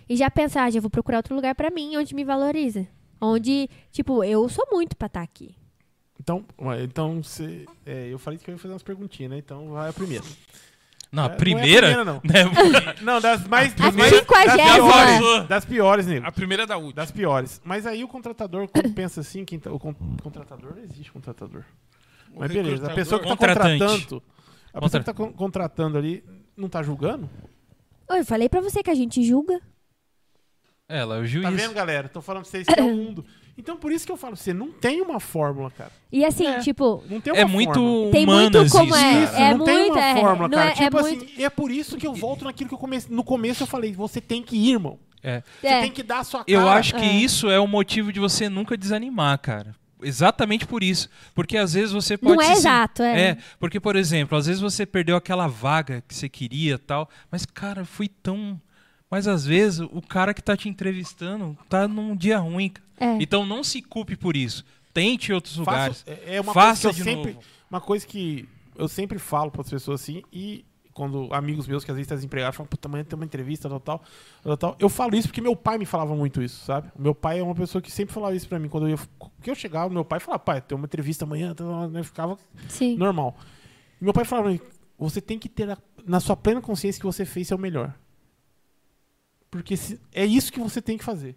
[0.10, 2.88] E já pensar, ah, já vou procurar outro lugar pra mim, onde me valoriza.
[3.22, 5.56] Onde, tipo, eu sou muito pra estar aqui.
[6.23, 6.45] Então,
[6.81, 9.37] então você, é, eu falei que eu ia fazer umas perguntinhas, né?
[9.39, 10.23] Então vai a primeira.
[11.11, 11.87] Não, É, a não é a primeira?
[11.87, 12.21] primeira, não.
[12.23, 12.95] Né?
[13.03, 13.73] Não, das mais.
[13.73, 14.25] A das mais- das
[14.55, 16.25] piores, das piores, nego.
[16.25, 16.93] A primeira da última.
[16.93, 17.61] Das piores.
[17.63, 19.93] Mas aí o contratador, pensa assim, quem tá- o con-
[20.23, 21.63] contratador não existe contratador.
[22.33, 23.79] O Mas beleza, a pessoa que tá Contratante.
[23.83, 24.23] contratando.
[24.73, 26.23] A pessoa que tá con- contratando ali
[26.57, 27.29] não tá julgando?
[28.09, 29.59] Eu falei pra você que a gente julga.
[30.87, 31.43] Ela é o juiz.
[31.43, 32.07] Tá vendo, galera?
[32.09, 33.25] Tô falando pra vocês que é o mundo.
[33.57, 35.91] Então por isso que eu falo você, não tem uma fórmula, cara.
[36.11, 36.59] E assim, É.
[36.59, 38.11] tipo, Não tem uma É muito fórmula.
[38.11, 39.23] Tem muito como isso, é- cara.
[39.23, 40.65] Isso, é não tem muito, uma é, fórmula, cara.
[40.69, 42.80] é- é tipo assim, muito- e é por isso que eu volto naquilo que eu
[42.80, 43.13] comecei.
[43.15, 44.97] No começo eu falei, você tem que ir, irmão.
[45.21, 45.41] É.
[45.61, 46.51] Você é, tem que dar a sua cara.
[46.51, 47.13] Eu acho que É.
[47.13, 49.73] isso é o motivo de você nunca desanimar, cara.
[50.01, 51.07] Exatamente por isso.
[51.34, 53.21] Porque às vezes você pode não é se exato, é.
[53.30, 57.45] É, porque, por exemplo, às vezes você perdeu aquela vaga que você queria tal, mas,
[57.45, 58.59] cara, foi tão.
[59.14, 62.72] Mas às vezes o cara que tá te entrevistando tá num dia ruim.
[62.99, 63.15] É.
[63.22, 64.65] Então não se culpe por isso.
[64.91, 66.03] Tente outros Faça- lugares.
[66.07, 67.45] é é uma Faça coisa que eu de sempre, novo.
[67.69, 70.65] uma coisa que eu sempre falo para as pessoas assim e
[70.95, 73.80] quando amigos meus que às vezes estão desempregados falam, puta, amanhã tem uma entrevista, tal,
[73.80, 74.03] tal,
[74.44, 74.76] tal, tal.
[74.80, 76.91] Eu falo isso porque meu pai me falava muito isso, sabe?
[76.98, 78.68] Meu pai é uma pessoa que sempre falava isso pra mim.
[78.69, 78.99] Quando eu, ia,
[79.41, 82.38] que eu chegava, meu pai falava, pai, tem uma entrevista amanhã, tal, eu ficava
[82.68, 82.95] Sim.
[82.98, 83.35] normal.
[84.02, 84.56] E meu pai falava,
[84.98, 85.76] você tem que ter
[86.06, 87.94] na sua plena consciência que você fez seu melhor.
[89.53, 91.35] Porque se- é isso que você tem que fazer.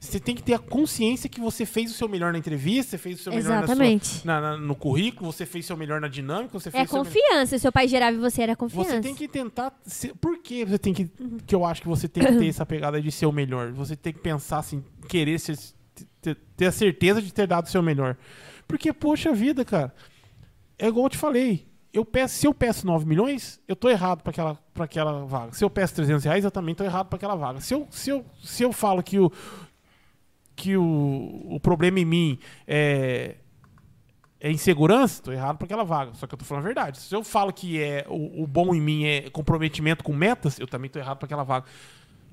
[0.00, 2.98] Você tem que ter a consciência que você fez o seu melhor na entrevista, você
[2.98, 3.76] fez o seu melhor na sua-
[4.24, 7.00] na- na- no currículo, você fez o seu melhor na dinâmica, você É fez seu
[7.04, 7.12] melhor...
[7.12, 7.58] confiança.
[7.58, 8.92] Seu pai gerava em você era confiança.
[8.92, 9.78] Você tem que tentar.
[9.84, 11.04] ser- Por que você tem que.
[11.46, 13.72] Que eu acho que você tem que ter essa pegada de ser o melhor.
[13.72, 15.58] Você tem que pensar assim, querer ser,
[16.22, 18.16] ter, ter a certeza de ter dado o seu melhor.
[18.66, 19.94] Porque, poxa vida, cara.
[20.78, 21.66] É igual eu te falei.
[21.92, 25.52] Eu peço, se eu peço 9 milhões, eu tô errado para aquela, pra aquela vaga.
[25.52, 27.60] Se eu peço 300 reais, eu também tô errado para aquela vaga.
[27.60, 29.32] Se eu, se, eu, se eu falo que o,
[30.54, 33.36] que o, o problema em mim é,
[34.38, 36.14] é insegurança, tô errado para aquela vaga.
[36.14, 36.98] Só que eu tô falando a verdade.
[36.98, 40.68] Se eu falo que é o, o bom em mim é comprometimento com metas, eu
[40.68, 41.66] também tô errado para aquela vaga.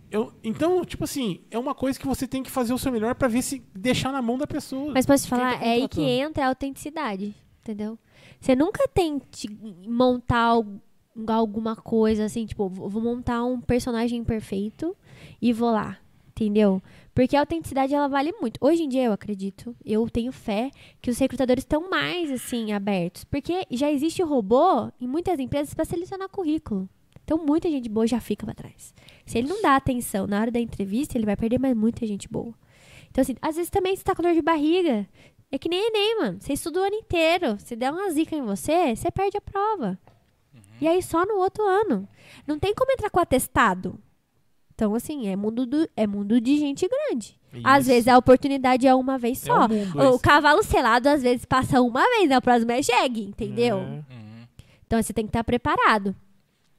[0.10, 3.16] Eu, então, tipo assim, é uma coisa que você tem que fazer o seu melhor
[3.16, 4.94] para ver se deixar na mão da pessoa.
[4.94, 8.00] Mas posso te tá falar, é aí que entra a autenticidade, entendeu?
[8.40, 9.48] Você nunca tente
[9.88, 10.66] montar al-
[11.28, 14.96] alguma coisa assim, tipo, vou montar um personagem perfeito
[15.42, 15.98] e vou lá,
[16.30, 16.82] entendeu?
[17.16, 18.58] Porque a autenticidade ela vale muito.
[18.62, 20.70] Hoje em dia eu acredito, eu tenho fé
[21.02, 25.86] que os recrutadores estão mais assim abertos, porque já existe robô em muitas empresas para
[25.86, 26.88] selecionar currículo.
[27.24, 28.94] Então muita gente boa já fica para trás.
[29.26, 32.30] Se ele não dá atenção na hora da entrevista, ele vai perder mais muita gente
[32.30, 32.54] boa.
[33.10, 35.08] Então, assim, às vezes também você tá com dor de barriga.
[35.52, 36.38] É que nem Enem, mano.
[36.42, 37.58] Você estuda o ano inteiro.
[37.60, 39.98] Se der uma zica em você, você perde a prova.
[40.82, 42.08] E aí só no outro ano.
[42.46, 44.00] Não tem como entrar com atestado.
[44.76, 47.40] Então, assim, é mundo, do, é mundo de gente grande.
[47.64, 47.90] Às Isso.
[47.90, 49.66] vezes a oportunidade é uma vez É só.
[49.66, 53.80] o mundo o cavalo selado, às vezes, passa uma vez, na próxima é jegue, entendeu?
[53.80, 54.04] É.
[54.86, 56.16] Então você tem que estar preparado.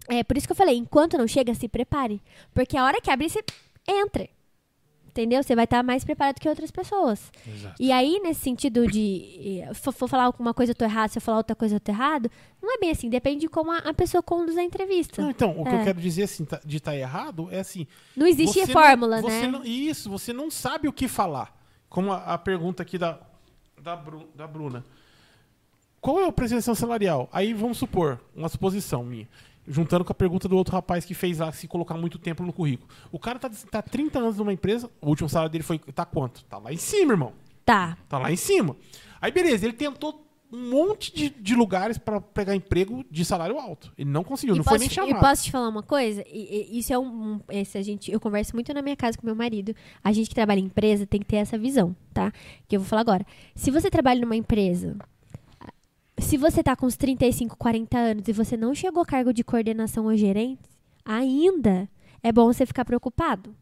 [0.09, 2.23] É por isso que eu falei, enquanto não chega, se prepare.
[2.55, 3.43] Porque a hora que abrir, você
[3.89, 4.29] entra.
[5.19, 5.43] Entendeu?
[5.43, 7.33] Você vai estar mais preparado que outras pessoas.
[7.45, 7.75] Exato.
[7.81, 11.19] E aí, nesse sentido de eh, for, for falar alguma coisa eu tô errado, se
[11.19, 12.31] eu falar outra coisa eu tô errado,
[12.63, 13.11] não é bem assim.
[13.11, 15.21] Depende de como a, a pessoa conduz a entrevista.
[15.21, 15.81] Não, então, o que É.
[15.81, 17.85] eu quero dizer assim, tá- de estar errado é assim.
[18.17, 19.47] Não existe fórmula, não- né?
[19.49, 21.53] não- isso, você não sabe o que falar.
[21.89, 23.19] Como a, a pergunta aqui da,
[23.83, 24.85] da, Bru- da Bruna.
[26.01, 27.29] Qual é a pretensão salarial?
[27.33, 29.29] Aí vamos supor, uma suposição minha.
[29.69, 32.53] Juntando com a pergunta do outro rapaz que fez lá, se colocar muito tempo no
[32.53, 32.89] currículo.
[33.13, 35.79] O cara tá, tá 30 anos numa empresa, o último salário dele foi.
[35.79, 36.45] Tá quanto?
[36.45, 37.33] Tá lá em cima, irmão.
[37.65, 37.99] Tá.
[38.09, 38.75] Tá lá em cima.
[39.21, 43.93] Aí, beleza, ele tentou um monte de, de lugares para pegar emprego de salário alto.
[43.99, 45.21] Ele não conseguiu, E não posso, foi nem e chamado.
[45.21, 46.25] posso te falar uma coisa?
[46.27, 47.05] E- e- isso é um,
[47.35, 49.75] um- esse a gente, eu converso muito na minha casa com meu marido.
[50.03, 52.33] A gente que trabalha em empresa tem que ter essa visão, tá?
[52.67, 53.27] Que eu vou falar agora.
[53.55, 54.97] Se você trabalha numa empresa,
[56.21, 59.45] se você tá com uns 35, 40 anos e você não chegou a cargo de
[59.45, 60.63] coordenação ou gerente,
[61.05, 61.89] ainda
[62.23, 63.55] é bom você ficar preocupado.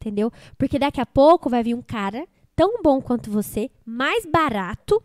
[0.00, 0.30] Entendeu?
[0.58, 5.02] Porque daqui a pouco vai vir um cara tão bom quanto você, mais barato,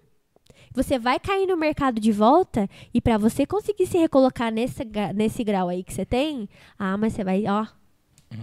[0.74, 4.84] você vai cair no mercado de volta e pra você conseguir se recolocar nesse,
[5.16, 6.48] nesse grau aí que você tem,
[6.78, 7.66] ah, mas você vai, ó,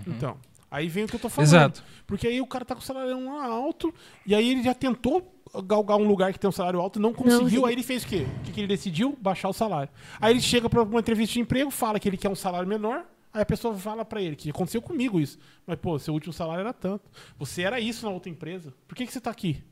[0.07, 0.37] Então,
[0.71, 1.49] aí vem o que eu tô falando.
[1.49, 1.85] Exato.
[2.07, 3.95] Porque aí o cara tá com o salário lá alto,
[4.27, 7.63] e aí ele já tentou galgar um lugar que tem um salário alto, não conseguiu,
[7.63, 7.67] sim.
[7.67, 8.27] aí ele fez o quê?
[8.41, 9.17] O que, que ele decidiu?
[9.21, 9.91] Baixar o salário.
[10.21, 13.05] Aí ele chega pra uma entrevista de emprego, fala que ele quer um salário menor,
[13.33, 15.39] aí a pessoa fala pra ele, que aconteceu comigo isso.
[15.67, 17.11] Mas, pô, seu último salário era tanto.
[17.39, 18.73] Você era isso na outra empresa.
[18.87, 19.63] Por que, que você tá aqui?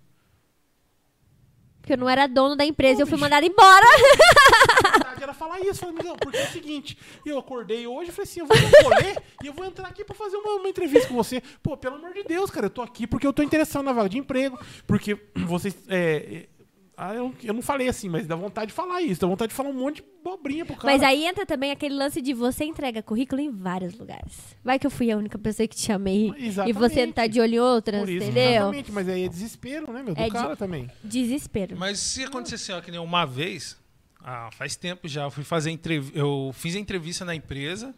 [1.85, 3.20] porque eu não era dono da empresa, Pô, eu fui bicho.
[3.20, 3.85] mandada embora.
[5.25, 5.81] Era falar isso.
[5.81, 6.97] Falei, amigão, porque é o seguinte,
[7.27, 10.15] eu acordei hoje e falei assim, eu vou rolê e eu vou entrar aqui pra
[10.15, 11.43] fazer uma, uma entrevista com você.
[11.63, 14.09] Pô, pelo amor de Deus, cara, eu tô aqui porque eu tô interessado na vaga
[14.09, 15.77] de emprego, porque vocês...
[15.89, 16.55] é, é,
[16.97, 19.57] ah, eu, eu não falei assim, mas dá vontade de falar isso, dá vontade de
[19.57, 20.93] falar um monte de bobrinha pro cara.
[20.93, 24.57] Mas aí entra também aquele lance de você entrega currículo em vários lugares.
[24.63, 26.79] Vai que eu fui a única pessoa que te chamei e Exatamente.
[26.79, 28.53] você não tá de olho em outras, Por isso, entendeu?
[28.53, 30.15] Exatamente, mas aí é desespero, né, meu?
[30.15, 30.89] Do É de- cara também.
[31.03, 31.77] Desespero.
[31.77, 33.77] Mas se acontecer assim, ó, que nem uma vez,
[34.25, 36.11] ah, faz tempo já, eu fui fazer entrev...
[36.15, 37.95] eu fiz a entrevista na empresa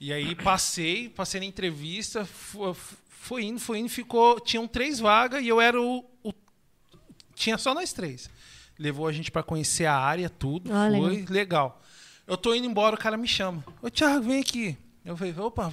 [0.00, 5.48] e aí passei, passei na entrevista, foi indo, foi indo, ficou, tinham três vagas e
[5.48, 6.32] eu era o, o-
[7.34, 8.28] tinha só nós três.
[8.78, 10.70] Levou a gente para conhecer a área, tudo,
[11.00, 11.80] foi legal.
[12.26, 13.62] Eu tô indo embora, o cara me chama.
[13.80, 14.76] Ô, Thiago, vem aqui.
[15.04, 15.72] Eu falei, opa,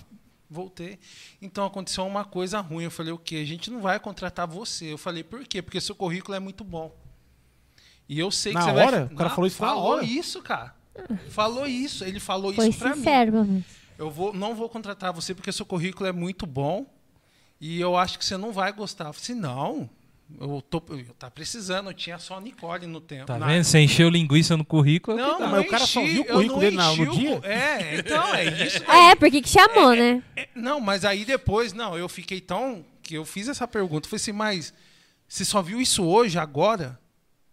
[0.50, 1.00] voltei.
[1.42, 2.84] Então aconteceu uma coisa ruim.
[2.84, 3.38] Eu falei, o quê?
[3.38, 4.92] A gente não vai contratar você.
[4.92, 5.62] Eu falei, por quê?
[5.62, 6.96] Porque seu currículo é muito bom.
[8.10, 9.06] E eu sei Na que você hora?
[9.06, 9.14] vai.
[9.14, 10.04] O cara falou isso na falou hora?
[10.04, 10.74] isso, cara.
[11.30, 12.04] Falou isso.
[12.04, 12.96] Ele falou Foi isso pra mim.
[12.98, 13.64] sincero, mano.
[13.98, 16.86] Eu vou, não vou contratar você porque seu currículo é muito bom
[17.62, 19.06] e eu acho que você não vai gostar.
[19.06, 19.90] Eu falei assim, não.
[20.40, 21.90] Eu tô, eu tá precisando.
[21.90, 23.26] Eu tinha só a Nicole no tempo.
[23.26, 23.64] Tá na- vendo?
[23.64, 25.18] Você encheu linguiça no currículo.
[25.20, 27.40] é Não, mas o cara só enchi, viu o currículo dele na- no dia?
[27.44, 28.84] É, então, é isso.
[28.92, 30.24] É, porque que chamou, né?
[30.36, 32.86] É, não, mas aí depois, não, eu fiquei tão.
[33.02, 34.06] que eu fiz essa pergunta.
[34.06, 34.72] Eu falei assim, mas
[35.28, 37.00] você só viu isso hoje, agora?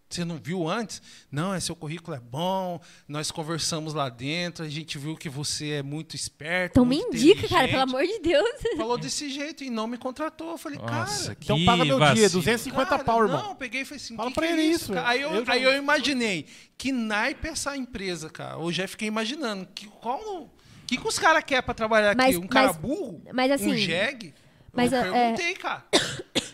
[0.09, 1.01] Você não viu antes?
[1.29, 5.71] Não, é, seu currículo é bom, nós conversamos lá dentro, a gente viu que você
[5.71, 6.71] é muito esperto.
[6.71, 8.77] Então me muito indica, cara, pelo inteligente." amor de Deus.
[8.77, 10.51] Falou desse jeito e não me contratou.
[10.51, 11.35] Eu falei, Nossa, cara.
[11.35, 12.29] que Então paga meu dia, vacilo.
[12.41, 13.43] 250 cara, pau, irmão.
[13.49, 15.09] Não, peguei e falei assim, Fala que pra que ele é isso, cara?
[15.09, 16.45] Aí eu, eu já- aí eu imaginei,
[16.77, 18.57] que naipe é essa empresa, cara?
[18.57, 20.49] Hoje já fiquei imaginando, que, qual, o
[20.87, 22.45] que, que os caras querem pra trabalhar Mas- aqui?
[22.45, 23.21] Um cara mas- burro?
[23.33, 24.33] mas assim- Um jegue?
[24.71, 25.83] mas, eu é- perguntei, cara.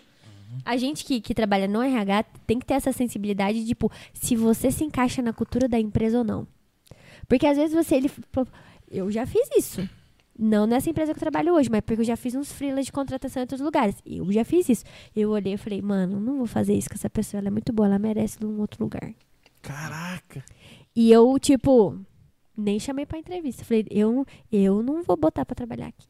[0.65, 4.35] A gente que, que trabalha no RH tem que ter essa sensibilidade de, tipo, se
[4.35, 6.47] você se encaixa na cultura da empresa ou não.
[7.27, 7.95] Porque às vezes você.
[7.95, 8.11] Ele,
[8.89, 9.87] eu já fiz isso.
[10.37, 12.91] Não nessa empresa que eu trabalho hoje, mas porque eu já fiz uns freelas de
[12.91, 13.95] contratação em outros lugares.
[14.05, 14.83] Eu já fiz isso.
[15.15, 17.39] Eu olhei e falei, mano, não vou fazer isso com essa pessoa.
[17.39, 19.13] Ela é muito boa, ela merece num outro lugar.
[19.61, 20.43] Caraca.
[20.95, 21.99] E eu, tipo,
[22.57, 23.63] nem chamei pra entrevista.
[23.63, 26.07] Falei, eu, eu não vou botar pra trabalhar aqui.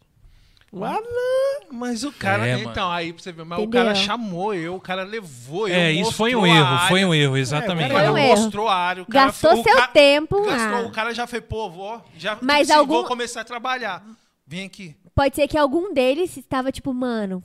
[0.74, 1.78] Não.
[1.78, 2.48] Mas o cara.
[2.48, 3.82] É, então, aí pra você ver, mas Entendeu?
[3.82, 5.76] o cara chamou eu, o cara levou eu.
[5.76, 6.88] É, isso foi um erro, área.
[6.90, 7.92] foi um erro, O exatamente.
[7.92, 8.42] cara Foi um erro.
[8.42, 9.04] mostrou a área.
[9.04, 10.44] O cara, Gastou o seu ca- tempo.
[10.46, 10.88] Gastou, ah.
[10.88, 14.04] o cara já foi, pô, vó, já Mas algum- vou começar a trabalhar.
[14.46, 14.96] Vem aqui.
[15.16, 17.44] Pode ser que algum deles estava tipo, mano,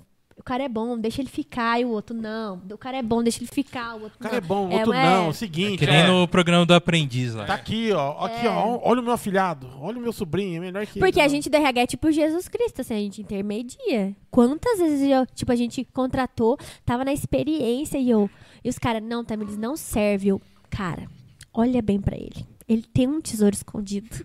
[0.49, 2.62] cara é bom, deixa ele ficar, e o outro não.
[2.73, 4.49] O cara é bom, deixa ele ficar, o outro O cara é não.
[4.49, 5.29] bom, o outro é, não.
[5.29, 5.33] é.
[5.35, 7.45] Seguinte, Que nem no programa do aprendiz lá.
[7.45, 8.25] tá aqui, ó.
[8.25, 8.81] Aqui, ó.
[8.83, 9.69] Olha o meu afilhado.
[9.79, 10.57] Olha o meu sobrinho.
[10.57, 12.99] É melhor que Porque ele, a gente do RH é tipo Jesus Cristo, assim, a
[12.99, 14.16] gente intermedia.
[14.31, 18.31] Quantas vezes eu, tipo, a gente contratou, tava na experiência e eu.
[18.65, 20.29] E os caras, não, Tamiris, não serve.
[20.29, 21.07] Eu, cara,
[21.53, 22.47] olha bem pra ele.
[22.66, 24.25] Ele tem um tesouro escondido.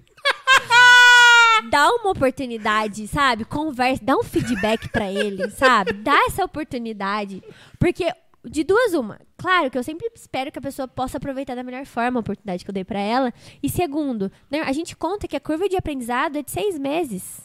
[1.70, 3.46] Dá uma oportunidade, sabe?
[3.46, 5.94] Conversa, dá um feedback pra ele, sabe?
[5.94, 7.44] Dá essa oportunidade.
[7.80, 8.12] Porque,
[8.46, 9.20] de duas, uma.
[9.38, 12.64] Claro que eu sempre espero que a pessoa possa aproveitar da melhor forma a oportunidade
[12.64, 13.34] que eu dei pra ela.
[13.62, 17.42] E segundo, né, a gente conta que a curva de aprendizado é de seis meses.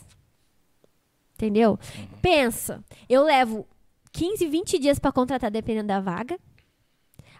[1.34, 1.78] Entendeu?
[2.20, 3.66] Pensa, eu levo
[4.12, 6.38] 15, 20 dias pra contratar, dependendo da vaga.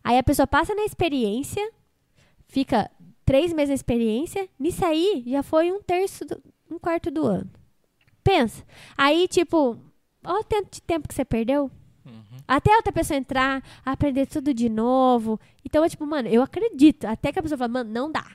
[0.04, 1.68] Aí a pessoa passa na experiência,
[2.46, 2.88] fica
[3.24, 7.50] três meses na experiência, nisso aí já foi um terço, do- um quarto do ano.
[8.22, 8.62] Pensa.
[8.96, 9.78] Aí, tipo,
[10.24, 11.70] olha o tanto de tempo que você perdeu.
[12.46, 15.38] Até a outra pessoa entrar, aprender tudo de novo.
[15.64, 17.04] Então, é tipo, mano, eu acredito.
[17.04, 18.26] Até que a pessoa fala, mano, não dá.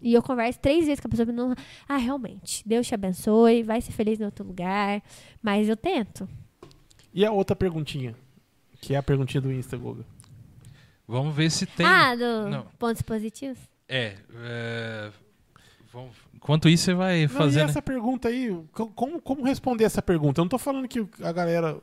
[0.00, 1.54] E eu converso três vezes com a pessoa, não.
[1.88, 2.62] Ah, realmente.
[2.66, 5.02] Deus te abençoe, vai ser feliz em outro lugar.
[5.42, 6.28] Mas eu tento.
[7.12, 8.14] E a outra perguntinha?
[8.80, 10.04] Que é a perguntinha do Insta, Goga.
[11.06, 11.84] Vamos ver se tem.
[11.84, 12.66] Ah, do Não.
[12.78, 13.58] pontos positivos?
[13.88, 14.14] É.
[14.36, 15.10] é,
[15.92, 17.68] vamos- Enquanto isso, você vai Não, e fazendo.
[17.68, 20.40] essa pergunta aí, co- como, como responder essa pergunta?
[20.40, 21.78] Eu não tô falando que a galera.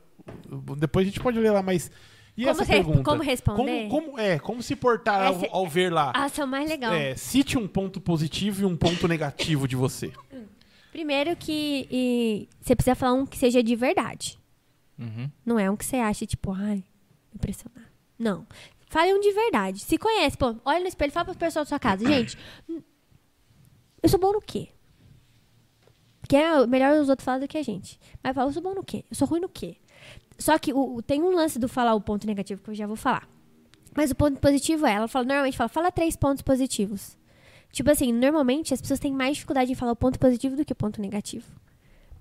[0.78, 1.90] Depois a gente pode ler lá, mas.
[2.36, 3.02] E Como essa re- pergunta?
[3.02, 3.88] como responder?
[3.88, 6.12] Como, como- é, como se portar ao, Essa- ao ver lá?
[6.14, 6.92] Ah, são mais legal.
[6.92, 10.10] É, cite um ponto positivo e um ponto negativo de você.
[10.92, 14.38] Primeiro que e, você precisa falar um que seja de verdade.
[14.98, 15.30] Uhum.
[15.44, 16.82] Não é um que você acha, tipo, ai,
[17.34, 17.84] impressionar.
[18.18, 18.46] Não.
[18.88, 19.80] Fale um de verdade.
[19.80, 22.06] Se conhece, pô, olha no espelho e fala pro pessoal da sua casa.
[22.06, 22.38] Gente,
[24.02, 24.68] eu sou bom no quê?
[26.28, 27.98] Que é melhor os outros falar do que a gente.
[28.22, 29.04] Mas fala, eu sou bom no quê?
[29.10, 29.76] Eu sou ruim no quê?
[30.38, 32.96] Só que o, tem um lance do falar o ponto negativo que eu já vou
[32.96, 33.28] falar.
[33.96, 37.16] Mas o ponto positivo é, ela fala, normalmente fala, fala três pontos positivos.
[37.72, 40.72] Tipo assim, normalmente as pessoas têm mais dificuldade em falar o ponto positivo do que
[40.72, 41.46] o ponto negativo.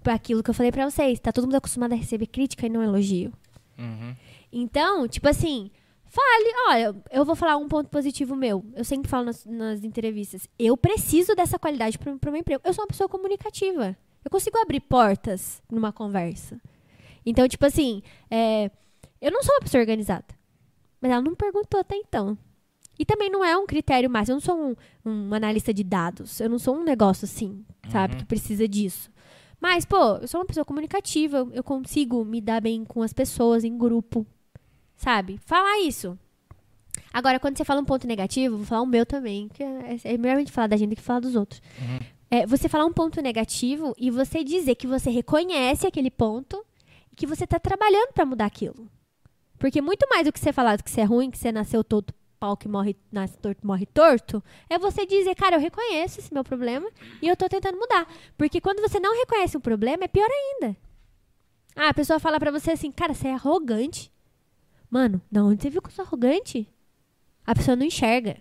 [0.01, 2.69] Por aquilo que eu falei pra vocês, tá todo mundo acostumado a receber crítica e
[2.69, 3.33] não elogio.
[3.77, 4.15] Uhum.
[4.51, 5.71] Então, tipo assim,
[6.15, 8.63] fale, olha, eu vou falar um ponto positivo meu.
[8.73, 10.47] Eu sempre falo nas, nas entrevistas.
[10.57, 12.61] Eu preciso dessa qualidade pro, pro meu emprego.
[12.63, 13.97] Eu sou uma pessoa comunicativa.
[14.23, 16.59] Eu consigo abrir portas numa conversa.
[17.25, 18.01] Então, tipo assim,
[18.31, 18.71] é,
[19.21, 20.25] eu não sou uma pessoa organizada.
[21.01, 22.37] Mas ela não perguntou até então.
[22.97, 24.29] E também não é um critério mais.
[24.29, 24.75] Eu não sou um,
[25.05, 26.39] um analista de dados.
[26.39, 28.13] Eu não sou um negócio assim, sabe?
[28.13, 28.19] Uhum.
[28.19, 29.11] Que precisa disso.
[29.59, 31.47] Mas, pô, eu sou uma pessoa comunicativa.
[31.51, 34.25] Eu consigo me dar bem com as pessoas em grupo.
[34.95, 35.39] Sabe?
[35.45, 36.17] Falar isso.
[37.13, 39.47] Agora, quando você fala um ponto negativo, vou falar o meu também.
[39.49, 41.61] Que é, é melhor a gente falar da gente do que falar dos outros.
[41.79, 41.99] Uhum.
[42.29, 46.65] É, você falar um ponto negativo e você dizer que você reconhece aquele ponto
[47.11, 48.89] e que você tá trabalhando pra mudar aquilo.
[49.57, 52.13] Porque muito mais do que você falar que você é ruim, que você nasceu todo
[52.39, 56.43] pau que morre, nasce torto, morre torto, é você dizer, cara, eu reconheço esse meu
[56.43, 56.87] problema
[57.21, 58.07] e eu tô tentando mudar.
[58.37, 60.75] Porque quando você não reconhece o problema, é pior ainda.
[61.75, 64.11] Ah, a pessoa fala pra você assim, cara, você é arrogante.
[64.89, 66.67] Mano, da onde você viu que eu sou arrogante?
[67.45, 68.37] A pessoa não enxerga.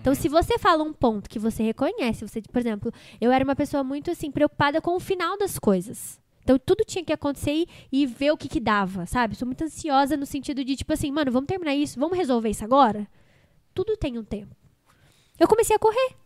[0.00, 3.56] Então, se você fala um ponto que você reconhece, você, por exemplo, eu era uma
[3.56, 6.18] pessoa muito assim preocupada com o final das coisas.
[6.42, 9.36] Então, tudo tinha que acontecer e, e ver o que que dava, sabe?
[9.36, 12.64] Sou muito ansiosa no sentido de tipo assim, mano, vamos terminar isso, vamos resolver isso
[12.64, 13.06] agora.
[13.74, 14.56] Tudo tem um tempo.
[15.38, 16.16] Eu comecei a correr.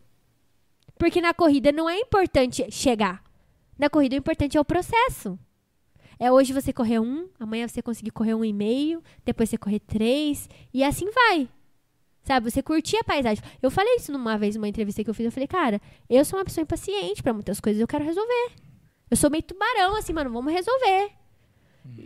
[0.97, 3.22] Porque na corrida não é importante chegar.
[3.76, 5.39] Na corrida o importante é o processo.
[6.19, 9.81] É hoje você correr um, amanhã você conseguir correr um e meio, depois você correr
[9.81, 11.49] três, e assim vai.
[12.23, 12.51] Sabe?
[12.51, 13.43] Você curtir a paisagem.
[13.61, 15.27] Eu falei isso numa vez, numa entrevista que eu fiz.
[15.27, 18.53] Eu falei, cara, eu sou uma pessoa impaciente pra muitas coisas, eu quero resolver.
[19.11, 21.12] Eu sou meio tubarão, assim, mano, vamos resolver.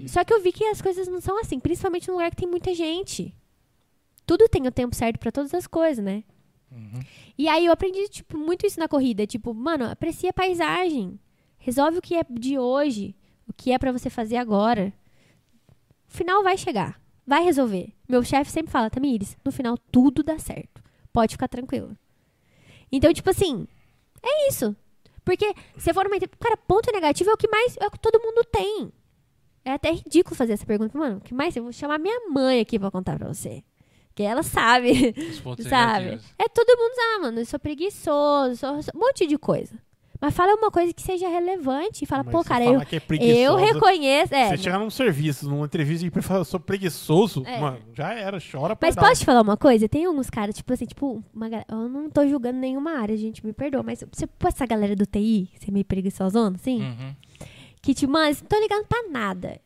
[0.09, 2.49] Só que eu vi que as coisas não são assim, principalmente num lugar que tem
[2.49, 3.33] muita gente.
[4.27, 6.25] Tudo tem o tempo certo pra todas as coisas, né?
[7.39, 9.27] E aí eu aprendi, tipo, muito isso na corrida.
[9.27, 11.19] Tipo, mano, aprecia a paisagem.
[11.59, 13.15] Resolve o que é de hoje.
[13.49, 14.93] O que é pra você fazer agora.
[16.09, 17.01] O final vai chegar.
[17.27, 17.93] Vai resolver.
[18.09, 20.83] Meu chefe sempre fala, Tamires, no final tudo dá certo.
[21.13, 21.97] Pode ficar tranquilo.
[22.91, 23.67] Então, tipo assim,
[24.23, 24.75] é isso.
[25.25, 26.17] Porque se for uma.
[26.41, 27.77] Cara, ponto negativo é o que mais.
[27.79, 28.91] É o que todo mundo tem.
[29.65, 30.97] É até ridículo fazer essa pergunta.
[30.97, 31.55] Mano, o que mais?
[31.55, 33.63] Eu vou chamar minha mãe aqui pra contar pra você.
[34.15, 35.15] Que ela sabe.
[35.69, 36.05] Sabe?
[36.07, 36.35] negativos.
[36.39, 39.79] É todo mundo, ah, mano, eu sou preguiçoso, sou, sou- um monte de coisa.
[40.21, 43.55] Mas fala uma coisa que seja relevante e fala, Mas pô, cara, eu, é eu
[43.55, 44.35] reconheço.
[44.35, 44.63] É, Você não.
[44.65, 47.61] chegar num serviço, numa entrevista e falar, eu sou preguiçoso, É.
[47.61, 49.03] mano, já era, chora pra Mas dar.
[49.03, 49.89] posso te falar uma coisa?
[49.89, 53.53] Tem alguns caras, tipo assim, tipo, uma eu não tô julgando nenhuma área, gente, me
[53.53, 57.15] perdoa, mas você, pô, essa galera do TI, você é meio preguiçosona, assim, Uhum.
[57.81, 59.61] que tipo, mano, eles não estão ligando pra nada.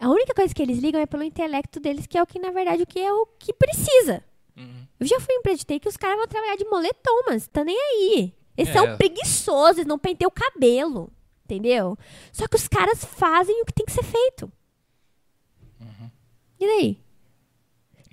[0.00, 2.50] A única coisa que eles ligam é pelo intelecto deles, que é o que, na
[2.50, 4.24] verdade, o que é o que precisa.
[4.56, 4.86] Uhum.
[4.98, 7.46] Eu já fui em empresa de TI que os caras vão trabalhar de moletom, mas
[7.46, 8.32] tá nem aí.
[8.56, 8.72] Eles É.
[8.72, 11.10] são preguiçosos, eles não penteiam o cabelo,
[11.44, 11.96] entendeu?
[12.32, 14.50] Só que os caras fazem o que tem que ser feito.
[16.60, 16.98] E daí?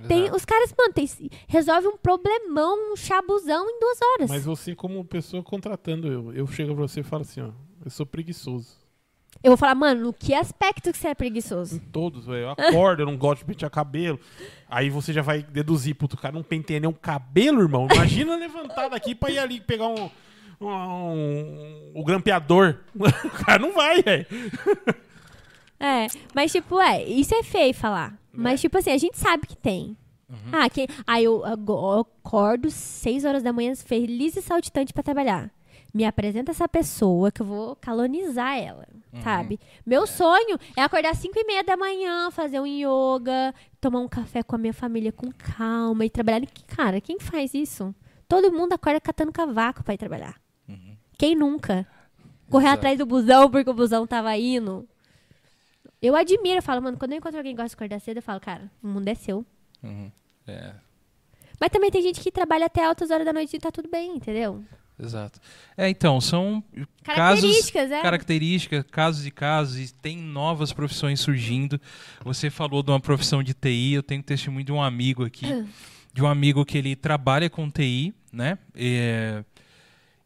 [0.08, 1.08] Tem, os caras, mano, tem,
[1.48, 4.30] resolve um problemão, um chabuzão em duas horas.
[4.30, 7.50] Mas você, como pessoa contratando eu, eu chego pra você e falo assim, ó,
[7.84, 8.80] eu sou preguiçoso.
[9.44, 11.80] Eu vou falar, mano, no que aspecto que você é Em preguiçoso?
[11.92, 12.44] todos, velho.
[12.46, 14.20] Eu acordo, eu não gosto de pentear cabelo.
[14.70, 17.88] Aí você já vai deduzir, puto, o cara não penteia nem o cabelo, irmão.
[17.94, 20.10] Imagina levantar daqui pra ir ali pegar um.
[20.62, 22.78] Um, um- o grampeador.
[22.96, 24.26] O cara não vai, velho.
[25.80, 28.18] É, mas tipo, é, isso é feio falar.
[28.34, 29.96] Mas tipo assim, a gente sabe que tem.
[30.52, 35.50] Ah, que, aí eu, eu acordo 6 horas da manhã feliz e saltitante pra trabalhar.
[35.92, 38.86] Me apresenta essa pessoa que eu vou calonizar ela,
[39.24, 39.60] sabe?
[39.84, 44.44] Meu sonho é acordar 5 e meia da manhã, fazer um yoga, tomar um café
[44.44, 46.42] com a minha família com calma e trabalhar.
[46.68, 47.96] Cara, quem faz isso?
[48.28, 50.36] Todo mundo acorda catando cavaco pra ir trabalhar.
[51.20, 51.86] Quem nunca?
[52.50, 52.80] Correr Exato.
[52.80, 54.88] atrás do busão porque o busão tava indo.
[56.02, 58.24] Eu admiro, eu falo, mano, quando eu encontro alguém que gosta de acordar cedo, eu
[58.24, 59.46] falo, cara, o mundo é seu.
[59.84, 60.10] Uhum.
[60.48, 60.74] É,
[61.60, 64.16] Mas também tem gente que trabalha até altas horas da noite e tá tudo bem,
[64.16, 64.64] entendeu?
[64.98, 65.40] exato.
[65.78, 66.64] É, então, são
[67.04, 68.02] casos, Características, é.
[68.02, 71.80] características, casos e casos, e tem novas profissões surgindo.
[72.24, 75.46] Você falou de uma profissão de TI, eu tenho testemunho de um amigo aqui,
[76.14, 78.58] de um amigo que ele trabalha com TI, né?
[78.74, 79.44] É,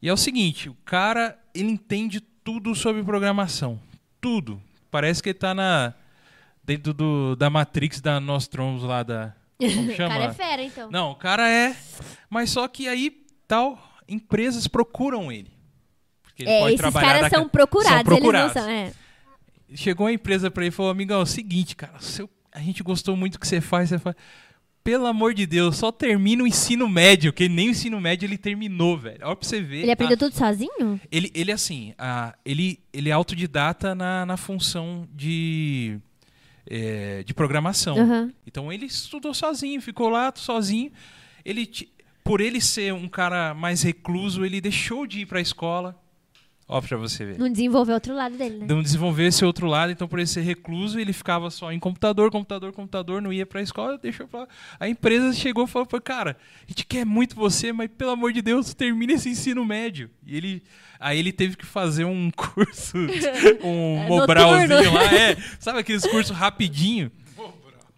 [0.04, 3.80] E é o seguinte, o cara, ele entende tudo sobre programação,
[4.20, 4.62] tudo.
[4.92, 5.94] Parece que ele tá na
[6.62, 10.10] dentro do, da Matrix da Nostromos lá da como O chama?
[10.10, 10.92] cara é fera, então.
[10.92, 11.74] Não, o cara é.
[12.30, 13.12] Mas só que aí
[13.48, 15.50] tal empresas procuram ele.
[16.22, 18.56] Porque ele é, pode esses trabalhar caras são procurados, são procurados.
[18.58, 18.94] eles não são.
[19.70, 19.76] É.
[19.78, 22.84] Chegou a empresa pra ele e falou: "Amigão, é o seguinte, cara, seu- a gente
[22.84, 24.16] gostou muito do que você faz, você faz
[24.84, 28.38] pelo amor de Deus, só termina o ensino médio, que nem o ensino médio ele
[28.38, 29.20] terminou, velho.
[29.24, 29.84] Olha pra você ver.
[29.84, 31.00] Ele aprendeu a- tudo sozinho?
[31.12, 35.98] ele, ele assim, a- ele, ele é autodidata na, na função de,
[36.70, 37.98] é, de programação.
[37.98, 38.34] Aham.
[38.46, 40.92] Então ele estudou sozinho, ficou lá sozinho.
[41.46, 41.70] Ele,
[42.24, 45.98] por ele ser um cara mais recluso, ele deixou de ir pra escola.
[46.74, 47.38] Ó, pra você ver.
[47.38, 48.66] Não desenvolveu outro lado dele, né?
[48.68, 52.32] Não desenvolveu esse outro lado, então por ele ser recluso, ele ficava só em computador,
[52.32, 54.48] computador, computador, não ia pra escola, deixou pra...
[54.80, 58.34] A empresa chegou e falou, falou, cara, a gente quer muito você, mas pelo amor
[58.34, 60.10] de Deus, termina esse ensino médio.
[60.26, 60.64] E ele...
[61.00, 62.98] Aí ele teve que fazer um curso,
[63.64, 64.94] um É, mobralzinho noturno.
[64.94, 67.12] lá, é, sabe aqueles cursos rapidinho?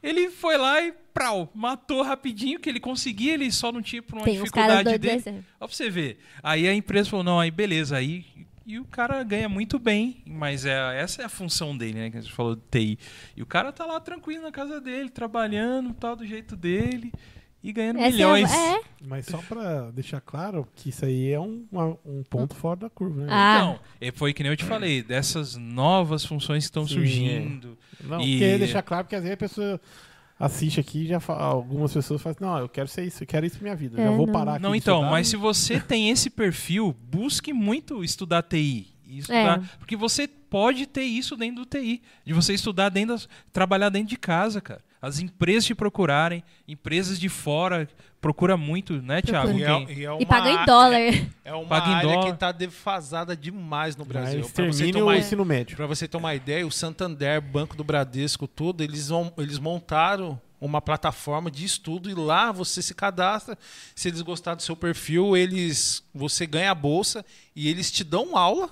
[0.04, 4.18] Ele foi lá e prau, matou rapidinho, que ele conseguia, ele só não tinha por
[4.18, 5.44] uma Tem dificuldade dele.
[5.60, 6.20] Ó pra você ver.
[6.44, 8.26] Aí a empresa falou, não, aí beleza, aí.
[8.66, 12.10] E o cara ganha muito bem, mas é, essa é a função dele, né?
[12.10, 12.98] Que a gente falou de TI.
[13.38, 17.14] E o cara tá lá tranquilo na casa dele, trabalhando, tal, do jeito dele,
[17.62, 18.52] e ganhando Essa milhões.
[18.52, 18.82] É, é.
[19.08, 21.66] Mas só pra deixar claro que isso aí é um,
[22.04, 23.28] um ponto fora da curva, né?
[23.30, 23.56] Ah.
[23.58, 27.78] Então, é, foi que nem eu te falei, dessas novas funções que estão surgindo.
[28.04, 29.82] Não, E- porque deixar claro porque às vezes a pessoa
[30.40, 33.28] assiste aqui e já fala, algumas pessoas falam assim, não, eu quero ser isso, eu
[33.28, 34.02] quero isso pra minha vida.
[34.02, 34.34] É, já vou não.
[34.34, 34.64] parar aqui.
[34.64, 38.88] Não, então, estudar, mas se você tem esse perfil, busque muito estudar TI.
[39.08, 39.78] E estudar, É.
[39.80, 42.02] Porque você pode ter isso dentro do TI.
[42.26, 44.82] De você estudar dentro, das- trabalhar dentro de casa, cara.
[45.06, 47.88] As empresas te procurarem, empresas de fora
[48.20, 49.52] procura muito, né, Thiago?
[49.52, 49.92] E Procura.
[49.92, 51.30] é, e é uma E paga em dólar.
[51.44, 52.26] É uma Paga em área dólar.
[52.34, 54.40] que tá defasada demais no Brasil.
[54.42, 55.78] Mas Pra você, ensino médio.
[55.88, 60.82] você ter uma ideia, o Santander, Banco do Bradesco, tudo, eles, vão, eles montaram uma
[60.82, 63.56] plataforma de estudo e lá você se cadastra.
[63.94, 67.24] Se eles gostarem do seu perfil, eles você ganha a bolsa
[67.56, 68.72] e eles te dão aula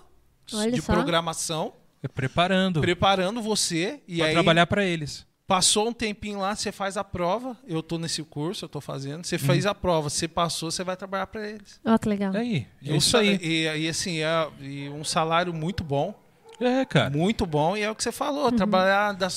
[0.51, 0.93] Olha de só.
[0.93, 5.31] programação, É preparando preparando você e pra aí trabalhar pra eles.
[5.47, 7.57] Passou um tempinho lá, você faz a prova.
[7.67, 9.17] Eu tô nesse curso, eu tô fazendo.
[9.17, 9.23] Uhum.
[9.23, 11.79] Você fez a prova, você passou, você vai trabalhar para eles.
[11.85, 12.33] Ó, que legal.
[12.35, 13.39] Aí, é isso aí.
[13.41, 16.13] E, e assim, é e um salário muito bom.
[16.59, 17.09] É, cara.
[17.09, 17.75] Muito bom.
[17.75, 18.55] E é o que você falou, Uhum.
[18.55, 19.27] trabalhar da,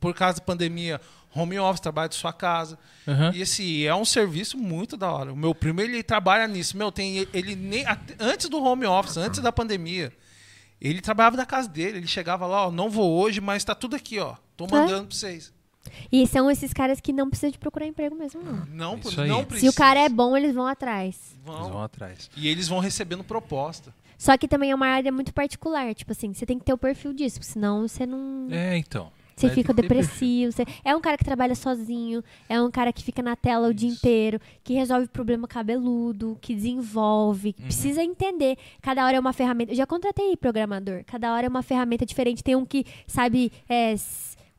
[0.00, 1.00] por causa da pandemia,
[1.34, 2.78] home office, trabalho de sua casa.
[3.06, 3.32] Aham.
[3.34, 5.32] E assim, é um serviço muito da hora.
[5.32, 6.76] O meu primo, ele trabalha nisso.
[6.76, 7.84] Meu, tem ele nem
[8.18, 10.12] antes do home office, antes da pandemia,
[10.80, 11.98] ele trabalhava da casa dele.
[11.98, 14.34] Ele chegava lá, ó, não vou hoje, mas tá tudo aqui, ó.
[14.58, 14.68] Tô É.
[14.70, 15.50] mandando pra vocês.
[16.12, 18.66] E são esses caras que não precisam de procurar emprego mesmo, não.
[18.66, 19.28] Não, aí.
[19.28, 19.70] não Se precisa.
[19.70, 21.16] o cara é bom, eles vão atrás.
[21.42, 21.56] Vão.
[21.60, 22.30] Eles vão atrás.
[22.36, 23.94] E eles vão recebendo proposta.
[24.18, 25.94] Só que também é uma área muito particular.
[25.94, 28.48] Tipo assim, você tem que ter o perfil disso, senão você não.
[28.50, 29.10] É, então.
[29.36, 30.50] Você É, fica depressivo.
[30.50, 32.24] você- É um cara que trabalha sozinho.
[32.48, 34.40] É um cara que fica na tela o dia inteiro.
[34.64, 36.36] Que resolve problema cabeludo.
[36.40, 37.52] Que desenvolve.
[37.52, 37.68] que Uhum.
[37.68, 38.58] Precisa entender.
[38.82, 39.70] Cada hora é uma ferramenta.
[39.70, 41.04] Eu já contratei programador.
[41.06, 42.42] Cada hora é uma ferramenta diferente.
[42.42, 43.94] Tem um que sabe é,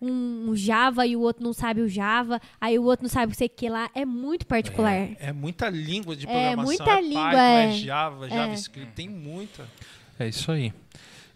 [0.02, 2.42] um, um Java e o outro não sabe o Java.
[2.60, 3.90] Aí o outro não sabe o sei o que lá.
[3.94, 4.94] É muito particular.
[5.20, 6.66] É muita língua de É, programação.
[6.66, 7.66] muita língua, Python, é.
[7.66, 9.68] é Java, JavaScript, tem muita.
[10.18, 10.74] É isso aí.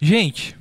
[0.02, 0.56] Gente,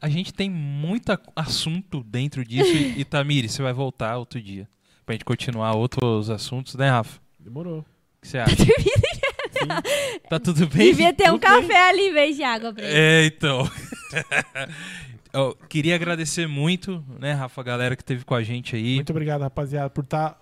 [0.00, 2.70] a gente tem muito assunto dentro disso.
[2.96, 4.68] e, Tamiri, você vai voltar outro dia.
[5.04, 7.20] Pra gente continuar outros assuntos, né, Rafa?
[7.38, 7.78] Demorou.
[7.80, 7.84] O
[8.20, 8.56] que você acha?
[10.28, 10.88] tá tudo bem?
[10.88, 11.60] Devia ter um Tudo bem.
[11.62, 12.92] café ali em vez de água pra ele.
[12.98, 13.70] É, então.
[15.36, 18.96] Eu queria agradecer muito, né, Rafa, a galera que esteve com a gente aí.
[18.96, 20.40] Muito obrigado, rapaziada, por estar.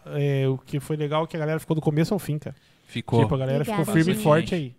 [0.50, 2.54] o que foi legal é que a galera ficou do começo ao fim, cara.
[2.86, 3.20] Ficou.
[3.22, 4.22] Tipo, a galera Obrigada, ficou firme e gente.
[4.22, 4.74] forte aí.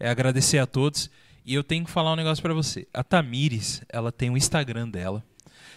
[0.00, 1.10] É agradecer a todos.
[1.44, 2.86] E eu tenho que falar um negócio pra você.
[2.92, 5.22] A Tamires, ela tem um Instagram dela.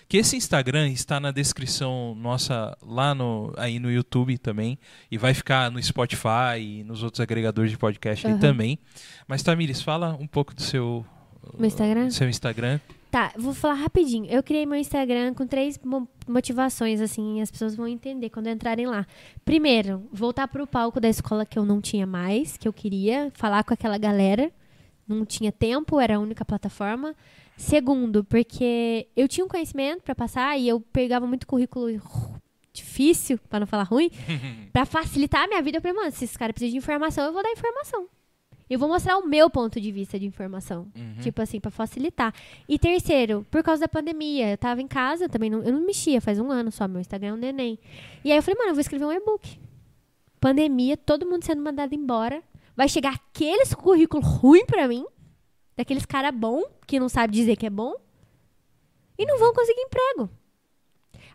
[0.08, 4.78] Que esse Instagram está na descrição nossa lá no, aí no YouTube também.
[5.10, 8.40] E vai ficar no Spotify e nos outros agregadores de podcast aí Aham.
[8.40, 8.80] também.
[9.28, 11.04] Mas, Tamires, fala um pouco do seu,
[11.58, 12.10] Meu Instagram?
[12.12, 12.80] seu Instagram.
[13.16, 14.26] Tá, vou falar rapidinho.
[14.26, 18.88] Eu criei meu Instagram com três mo- motivações, assim, as pessoas vão entender quando entrarem
[18.88, 19.08] lá.
[19.46, 23.64] Primeiro, voltar pro palco da escola que eu não tinha mais, que eu queria, falar
[23.64, 24.52] com aquela galera.
[25.08, 27.16] Não tinha tempo, era a única plataforma.
[27.56, 31.88] Segundo, porque eu tinha um conhecimento pra passar e eu pegava muito currículo
[32.74, 34.12] difícil, pra não falar ruim,
[34.74, 35.78] pra facilitar a minha vida.
[35.78, 38.10] Eu falei, mano, se esse cara precisa de informação, eu vou dar informação.
[38.70, 40.88] Eu vou mostrar o meu ponto de vista de informação.
[40.96, 41.22] Uhum.
[41.22, 42.34] Tipo assim, pra facilitar.
[42.68, 46.20] E terceiro, por causa da pandemia, eu tava em casa, também não, eu não mexia,
[46.20, 47.80] faz um ano só, meu Instagram é um neném.
[48.24, 49.60] E aí eu falei, mano, eu vou escrever um e-book.
[50.40, 52.42] Pandemia, todo mundo sendo mandado embora.
[52.76, 55.06] Vai chegar aqueles currículos ruins pra mim,
[55.78, 57.96] daqueles cara bom, que não sabe dizer que é bom,
[59.18, 60.30] e não vão conseguir emprego.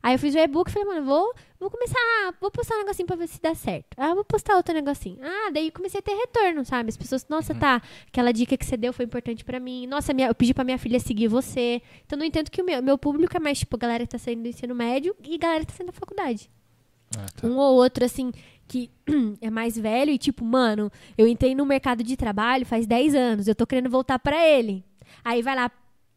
[0.03, 1.99] Aí eu fiz o e-book e falei, mano, vou, vou começar,
[2.41, 3.89] vou postar um negocinho pra ver se dá certo.
[3.99, 5.19] Ah, vou postar outro negocinho.
[5.23, 6.89] Ah, daí comecei a ter retorno, sabe?
[6.89, 9.87] As pessoas, nossa, tá, aquela dica que você deu foi importante pra mim.
[9.87, 11.83] Nossa, minha, eu pedi pra minha filha seguir você.
[12.07, 14.43] Então, no entanto, que o meu, meu público é mais, tipo, galera que tá saindo
[14.43, 16.51] do ensino médio e galera que tá saindo da faculdade.
[17.17, 17.47] Ah, tá.
[17.47, 18.33] Um ou outro, assim,
[18.67, 18.91] que
[19.43, 23.49] é mais velho e, tipo, mano, eu entrei no mercado de trabalho faz 10 anos,
[23.49, 24.83] eu tô querendo voltar pra ele.
[25.25, 25.71] Aí vai lá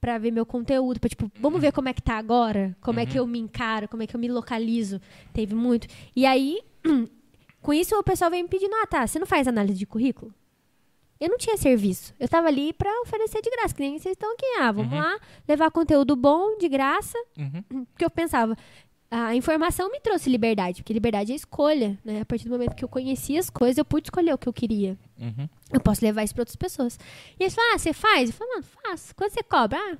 [0.03, 3.05] pra ver meu conteúdo, pra, tipo, vamos ver como é que tá agora, como é
[3.05, 4.99] que eu me encaro, como é que eu me localizo.
[5.31, 5.87] Teve muito.
[6.13, 6.59] E aí,
[7.61, 10.33] com isso, o pessoal vem me pedindo, ah, tá, você não faz análise de currículo?
[11.21, 12.13] Eu não tinha serviço.
[12.19, 14.45] Eu tava ali pra oferecer de graça, que nem vocês estão aqui.
[14.59, 14.99] Ah, vamos Uhum.
[14.99, 15.17] lá,
[15.47, 17.85] levar conteúdo bom, de graça, Uhum.
[17.93, 18.57] porque eu pensava,
[19.15, 22.21] a informação me trouxe liberdade, porque liberdade é escolha, né?
[22.21, 24.53] A partir do momento que eu conhecia as coisas, eu pude escolher o que eu
[24.53, 24.97] queria.
[25.19, 25.47] Uhum.
[25.71, 26.97] Eu posso levar isso para outras pessoas.
[27.39, 28.29] E eles falam, ah, você faz?
[28.29, 29.15] Eu falo, mano, faço.
[29.15, 29.77] Quanto você cobra?
[29.79, 29.97] Ah,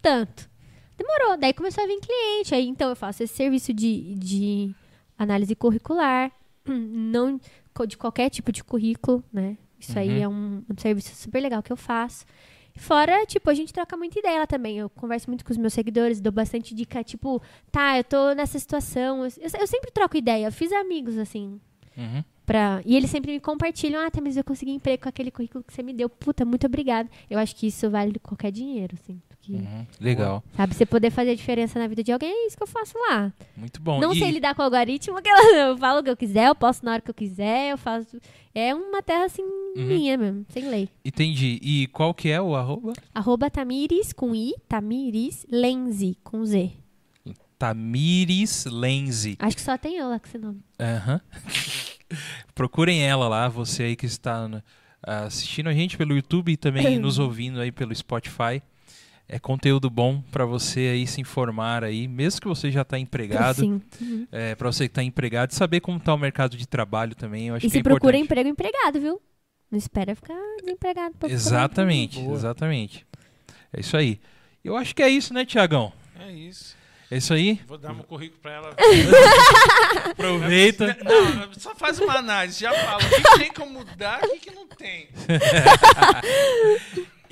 [0.00, 0.50] tanto.
[0.98, 1.36] Demorou.
[1.36, 2.54] Daí começou a vir cliente.
[2.54, 4.74] Aí, então, eu faço esse serviço de, de
[5.18, 6.30] análise curricular,
[6.66, 7.40] não
[7.86, 9.56] de qualquer tipo de currículo, né?
[9.78, 10.22] Isso aí Uhum.
[10.22, 12.24] é um, um serviço super legal que eu faço.
[12.74, 14.78] Fora, tipo, a gente troca muita ideia lá também.
[14.78, 18.58] Eu converso muito com os meus seguidores, dou bastante dica, tipo, tá, eu tô nessa
[18.58, 19.24] situação.
[19.24, 19.30] Eu,
[19.60, 20.46] eu sempre troco ideia.
[20.46, 21.60] Eu fiz amigos, assim,
[21.96, 22.24] Uhum.
[22.44, 22.82] Pra...
[22.84, 25.82] E eles sempre me compartilham, ah, mas eu consegui emprego com aquele currículo que você
[25.82, 26.08] me deu.
[26.08, 27.08] Puta, muito obrigada.
[27.30, 29.20] Eu acho que isso vale qualquer dinheiro, assim.
[29.44, 29.86] Porque, Uhum.
[30.00, 30.44] Legal.
[30.56, 32.94] Sabe, você poder fazer a diferença na vida de alguém, é isso que eu faço
[32.96, 33.32] lá.
[33.56, 33.98] Muito bom.
[34.00, 35.24] Não E- sei lidar com o algoritmo, que
[35.68, 38.20] eu falo o que eu quiser, eu posso na hora que eu quiser, eu faço.
[38.54, 39.84] É uma terra assim, Uhum.
[39.86, 40.88] minha mesmo, sem lei.
[41.04, 41.58] Entendi.
[41.60, 42.92] E qual que é o arroba?
[43.14, 46.70] Arroba Tamires com I, Tamires Lenzi com Z.
[47.58, 49.36] Tamires Lenzi.
[49.38, 50.60] Acho que só tem eu lá com esse nome.
[50.80, 51.20] Aham.
[52.54, 54.62] Procurem ela lá, você aí que está né,
[55.02, 58.62] assistindo a gente pelo YouTube e também nos ouvindo aí pelo Spotify.
[59.28, 63.60] É conteúdo bom para você aí se informar aí, mesmo que você já está empregado,
[63.60, 63.80] Sim.
[64.00, 64.26] Uhum.
[64.30, 67.48] é, para você que está empregado, saber como está o mercado de trabalho também.
[67.48, 68.40] Eu acho E que é se procura importante.
[68.42, 69.20] emprego empregado, viu?
[69.70, 71.14] Não espera ficar desempregado.
[71.28, 73.06] Exatamente, exatamente.
[73.72, 74.20] É isso aí.
[74.62, 75.92] Eu acho que é isso, né, Tiagão?
[76.20, 76.76] É isso.
[77.10, 77.60] É isso aí.
[77.66, 78.76] Vou dar meu currículo pra ela.
[80.12, 80.96] Aproveita.
[81.04, 83.02] Não, só faz uma análise, já fala.
[83.02, 85.08] O que tem como mudar, o que, que não tem.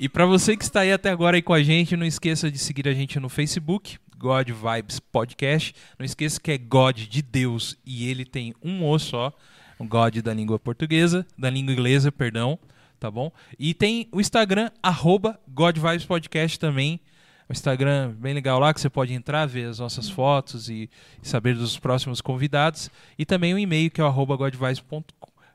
[0.01, 2.57] E para você que está aí até agora aí com a gente, não esqueça de
[2.57, 5.75] seguir a gente no Facebook, God Vibes Podcast.
[5.99, 9.31] Não esqueça que é God de Deus e ele tem um O só,
[9.77, 12.57] o God da língua portuguesa, da língua inglesa, perdão,
[12.99, 13.31] tá bom?
[13.59, 16.99] E tem o Instagram, arroba God Vibes Podcast também.
[17.47, 20.89] O Instagram bem legal lá, que você pode entrar, ver as nossas fotos e,
[21.21, 22.89] e saber dos próximos convidados.
[23.19, 24.35] E também o e-mail, que é o arroba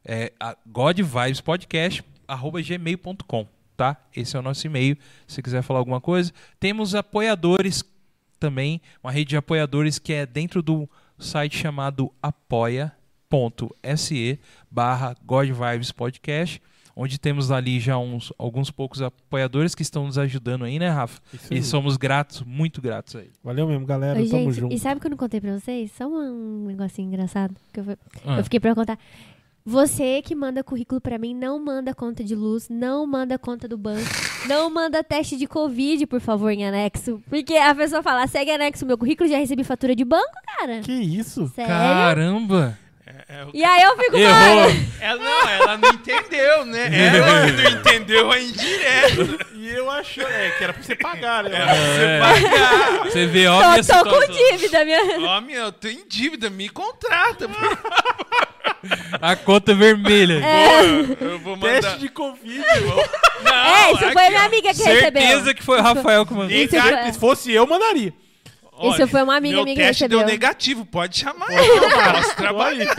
[0.05, 0.33] é,
[0.69, 3.97] godvibespodcast, arroba gmail.com, tá?
[4.15, 4.97] Esse é o nosso e-mail,
[5.27, 6.33] se você quiser falar alguma coisa.
[6.59, 7.85] Temos apoiadores
[8.41, 10.89] também, uma rede de apoiadores que é dentro do
[11.19, 12.13] site chamado
[13.31, 14.39] apoia.se
[14.71, 16.61] barra godvibespodcast,
[16.95, 21.21] onde temos ali já uns, alguns poucos apoiadores que estão nos ajudando aí, né, Rafa?
[21.33, 21.59] Isso aí.
[21.59, 23.31] E somos gratos, muito gratos aí.
[23.45, 24.19] Valeu mesmo, galera.
[24.19, 24.75] Oi, Tamo gente, junto.
[24.75, 25.93] e sabe o que eu não contei pra vocês?
[25.93, 28.39] Só um negocinho engraçado que eu, fui- Ah.
[28.39, 28.99] eu fiquei pra contar.
[29.69, 33.77] Você que manda currículo pra mim, não manda conta de luz, não manda conta do
[33.77, 34.09] banco,
[34.47, 37.21] não manda teste de Covid, por favor, em anexo.
[37.29, 40.83] Porque a pessoa fala, segue anexo meu currículo, já recebi fatura de banco, cara.
[40.83, 41.49] Que isso?
[41.49, 41.69] Sério?
[41.69, 42.79] Caramba!
[43.29, 44.35] É, é o- E aí eu fico, Errou!
[44.67, 46.89] mano, Ela não, ela não entendeu, né?
[47.17, 49.47] Ela não entendeu a indireta.
[49.55, 51.51] E eu achei é, que era pra você pagar, né?
[51.59, 52.21] É.
[52.21, 53.05] Pagar.
[53.05, 55.01] Você vê, ó, minha tô, tô com dívida, minha...
[55.29, 57.49] Ó, meu, eu tô em dívida, me contrata.
[59.21, 60.41] A conta vermelha.
[61.21, 61.81] Eu vou mandar.
[61.81, 62.59] Teste de Covid.
[63.43, 64.47] Não, É, isso foi aqui, minha ó.
[64.47, 65.55] amiga que Certeza recebeu.
[65.55, 66.51] que foi o Rafael que mandou.
[66.57, 68.13] Isso Cara, foi- se fosse eu, mandaria.
[68.93, 70.19] Isso foi uma amiga minha que teste recebeu.
[70.19, 71.81] deu negativo, pode chamar eu,
[72.13, 72.95] posso trabalhar.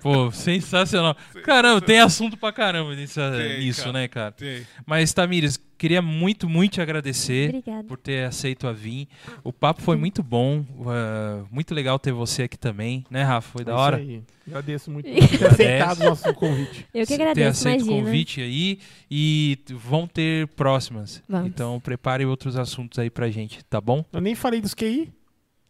[0.00, 1.16] Pô, sensacional.
[1.44, 3.92] Caramba, tem assunto pra caramba nisso, Tem, nisso cara.
[3.92, 4.32] né, cara?
[4.32, 4.66] Tem.
[4.86, 7.84] Mas, Tamires, queria muito, muito te agradecer Obrigada.
[7.84, 9.08] por ter aceito a vir.
[9.42, 10.60] O papo foi muito bom.
[10.60, 13.50] uh, muito legal ter você aqui também, né, Rafa?
[13.50, 13.96] Foi da Isso hora.
[13.96, 14.22] aí.
[14.46, 16.86] Agradeço muito por ter aceitado o nosso convite.
[16.94, 18.04] Eu que ter agradeço, aceito o imagina.
[18.06, 18.78] convite aí
[19.10, 21.22] e vão ter próximas.
[21.28, 21.48] Vamos.
[21.48, 24.04] Então prepare outros assuntos aí pra gente, tá bom?
[24.12, 25.12] Eu nem falei dos QI,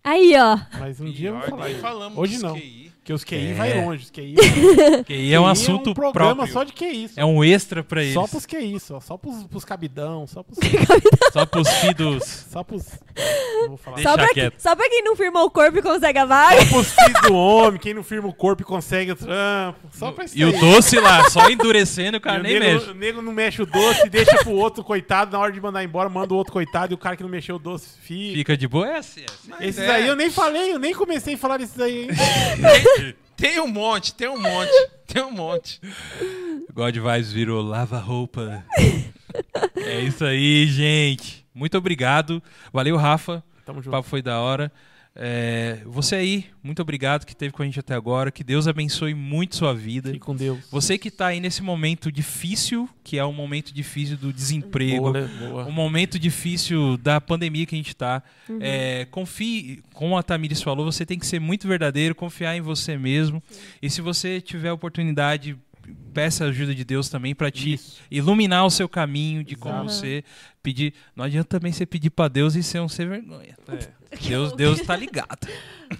[0.05, 0.57] Aí, ó.
[0.79, 2.13] mas um dia eu vou falar.
[2.15, 2.55] Hoje dos não.
[2.55, 2.88] QI.
[3.09, 3.55] Porque os QI É.
[3.55, 4.05] vai longe.
[4.05, 4.35] Os QI,
[5.07, 6.53] Que aí é um assunto um programa próprio.
[6.53, 7.09] só de QI.
[7.09, 8.13] Só, É um extra pra eles.
[8.13, 10.59] só pros QI, só, só pros, pros cabidão, só pros.
[11.33, 12.45] Só pros filhos.
[12.51, 12.85] só pros.
[13.63, 13.99] Não vou falar.
[14.03, 14.55] Só pra, quieto.
[14.59, 16.61] só pra quem não firmou o corpo e consegue a vaga.
[16.63, 19.79] Só pros filhos do homem, quem não firma o corpo e consegue o trampo.
[19.93, 22.75] Só pra isso E o doce lá, só endurecendo, o E cara o nem nego,
[22.81, 22.91] mexe.
[22.91, 26.09] o nego não mexe o doce, deixa pro outro coitado, na hora de mandar embora,
[26.11, 28.35] manda o outro coitado e o cara que não mexeu o doce fica.
[28.35, 28.87] Fica de boa.
[28.89, 29.65] É assim, é assim.
[29.67, 32.09] Esses é, aí eu nem falei, eu nem comecei a falar desses aí,
[33.37, 35.81] Tem, um monte, tem um monte, tem um monte.
[36.75, 38.65] God Vibes virou lava-roupa.
[39.77, 41.47] é isso aí, gente.
[41.55, 42.43] Muito obrigado.
[42.73, 43.43] Valeu, Rafa.
[43.65, 43.93] Tamo O junto.
[43.93, 44.73] papo foi da hora.
[45.21, 48.31] É, você aí, muito obrigado que esteve com a gente até agora.
[48.31, 50.13] Que Deus abençoe muito sua vida.
[50.13, 50.61] Fique com Deus.
[50.71, 55.13] Você que está aí nesse momento difícil, que é um momento difícil do desemprego, Boa,
[55.13, 55.31] né?
[55.41, 55.67] Boa.
[55.67, 58.23] um momento difícil da pandemia que a gente está.
[58.49, 58.59] Uhum.
[58.61, 62.97] É, confie, como a Tamires falou, você tem que ser muito verdadeiro, confiar em você
[62.97, 63.43] mesmo.
[63.83, 65.59] E se você tiver oportunidade,
[66.13, 68.01] peça a ajuda de Deus também para te Isso.
[68.11, 69.91] iluminar o seu caminho de como Exato.
[69.93, 70.25] você
[70.63, 70.93] pedir.
[71.15, 73.57] Não adianta também você pedir para Deus e ser um sem vergonha.
[73.69, 74.17] É.
[74.29, 75.47] Deus, Deus tá ligado.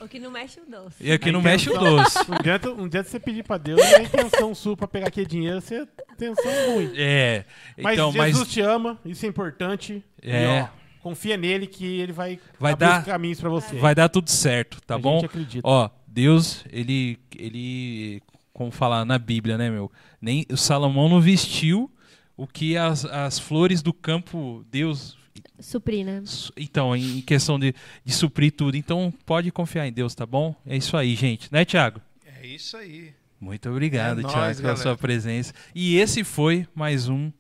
[0.01, 0.97] O que não mexe o doce.
[1.03, 2.19] E aqui A não mexe o doce.
[2.29, 5.27] Não adianta, não adianta você pedir pra Deus e a intenção sua pra pegar aquele
[5.27, 6.91] dinheiro ser intenção ruim.
[6.97, 7.45] É.
[7.81, 10.03] Mas Então, Jesus mas te ama, isso é importante.
[10.23, 10.43] É.
[10.45, 10.69] E, ó,
[11.01, 13.77] confia nele que ele vai, Vai abrir dar- os caminhos pra você.
[13.77, 15.15] vai dar tudo certo, tá A bom?
[15.21, 15.67] gente acredita.
[15.67, 18.21] Ó, Deus, ele, ele,
[18.59, 19.89] como falar na Bíblia, né, meu?
[20.21, 21.89] Nem o Salomão não vestiu
[22.37, 25.17] o que as, as flores do campo, Deus.
[25.61, 26.21] Suprir, né?
[26.57, 27.73] Então, em questão de,
[28.05, 28.77] de suprir tudo.
[28.77, 30.57] Então, pode confiar em Deus, tá bom?
[30.67, 31.53] É isso aí, gente.
[31.53, 32.01] Né, Thiago?
[32.27, 33.15] É isso aí.
[33.41, 34.83] Muito obrigado, É nóis, Thiago, pela galera.
[34.83, 35.55] sua presença.
[35.73, 37.31] E esse foi mais um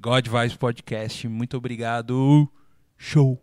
[0.00, 1.28] God Vibes Podcast.
[1.28, 2.50] Muito obrigado.
[2.96, 3.38] Show.